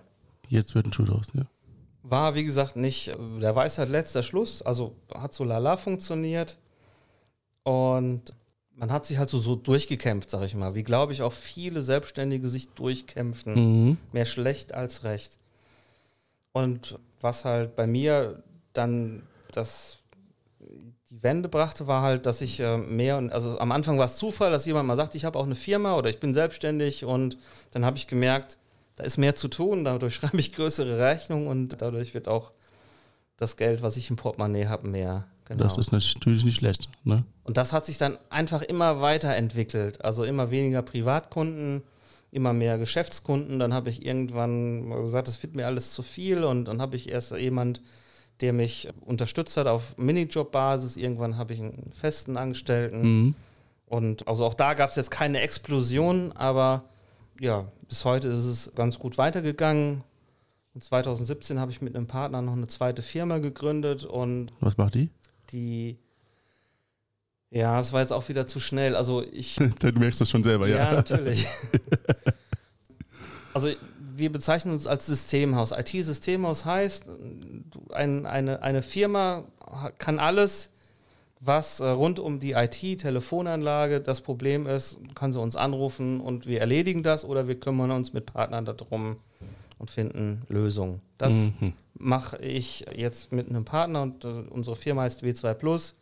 jetzt 0.51 0.75
wird 0.75 0.87
ein 0.87 0.93
Schuh 0.93 1.05
draus. 1.05 1.27
Ja. 1.35 1.43
War, 2.03 2.35
wie 2.35 2.45
gesagt, 2.45 2.77
nicht 2.77 3.15
der 3.41 3.55
Weisheit 3.55 3.89
letzter 3.91 4.23
Schluss. 4.23 4.63
Also 4.63 4.95
hat 5.15 5.35
so 5.35 5.45
lala 5.45 5.77
funktioniert. 5.77 6.57
Und 7.65 8.33
man 8.79 8.93
hat 8.93 9.07
sich 9.07 9.19
halt 9.19 9.29
so, 9.29 9.39
so 9.39 9.57
durchgekämpft, 9.57 10.31
sag 10.31 10.43
ich 10.43 10.55
mal. 10.55 10.75
Wie 10.75 10.85
glaube 10.85 11.13
ich 11.13 11.23
auch 11.23 11.33
viele 11.33 11.83
Selbstständige 11.83 12.49
sich 12.49 12.69
durchkämpfen. 12.71 13.55
Mhm. 13.55 13.97
Mehr 14.13 14.27
schlecht 14.27 14.73
als 14.73 15.05
recht. 15.05 15.39
Und 16.53 16.99
was 17.21 17.45
halt 17.45 17.77
bei 17.77 17.87
mir 17.87 18.43
dann 18.73 19.23
das 19.53 19.99
die 21.11 21.23
Wende 21.23 21.49
brachte, 21.49 21.87
war 21.87 22.03
halt, 22.03 22.27
dass 22.27 22.43
ich 22.43 22.61
äh, 22.61 22.77
mehr 22.77 23.17
und 23.17 23.33
also 23.33 23.59
am 23.59 23.73
Anfang 23.73 23.99
war 23.99 24.05
es 24.05 24.17
Zufall, 24.17 24.51
dass 24.51 24.67
jemand 24.67 24.87
mal 24.87 24.97
sagt, 24.97 25.15
ich 25.15 25.25
habe 25.25 25.39
auch 25.39 25.47
eine 25.47 25.55
Firma 25.55 25.97
oder 25.97 26.11
ich 26.11 26.21
bin 26.21 26.35
selbstständig 26.35 27.05
und 27.05 27.39
dann 27.73 27.85
habe 27.85 27.97
ich 27.97 28.07
gemerkt, 28.07 28.59
da 28.97 29.05
ist 29.05 29.17
mehr 29.17 29.35
zu 29.35 29.49
tun, 29.49 29.85
dadurch 29.85 30.15
schreibe 30.17 30.39
ich 30.39 30.53
größere 30.53 30.99
Rechnungen 30.99 31.49
und 31.49 31.81
dadurch 31.81 32.13
wird 32.13 32.29
auch 32.29 32.53
das 33.39 33.57
Geld, 33.57 33.81
was 33.81 33.97
ich 33.97 34.11
im 34.11 34.17
Portemonnaie 34.17 34.67
habe, 34.67 34.87
mehr. 34.87 35.27
Genau. 35.49 35.65
Das 35.65 35.79
ist 35.79 35.93
natürlich 35.93 36.45
nicht 36.45 36.57
schlecht. 36.57 36.89
Ne? 37.05 37.25
Und 37.45 37.57
das 37.57 37.73
hat 37.73 37.87
sich 37.87 37.99
dann 37.99 38.19
einfach 38.29 38.63
immer 38.63 39.01
weiterentwickelt. 39.01 40.05
Also 40.05 40.25
immer 40.25 40.51
weniger 40.51 40.83
Privatkunden, 40.83 41.83
immer 42.31 42.53
mehr 42.53 42.77
Geschäftskunden. 42.79 43.59
Dann 43.59 43.73
habe 43.73 43.89
ich 43.89 44.05
irgendwann 44.05 44.87
mal 44.87 45.03
gesagt, 45.03 45.29
das 45.29 45.43
wird 45.43 45.57
mir 45.57 45.67
alles 45.67 45.93
zu 45.93 46.03
viel. 46.03 46.45
Und 46.45 46.67
dann 46.67 46.83
habe 46.83 46.97
ich 46.97 47.09
erst 47.09 47.33
jemand, 47.33 47.81
der 48.41 48.53
mich 48.53 48.89
unterstützt 49.01 49.57
hat 49.57 49.67
auf 49.67 49.97
Minijob-Basis. 49.97 50.97
Irgendwann 50.97 51.39
habe 51.39 51.55
ich 51.55 51.61
einen 51.61 51.93
festen 51.93 52.37
Angestellten. 52.37 53.01
Mhm. 53.01 53.35
Und 53.87 54.29
also 54.29 54.45
auch 54.45 54.55
da 54.55 54.75
gab 54.75 54.91
es 54.91 54.97
jetzt 54.97 55.11
keine 55.11 55.41
Explosion, 55.41 56.33
aber 56.33 56.85
ja, 57.41 57.65
bis 57.89 58.05
heute 58.05 58.29
ist 58.29 58.45
es 58.45 58.73
ganz 58.75 58.99
gut 58.99 59.17
weitergegangen. 59.17 60.05
Und 60.75 60.85
2017 60.85 61.59
habe 61.59 61.73
ich 61.73 61.81
mit 61.81 61.97
einem 61.97 62.07
Partner 62.07 62.43
noch 62.43 62.53
eine 62.53 62.69
zweite 62.69 63.03
Firma 63.03 63.39
gegründet 63.39 64.05
und 64.05 64.53
Was 64.61 64.77
macht 64.77 64.95
die? 64.95 65.09
Die. 65.53 65.99
Ja, 67.51 67.81
es 67.81 67.93
war 67.93 68.01
jetzt 68.01 68.13
auch 68.13 68.29
wieder 68.29 68.47
zu 68.47 68.61
schnell. 68.61 68.95
Also 68.95 69.23
ich. 69.23 69.57
du 69.81 69.93
merkst 69.93 70.21
das 70.21 70.31
schon 70.31 70.43
selber, 70.43 70.69
ja, 70.69 70.77
ja. 70.77 70.93
natürlich. 70.93 71.47
also 73.55 73.71
wir 74.17 74.33
bezeichnen 74.33 74.75
uns 74.75 74.87
als 74.87 75.07
Systemhaus. 75.07 75.73
IT-Systemhaus 75.73 76.65
heißt, 76.65 77.05
ein, 77.93 78.27
eine, 78.27 78.63
eine 78.63 78.83
Firma 78.83 79.45
kann 79.99 80.19
alles, 80.19 80.71
was 81.41 81.81
äh, 81.81 81.89
rund 81.89 82.19
um 82.19 82.41
die 82.41 82.53
IT-Telefonanlage 82.53 84.01
das 84.01 84.21
Problem 84.21 84.67
ist, 84.67 84.99
kann 85.15 85.33
sie 85.33 85.41
uns 85.41 85.57
anrufen 85.57 86.21
und 86.21 86.47
wir 86.47 86.61
erledigen 86.61 87.03
das 87.03 87.25
oder 87.25 87.47
wir 87.47 87.61
kümmern 87.61 87.93
uns 87.93 88.13
mit 88.13 88.27
Partnern 88.27 88.65
darum 88.65 89.17
und 89.79 89.91
finden 89.91 90.43
Lösungen. 90.49 91.01
Das 91.17 91.33
Mhm. 91.33 91.73
Mache 91.99 92.39
ich 92.39 92.85
jetzt 92.97 93.33
mit 93.33 93.49
einem 93.49 93.65
Partner 93.65 94.03
und 94.03 94.25
äh, 94.25 94.29
unsere 94.29 94.77
Firma 94.77 95.03
heißt 95.03 95.23
W2 95.23 95.55
Plus. 95.55 95.95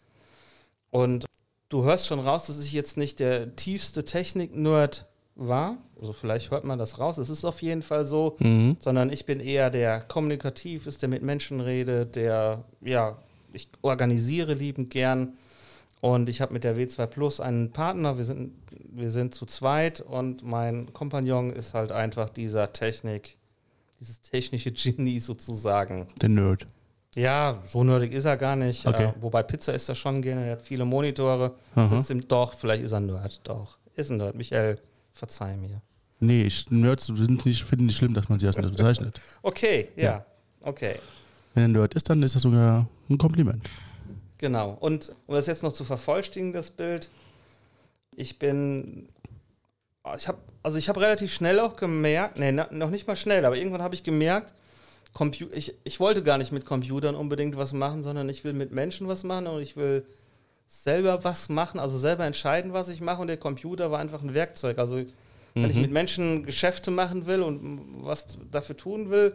Und 0.91 1.27
du 1.69 1.85
hörst 1.85 2.07
schon 2.07 2.21
raus, 2.21 2.47
dass 2.47 2.63
ich 2.65 2.73
jetzt 2.73 2.97
nicht 2.97 3.21
der 3.21 3.57
tiefste 3.57 4.05
Technik-Nerd 4.05 5.07
war. 5.35 5.77
Also 6.01 6.13
vielleicht 6.13 6.51
hört 6.51 6.65
man 6.65 6.79
das 6.79 6.99
raus. 6.99 7.19
Es 7.19 7.29
ist 7.31 7.45
auf 7.45 7.61
jeden 7.63 7.83
Fall 7.83 8.05
so, 8.05 8.37
Mhm. 8.41 8.77
sondern 8.81 9.11
ich 9.11 9.27
bin 9.27 9.41
eher 9.41 9.71
der 9.71 10.01
kommunikativ 10.01 10.87
ist, 10.87 11.03
der 11.03 11.09
mit 11.09 11.23
Menschen 11.23 11.61
redet, 11.61 12.17
der, 12.17 12.65
ja, 12.83 13.19
ich 13.53 13.69
organisiere 13.83 14.55
liebend 14.55 14.91
gern. 14.91 15.35
Und 16.03 16.29
ich 16.29 16.41
habe 16.43 16.53
mit 16.53 16.63
der 16.63 16.77
W2 16.77 17.07
Plus 17.07 17.41
einen 17.41 17.73
Partner, 17.73 18.17
wir 18.19 18.25
sind, 18.25 18.53
wir 18.71 19.11
sind 19.11 19.35
zu 19.35 19.47
zweit 19.47 20.01
und 20.01 20.43
mein 20.43 20.93
Kompagnon 20.93 21.51
ist 21.51 21.75
halt 21.75 21.91
einfach 21.91 22.29
dieser 22.29 22.73
Technik, 22.73 23.37
dieses 24.01 24.21
technische 24.21 24.73
Genie 24.73 25.19
sozusagen. 25.21 26.07
Der 26.21 26.29
Nerd. 26.29 26.67
Ja, 27.15 27.63
so 27.65 27.83
nerdig 27.83 28.13
ist 28.13 28.27
er 28.27 28.37
gar 28.37 28.57
nicht. 28.57 28.87
Okay. 28.87 29.05
Äh, 29.05 29.13
wobei 29.21 29.43
Pizza 29.43 29.73
ist 29.73 29.89
er 29.89 29.95
schon 29.95 30.21
gerne, 30.21 30.47
er 30.47 30.53
hat 30.53 30.63
viele 30.63 30.85
Monitore. 30.85 31.55
Aha. 31.75 31.89
Sitzt 31.89 32.11
im, 32.11 32.29
doch, 32.29 32.53
vielleicht 32.53 32.83
ist 32.83 32.93
er 32.93 32.99
ein 32.99 33.07
Nerd, 33.07 33.41
doch. 33.45 33.79
Ist 33.95 34.11
ein 34.11 34.19
Nerd. 34.19 34.35
Michael, 34.35 34.79
verzeih 35.13 35.57
mir. 35.57 35.81
Nee, 36.21 36.43
ich, 36.43 36.71
Nerds 36.71 37.07
sind 37.07 37.47
nicht, 37.47 37.65
finden 37.65 37.87
nicht 37.87 37.97
schlimm, 37.97 38.13
dass 38.13 38.29
man 38.29 38.39
sie 38.39 38.47
als 38.47 38.57
Nerd 38.57 38.73
bezeichnet. 38.73 39.21
Okay, 39.43 39.89
ja. 39.97 40.03
Ja. 40.03 40.27
Okay. 40.61 40.97
Wenn 41.55 41.65
er 41.65 41.69
Nerd 41.69 41.95
ist, 41.95 42.09
dann 42.11 42.23
ist 42.23 42.35
das 42.35 42.43
sogar 42.43 42.87
ein 43.09 43.17
Kompliment. 43.17 43.65
Genau. 44.39 44.77
Und 44.81 45.15
um 45.27 45.35
das 45.35 45.47
jetzt 45.47 45.63
noch 45.63 45.73
zu 45.73 45.85
vervollständigen, 45.85 46.53
das 46.53 46.71
Bild, 46.71 47.11
ich 48.15 48.39
bin, 48.39 49.09
ich 50.14 50.29
habe, 50.29 50.38
also 50.62 50.79
ich 50.79 50.88
habe 50.88 51.01
relativ 51.01 51.33
schnell 51.33 51.59
auch 51.61 51.77
gemerkt, 51.77 52.38
nee, 52.38 52.53
noch 52.53 52.90
nicht 52.90 53.07
mal 53.07 53.16
schnell, 53.16 53.45
aber 53.45 53.57
irgendwann 53.57 53.83
habe 53.83 53.95
ich 53.95 54.03
gemerkt, 54.03 54.55
Compu 55.12 55.47
ich, 55.53 55.75
ich 55.85 55.99
wollte 55.99 56.23
gar 56.23 56.38
nicht 56.38 56.53
mit 56.53 56.66
Computern 56.66 57.14
unbedingt 57.14 57.57
was 57.57 57.73
machen, 57.73 58.03
sondern 58.03 58.29
ich 58.29 58.45
will 58.45 58.53
mit 58.53 58.73
Menschen 58.73 59.09
was 59.09 59.25
machen 59.25 59.47
und 59.47 59.62
ich 59.62 59.77
will 59.77 60.05
selber 60.69 61.25
was 61.25 61.49
machen, 61.49 61.81
also 61.81 61.97
selber 61.97 62.27
entscheiden, 62.27 62.73
was 62.73 62.88
ich 62.88 63.01
mache 63.01 63.21
und 63.23 63.29
der 63.29 63.37
Computer 63.37 63.90
war 63.90 63.99
einfach 63.99 64.23
ein 64.23 64.35
Werkzeug. 64.35 64.79
Also 64.79 64.97
wenn 65.55 65.62
Mhm. 65.62 65.71
ich 65.71 65.77
mit 65.77 65.90
Menschen 65.90 66.45
Geschäfte 66.45 66.90
machen 66.90 67.27
will 67.27 67.42
und 67.42 68.05
was 68.05 68.37
dafür 68.51 68.77
tun 68.77 69.09
will, 69.09 69.33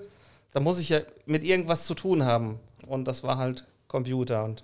dann 0.53 0.61
muss 0.63 0.77
ich 0.77 0.89
ja 0.89 0.99
mit 1.25 1.43
irgendwas 1.43 1.87
zu 1.87 1.95
tun 1.95 2.25
haben. 2.25 2.59
Und 2.85 3.07
das 3.07 3.23
war 3.23 3.37
halt 3.37 3.65
Computer. 3.87 4.43
Und 4.43 4.63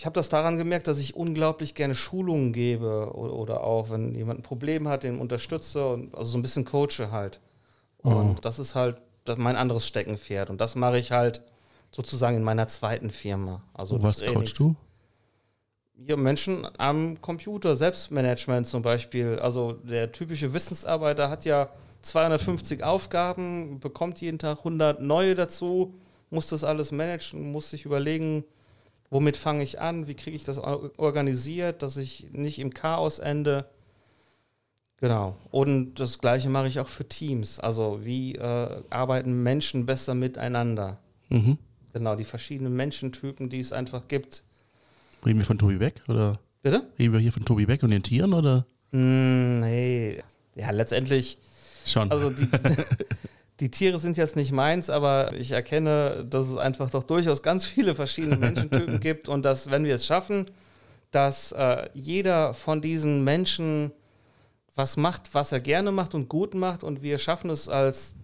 ich 0.00 0.06
habe 0.06 0.14
das 0.14 0.30
daran 0.30 0.56
gemerkt, 0.56 0.88
dass 0.88 0.98
ich 0.98 1.14
unglaublich 1.14 1.74
gerne 1.74 1.94
Schulungen 1.94 2.54
gebe 2.54 3.12
oder, 3.14 3.34
oder 3.34 3.64
auch, 3.64 3.90
wenn 3.90 4.14
jemand 4.14 4.40
ein 4.40 4.42
Problem 4.42 4.88
hat, 4.88 5.02
den 5.02 5.18
unterstütze 5.18 5.86
und 5.88 6.14
also 6.14 6.30
so 6.30 6.38
ein 6.38 6.42
bisschen 6.42 6.64
coache 6.64 7.10
halt. 7.10 7.38
Und 7.98 8.14
Oh. 8.30 8.36
das 8.40 8.58
ist 8.58 8.74
halt 8.74 8.96
mein 9.36 9.56
anderes 9.56 9.86
Steckenpferd. 9.86 10.48
Und 10.48 10.58
das 10.58 10.74
mache 10.74 10.98
ich 10.98 11.12
halt 11.12 11.42
sozusagen 11.90 12.38
in 12.38 12.42
meiner 12.42 12.66
zweiten 12.66 13.10
Firma. 13.10 13.62
Also 13.74 14.02
Was 14.02 14.16
Trainings. 14.16 14.36
coachst 14.36 14.58
du? 14.58 14.74
Ja, 16.06 16.16
Menschen 16.16 16.66
am 16.78 17.20
Computer, 17.20 17.76
Selbstmanagement 17.76 18.66
zum 18.68 18.80
Beispiel. 18.80 19.38
Also 19.38 19.72
der 19.72 20.12
typische 20.12 20.54
Wissensarbeiter 20.54 21.28
hat 21.28 21.44
ja 21.44 21.68
250 22.00 22.82
Aufgaben, 22.84 23.80
bekommt 23.80 24.22
jeden 24.22 24.38
Tag 24.38 24.60
100 24.60 25.02
neue 25.02 25.34
dazu, 25.34 25.92
muss 26.30 26.46
das 26.46 26.64
alles 26.64 26.90
managen, 26.90 27.52
muss 27.52 27.68
sich 27.68 27.84
überlegen, 27.84 28.44
womit 29.10 29.36
fange 29.36 29.62
ich 29.64 29.80
an, 29.80 30.06
wie 30.06 30.14
kriege 30.14 30.36
ich 30.36 30.44
das 30.44 30.58
or- 30.58 30.90
organisiert, 30.96 31.82
dass 31.82 31.96
ich 31.96 32.28
nicht 32.32 32.58
im 32.58 32.72
Chaos 32.72 33.18
ende. 33.18 33.66
Genau. 34.98 35.36
Und 35.50 35.94
das 35.98 36.18
gleiche 36.18 36.48
mache 36.48 36.68
ich 36.68 36.78
auch 36.78 36.88
für 36.88 37.08
Teams. 37.08 37.58
Also 37.58 38.00
wie 38.04 38.34
äh, 38.36 38.82
arbeiten 38.90 39.42
Menschen 39.42 39.86
besser 39.86 40.14
miteinander? 40.14 40.98
Mhm. 41.30 41.58
Genau, 41.92 42.14
die 42.16 42.24
verschiedenen 42.24 42.74
Menschentypen, 42.76 43.48
die 43.48 43.60
es 43.60 43.72
einfach 43.72 44.06
gibt. 44.08 44.44
Reden 45.24 45.38
wir 45.38 45.46
von 45.46 45.58
Tobi 45.58 45.76
Beck 45.76 45.94
oder 46.08 46.38
Bitte? 46.62 46.86
reden 46.98 47.12
wir 47.14 47.20
hier 47.20 47.32
von 47.32 47.44
Tobi 47.44 47.66
Beck 47.66 47.82
und 47.82 47.90
den 47.90 48.02
Tieren 48.02 48.32
oder? 48.34 48.66
Mm, 48.92 49.60
nee. 49.60 50.22
Ja, 50.54 50.70
letztendlich, 50.70 51.38
Schon. 51.86 52.10
also 52.10 52.30
die, 52.30 52.46
die 53.60 53.70
Tiere 53.70 53.98
sind 53.98 54.16
jetzt 54.16 54.36
nicht 54.36 54.52
meins, 54.52 54.88
aber 54.88 55.32
ich 55.34 55.52
erkenne, 55.52 56.26
dass 56.28 56.48
es 56.48 56.56
einfach 56.56 56.90
doch 56.90 57.04
durchaus 57.04 57.42
ganz 57.42 57.66
viele 57.66 57.94
verschiedene 57.94 58.36
Menschentypen 58.38 59.00
gibt 59.00 59.28
und 59.28 59.44
dass, 59.44 59.70
wenn 59.70 59.84
wir 59.84 59.94
es 59.94 60.06
schaffen, 60.06 60.46
dass 61.10 61.52
äh, 61.52 61.88
jeder 61.92 62.54
von 62.54 62.80
diesen 62.80 63.22
Menschen 63.24 63.92
was 64.76 64.96
macht, 64.96 65.34
was 65.34 65.52
er 65.52 65.60
gerne 65.60 65.92
macht 65.92 66.14
und 66.14 66.28
gut 66.28 66.54
macht 66.54 66.84
und 66.84 67.02
wir 67.02 67.18
schaffen 67.18 67.50
es 67.50 67.68
als 67.68 68.14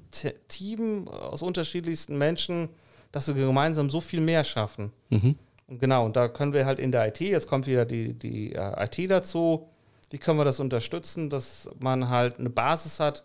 Team 0.48 1.08
aus 1.08 1.42
unterschiedlichsten 1.42 2.16
Menschen, 2.16 2.70
dass 3.12 3.26
wir 3.28 3.46
gemeinsam 3.46 3.90
so 3.90 4.00
viel 4.00 4.20
mehr 4.20 4.44
schaffen. 4.44 4.92
mhm. 5.10 5.36
Und 5.68 5.80
genau, 5.80 6.06
und 6.06 6.14
da 6.14 6.28
können 6.28 6.52
wir 6.52 6.64
halt 6.64 6.78
in 6.78 6.92
der 6.92 7.08
IT, 7.08 7.18
jetzt 7.18 7.48
kommt 7.48 7.66
wieder 7.66 7.84
die, 7.84 8.14
die 8.14 8.52
äh, 8.52 8.84
IT 8.84 9.10
dazu, 9.10 9.68
wie 10.10 10.18
können 10.18 10.38
wir 10.38 10.44
das 10.44 10.60
unterstützen, 10.60 11.28
dass 11.28 11.68
man 11.80 12.08
halt 12.08 12.38
eine 12.38 12.50
Basis 12.50 13.00
hat, 13.00 13.24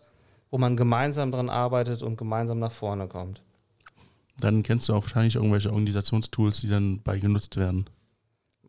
wo 0.52 0.58
man 0.58 0.78
gemeinsam 0.78 1.32
dran 1.32 1.50
arbeitet 1.50 2.04
und 2.04 2.18
gemeinsam 2.18 2.60
nach 2.60 2.72
vorne 2.72 3.08
kommt. 3.08 3.42
Dann 4.40 4.64
kennst 4.64 4.90
du 4.90 4.94
auch 4.94 5.04
wahrscheinlich 5.04 5.36
irgendwelche 5.36 5.70
Organisationstools, 5.70 6.62
die 6.62 6.68
dann 6.70 7.02
bei 7.02 7.18
genutzt 7.20 7.58
werden. 7.58 7.86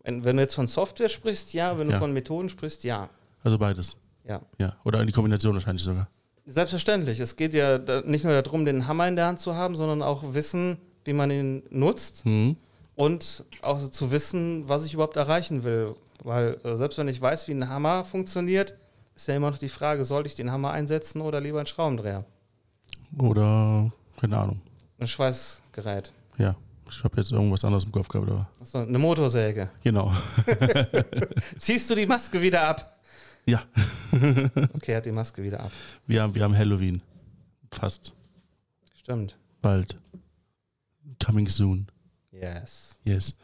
Wenn, 0.05 0.25
wenn 0.25 0.37
du 0.37 0.42
jetzt 0.42 0.55
von 0.55 0.66
Software 0.66 1.09
sprichst, 1.09 1.53
ja, 1.55 1.79
wenn 1.79 1.87
du 1.88 1.92
Ja. 1.95 1.99
von 1.99 2.12
Methoden 2.12 2.49
sprichst, 2.49 2.85
ja. 2.85 3.09
Also 3.42 3.59
beides. 3.59 3.97
Ja. 4.27 4.40
Ja. 4.59 4.77
Oder 4.85 5.05
die 5.05 5.12
Kombination 5.12 5.55
wahrscheinlich 5.55 5.83
sogar. 5.83 6.09
Selbstverständlich. 6.45 7.21
Es 7.21 7.37
geht 7.37 7.55
ja 7.55 7.79
nicht 8.05 8.25
nur 8.25 8.40
darum, 8.42 8.64
den 8.64 8.87
Hammer 8.88 9.07
in 9.09 9.16
der 9.16 9.27
Hand 9.27 9.38
zu 9.40 9.55
haben, 9.55 9.77
sondern 9.77 10.03
auch 10.03 10.35
wissen, 10.35 10.77
wie 11.05 11.12
man 11.12 11.31
ihn 11.31 11.62
nutzt 11.71 12.27
Mhm. 12.27 12.57
und 12.97 13.45
auch 13.62 13.90
zu 13.90 14.11
wissen, 14.11 14.68
was 14.68 14.85
ich 14.85 14.95
überhaupt 14.95 15.16
erreichen 15.16 15.62
will. 15.64 15.95
Weil 16.25 16.59
äh, 16.64 16.77
selbst 16.77 16.99
wenn 16.99 17.09
ich 17.09 17.21
weiß, 17.21 17.49
wie 17.49 17.53
ein 17.53 17.68
Hammer 17.68 18.05
funktioniert, 18.05 18.75
ist 19.14 19.29
ja 19.29 19.37
immer 19.37 19.51
noch 19.51 19.59
die 19.59 19.68
Frage, 19.68 20.05
sollte 20.05 20.29
ich 20.29 20.35
den 20.35 20.51
Hammer 20.51 20.70
einsetzen 20.72 21.20
oder 21.20 21.40
lieber 21.40 21.59
einen 21.59 21.66
Schraubendreher? 21.66 22.25
Oder, 23.18 23.92
keine 24.20 24.38
Ahnung. 24.38 24.61
Ein 24.98 25.07
Schweißgerät. 25.07 26.12
Ja. 26.38 26.57
Ich 26.90 27.03
habe 27.05 27.16
jetzt 27.16 27.33
irgendwas 27.33 27.64
anderes 27.64 27.85
im 27.85 27.92
Kopf 27.92 28.09
gehabt, 28.09 28.31
aber. 28.31 28.48
Achso, 28.61 28.79
eine 28.79 28.98
Motorsäge. 28.98 29.70
Genau. 29.83 30.12
Ziehst 31.59 31.88
du 31.88 31.94
die 31.94 32.07
Maske 32.07 32.40
wieder 32.40 32.68
ab? 32.68 32.98
Ja. 33.46 33.62
Okay, 34.75 34.94
hat 34.96 35.07
die 35.07 35.12
Maske 35.12 35.42
wieder 35.42 35.61
ab. 35.61 35.72
Wir 36.07 36.22
haben, 36.22 36.35
wir 36.35 36.44
haben 36.44 36.57
Halloween. 36.57 37.01
Fast. 37.70 38.12
Stimmt. 38.94 39.38
Bald. 39.62 39.96
Coming 41.25 41.48
soon. 41.48 41.87
Yes. 42.31 42.98
Yes. 43.05 43.35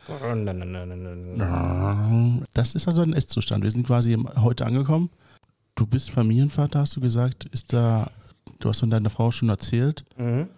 Das 2.52 2.74
ist 2.74 2.86
also 2.86 3.02
ein 3.02 3.12
Ist-Zustand. 3.12 3.64
Wir 3.64 3.70
sind 3.70 3.86
quasi 3.86 4.16
heute 4.36 4.66
angekommen. 4.66 5.10
Du 5.78 5.86
bist 5.86 6.10
Familienvater, 6.10 6.80
hast 6.80 6.96
du 6.96 7.00
gesagt. 7.00 7.44
Ist 7.52 7.72
da, 7.72 8.10
du 8.58 8.68
hast 8.68 8.80
von 8.80 8.90
deiner 8.90 9.10
Frau 9.10 9.30
schon 9.30 9.48
erzählt. 9.48 10.04
Mhm. 10.16 10.48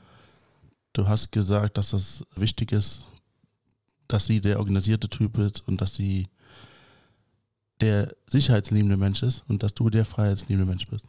Du 0.94 1.06
hast 1.06 1.30
gesagt, 1.30 1.76
dass 1.76 1.92
es 1.92 2.24
wichtig 2.36 2.72
ist, 2.72 3.04
dass 4.08 4.24
sie 4.24 4.40
der 4.40 4.58
organisierte 4.58 5.10
Typ 5.10 5.36
ist 5.36 5.68
und 5.68 5.82
dass 5.82 5.94
sie 5.94 6.28
der 7.82 8.16
sicherheitsliebende 8.28 8.96
Mensch 8.96 9.22
ist 9.22 9.44
und 9.46 9.62
dass 9.62 9.74
du 9.74 9.90
der 9.90 10.06
freiheitsliebende 10.06 10.66
Mensch 10.66 10.86
bist. 10.86 11.04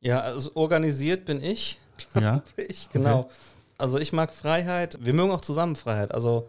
Ja, 0.00 0.20
also 0.20 0.52
organisiert 0.54 1.26
bin 1.26 1.42
ich. 1.42 1.78
Ja? 2.18 2.42
Ich, 2.56 2.88
genau. 2.88 3.28
Also 3.76 3.98
ich 3.98 4.14
mag 4.14 4.32
Freiheit. 4.32 4.96
Wir 5.02 5.12
mögen 5.12 5.30
auch 5.30 5.42
zusammen 5.42 5.76
Freiheit. 5.76 6.14
Also 6.14 6.48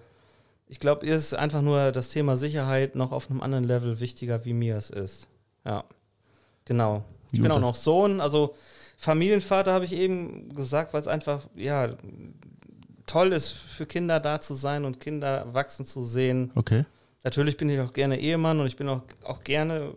ich 0.68 0.80
glaube, 0.80 1.06
ihr 1.06 1.16
ist 1.16 1.36
einfach 1.36 1.62
nur 1.62 1.92
das 1.92 2.08
Thema 2.08 2.38
Sicherheit 2.38 2.96
noch 2.96 3.12
auf 3.12 3.30
einem 3.30 3.42
anderen 3.42 3.66
Level 3.66 4.00
wichtiger, 4.00 4.46
wie 4.46 4.54
mir 4.54 4.78
es 4.78 4.90
ist. 4.90 5.28
Ja, 5.66 5.84
genau. 6.66 7.04
Ich 7.32 7.40
bin 7.42 7.50
Gut. 7.50 7.58
auch 7.58 7.62
noch 7.62 7.76
Sohn. 7.76 8.22
Also 8.22 8.54
Familienvater 8.98 9.74
habe 9.74 9.86
ich 9.86 9.94
eben 9.94 10.54
gesagt, 10.56 10.94
weil 10.94 11.02
es 11.02 11.08
einfach, 11.08 11.48
ja, 11.56 11.90
toll 13.06 13.34
ist, 13.34 13.50
für 13.52 13.86
Kinder 13.86 14.20
da 14.20 14.40
zu 14.40 14.54
sein 14.54 14.86
und 14.86 15.00
Kinder 15.00 15.52
wachsen 15.54 15.86
zu 15.86 16.02
sehen. 16.04 16.52
Okay. 16.56 16.86
Natürlich 17.24 17.58
bin 17.58 17.70
ich 17.70 17.80
auch 17.80 17.94
gerne 17.94 18.20
Ehemann 18.20 18.60
und 18.60 18.66
ich 18.68 18.76
bin 18.76 18.88
auch, 18.90 19.02
auch 19.24 19.44
gerne, 19.44 19.94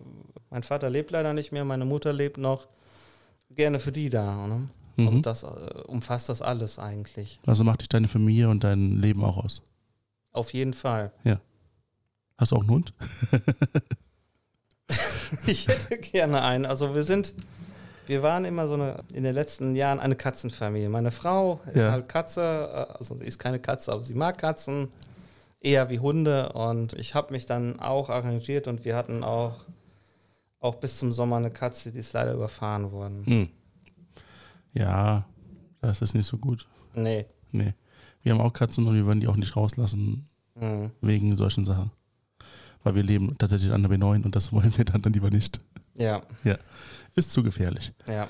mein 0.51 0.63
Vater 0.63 0.89
lebt 0.91 1.11
leider 1.11 1.33
nicht 1.33 1.53
mehr, 1.53 1.65
meine 1.65 1.85
Mutter 1.85 2.13
lebt 2.13 2.39
noch, 2.39 2.69
gerne 3.51 3.79
für 3.81 3.93
die 3.93 4.09
da. 4.09 4.47
Ne? 4.47 4.69
Also 4.99 5.11
Mhm. 5.11 5.23
das 5.23 5.43
äh, 5.43 5.47
umfasst 5.89 6.29
das 6.31 6.41
alles 6.41 6.79
eigentlich. 6.79 7.39
Also 7.47 7.65
macht 7.65 7.83
dich 7.83 7.89
deine 7.91 8.09
Familie 8.09 8.49
und 8.49 8.65
dein 8.65 8.99
Leben 9.01 9.23
auch 9.25 9.37
aus. 9.37 9.61
Auf 10.33 10.55
jeden 10.55 10.73
Fall. 10.73 11.13
Hast 12.39 12.53
du 12.53 12.57
auch 12.57 12.61
einen 12.61 12.71
Hund? 12.71 12.95
Ich 15.47 15.67
hätte 15.69 15.99
gerne 15.99 16.43
einen. 16.43 16.67
Also 16.67 16.95
wir 16.95 17.05
sind, 17.05 17.35
wir 18.07 18.23
waren 18.23 18.45
immer 18.45 18.69
so 18.69 18.75
eine, 18.75 19.03
in 19.13 19.25
den 19.25 19.35
letzten 19.35 19.75
Jahren 19.75 19.99
eine 20.01 20.15
Katzenfamilie. 20.17 20.89
Meine 20.89 21.11
Frau 21.11 21.61
ist 21.67 21.77
Ja. 21.77 21.91
halt 21.93 22.09
Katze, 22.09 22.41
äh, 22.43 22.93
also 22.99 23.17
sie 23.17 23.25
ist 23.25 23.39
keine 23.39 23.59
Katze, 23.59 23.93
aber 23.93 24.03
sie 24.03 24.15
mag 24.15 24.39
Katzen, 24.39 24.89
eher 25.61 25.91
wie 25.91 25.99
Hunde. 25.99 26.53
Und 26.53 26.93
ich 26.95 27.15
habe 27.15 27.33
mich 27.33 27.47
dann 27.47 27.81
auch 27.81 28.09
arrangiert 28.11 28.69
und 28.69 28.85
wir 28.85 28.95
hatten 28.97 29.25
auch, 29.25 29.57
auch 30.61 30.77
bis 30.77 30.99
zum 30.99 31.11
Sommer 31.13 31.37
eine 31.37 31.51
Katze, 31.51 31.91
die 31.93 31.99
ist 31.99 32.13
leider 32.13 32.33
überfahren 32.35 32.93
worden. 32.93 33.25
Hm. 33.27 33.49
Ja, 34.73 35.25
das 35.81 36.03
ist 36.03 36.15
nicht 36.15 36.27
so 36.27 36.37
gut. 36.39 36.67
Nee. 36.95 37.27
Nee. 37.53 37.75
Wir 38.23 38.33
haben 38.33 38.41
auch 38.41 38.53
Katzen 38.53 38.87
und 38.87 38.95
wir 38.95 39.07
würden 39.07 39.21
die 39.21 39.29
auch 39.29 39.37
nicht 39.37 39.57
rauslassen 39.57 40.27
Mhm. 40.59 40.91
wegen 41.03 41.37
solchen 41.37 41.67
Sachen. 41.67 41.91
Weil 42.87 42.95
wir 42.95 43.03
leben 43.03 43.37
tatsächlich 43.37 43.73
an 43.73 43.83
der 43.83 43.91
B9 43.91 44.23
und 44.23 44.37
das 44.37 44.53
wollen 44.53 44.73
wir 44.79 44.85
dann, 44.85 45.03
dann 45.03 45.13
lieber 45.13 45.29
nicht. 45.29 45.59
Ja, 45.97 46.23
Ist 47.17 47.33
zu 47.33 47.43
gefährlich. 47.43 47.93
ja. 48.07 48.29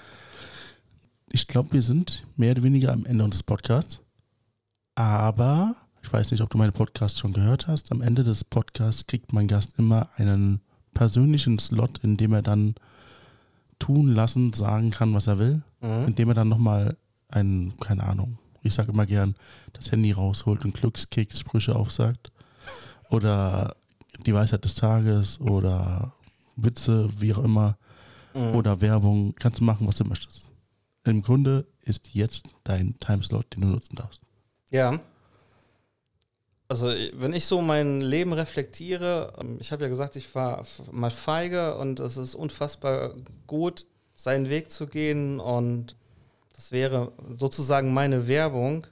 Ich 1.31 1.47
glaube, 1.47 1.75
wir 1.75 1.83
sind 1.83 2.25
mehr 2.37 2.53
oder 2.53 2.63
weniger 2.63 2.91
am 2.95 3.05
Ende 3.05 3.23
unseres 3.23 3.43
Podcasts. 3.43 4.01
Aber 4.95 5.77
ich 6.03 6.11
weiß 6.11 6.31
nicht, 6.31 6.41
ob 6.41 6.49
du 6.49 6.57
meinen 6.57 6.73
Podcast 6.73 7.19
schon 7.19 7.35
gehört 7.35 7.67
hast. 7.67 7.93
Am 7.93 8.01
Ende 8.01 8.25
des 8.25 8.45
Podcasts 8.45 9.07
kriegt 9.07 9.35
mein 9.35 9.47
Gast 9.47 9.75
immer 9.79 10.09
einen 10.17 10.63
persönlichen 10.95 11.59
Slot, 11.59 11.99
in 11.99 12.17
dem 12.17 12.33
er 12.33 12.41
dann 12.41 12.77
tun 13.79 14.09
lassen, 14.09 14.55
sagen 14.55 14.91
kann, 14.91 15.13
was 15.13 15.27
er 15.27 15.39
will. 15.39 15.63
Mhm. 15.83 16.07
Indem 16.07 16.29
er 16.29 16.35
dann 16.35 16.49
nochmal 16.49 16.97
einen, 17.29 17.77
keine 17.77 18.05
Ahnung, 18.05 18.39
ich 18.63 18.73
sage 18.73 18.93
immer 18.93 19.05
gern, 19.05 19.35
das 19.75 19.93
Handy 19.93 20.13
rausholt 20.13 20.65
und 20.65 20.73
Glückskeks 20.73 21.41
Sprüche 21.41 21.77
aufsagt. 21.77 22.33
Oder 23.11 23.77
die 24.25 24.35
Weisheit 24.35 24.65
des 24.65 24.75
Tages 24.75 25.41
oder 25.41 26.13
Witze, 26.57 27.09
wie 27.19 27.35
auch 27.35 27.45
immer. 27.45 27.77
Mhm. 28.35 28.55
Oder 28.55 28.81
Werbung. 28.81 29.35
Kannst 29.39 29.61
du 29.61 29.65
machen, 29.65 29.87
was 29.87 29.97
du 29.97 30.05
möchtest. 30.05 30.49
Im 31.05 31.23
Grunde 31.23 31.67
ist 31.83 32.15
jetzt 32.15 32.49
dein 32.65 32.99
Timeslot, 32.99 33.55
den 33.55 33.63
du 33.63 33.69
nutzen 33.69 33.97
darfst. 33.97 34.21
Ja. 34.71 34.99
Also, 36.69 36.93
wenn 37.15 37.33
ich 37.33 37.47
so 37.47 37.63
mein 37.63 38.01
Leben 38.01 38.33
reflektiere, 38.33 39.33
ähm, 39.41 39.59
ich 39.61 39.71
habe 39.71 39.85
ja 39.85 39.89
gesagt, 39.89 40.17
ich 40.17 40.35
war 40.35 40.65
mal 40.91 41.13
feige 41.13 41.77
und 41.77 42.01
es 42.01 42.17
ist 42.17 42.35
unfassbar 42.35 43.15
gut, 43.47 43.87
seinen 44.15 44.49
Weg 44.49 44.71
zu 44.71 44.87
gehen 44.87 45.39
und 45.39 45.95
das 46.57 46.73
wäre 46.73 47.13
sozusagen 47.35 47.95
meine 47.95 48.27
Werbung. 48.27 48.87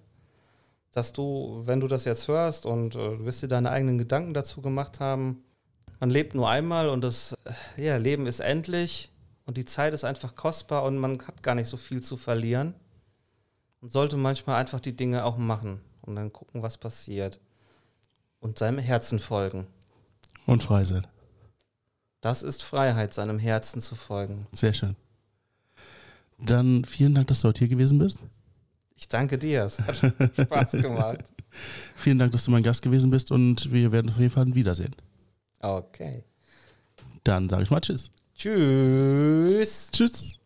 Dass 0.95 1.12
du, 1.12 1.62
wenn 1.64 1.80
du 1.80 1.88
das 1.88 2.05
jetzt 2.05 2.28
hörst 2.28 2.66
und 2.66 2.95
äh, 2.95 3.16
du 3.16 3.24
wirst 3.24 3.42
dir 3.42 3.49
deine 3.49 3.70
eigenen 3.70 3.99
Gedanken 3.99 4.32
dazu 4.32 4.62
gemacht 4.62 5.01
haben, 5.01 5.42
man 5.99 6.09
lebt 6.09 6.34
nur 6.34 6.49
einmal 6.49 6.88
und 6.88 7.03
das 7.03 7.36
äh, 7.76 7.84
ja, 7.84 7.97
Leben 7.97 8.26
ist 8.26 8.38
endlich 8.38 9.11
und 9.45 9.57
die 9.57 9.64
Zeit 9.64 9.92
ist 9.92 10.05
einfach 10.05 10.36
kostbar 10.36 10.84
und 10.84 10.97
man 10.97 11.20
hat 11.26 11.42
gar 11.42 11.57
nicht 11.57 11.66
so 11.66 11.76
viel 11.76 12.01
zu 12.01 12.16
verlieren 12.16 12.74
und 13.80 13.90
sollte 13.90 14.16
manchmal 14.16 14.57
einfach 14.57 14.78
die 14.78 14.97
Dinge 14.97 15.24
auch 15.24 15.36
machen 15.36 15.80
und 16.03 16.14
dann 16.14 16.32
gucken, 16.32 16.62
was 16.62 16.78
passiert 16.78 17.40
und 18.38 18.59
seinem 18.61 18.78
Herzen 18.78 19.18
folgen. 19.18 19.66
Und 20.47 20.62
frei 20.62 20.84
sein. 20.84 21.07
Das 22.20 22.45
ist 22.45 22.62
Freiheit, 22.62 23.12
seinem 23.12 23.40
Herzen 23.40 23.80
zu 23.80 23.97
folgen. 23.97 24.47
Sehr 24.53 24.74
schön. 24.74 24.95
Dann 26.38 26.84
vielen 26.84 27.14
Dank, 27.14 27.26
dass 27.28 27.40
du 27.40 27.49
heute 27.49 27.59
hier 27.59 27.68
gewesen 27.68 27.99
bist. 27.99 28.20
Ich 28.97 29.09
danke 29.09 29.38
dir, 29.38 29.64
es 29.64 29.80
hat 29.80 29.97
Spaß 30.40 30.72
gemacht. 30.72 31.18
vielen 31.97 32.18
Dank, 32.18 32.32
dass 32.32 32.45
du 32.45 32.51
mein 32.51 32.62
Gast 32.62 32.82
gewesen 32.82 33.11
bist 33.11 33.30
und 33.30 33.72
wir 33.72 33.92
werden 33.92 34.11
auf 34.11 34.18
jeden 34.18 34.30
Fall 34.30 34.45
ein 34.45 34.55
Wiedersehen. 34.55 34.95
Okay. 35.61 36.24
Dann 37.22 37.49
sage 37.49 37.62
ich 37.62 37.70
mal 37.70 37.80
Tschüss. 37.80 38.11
Tschüss. 38.34 39.90
Tschüss. 39.92 40.38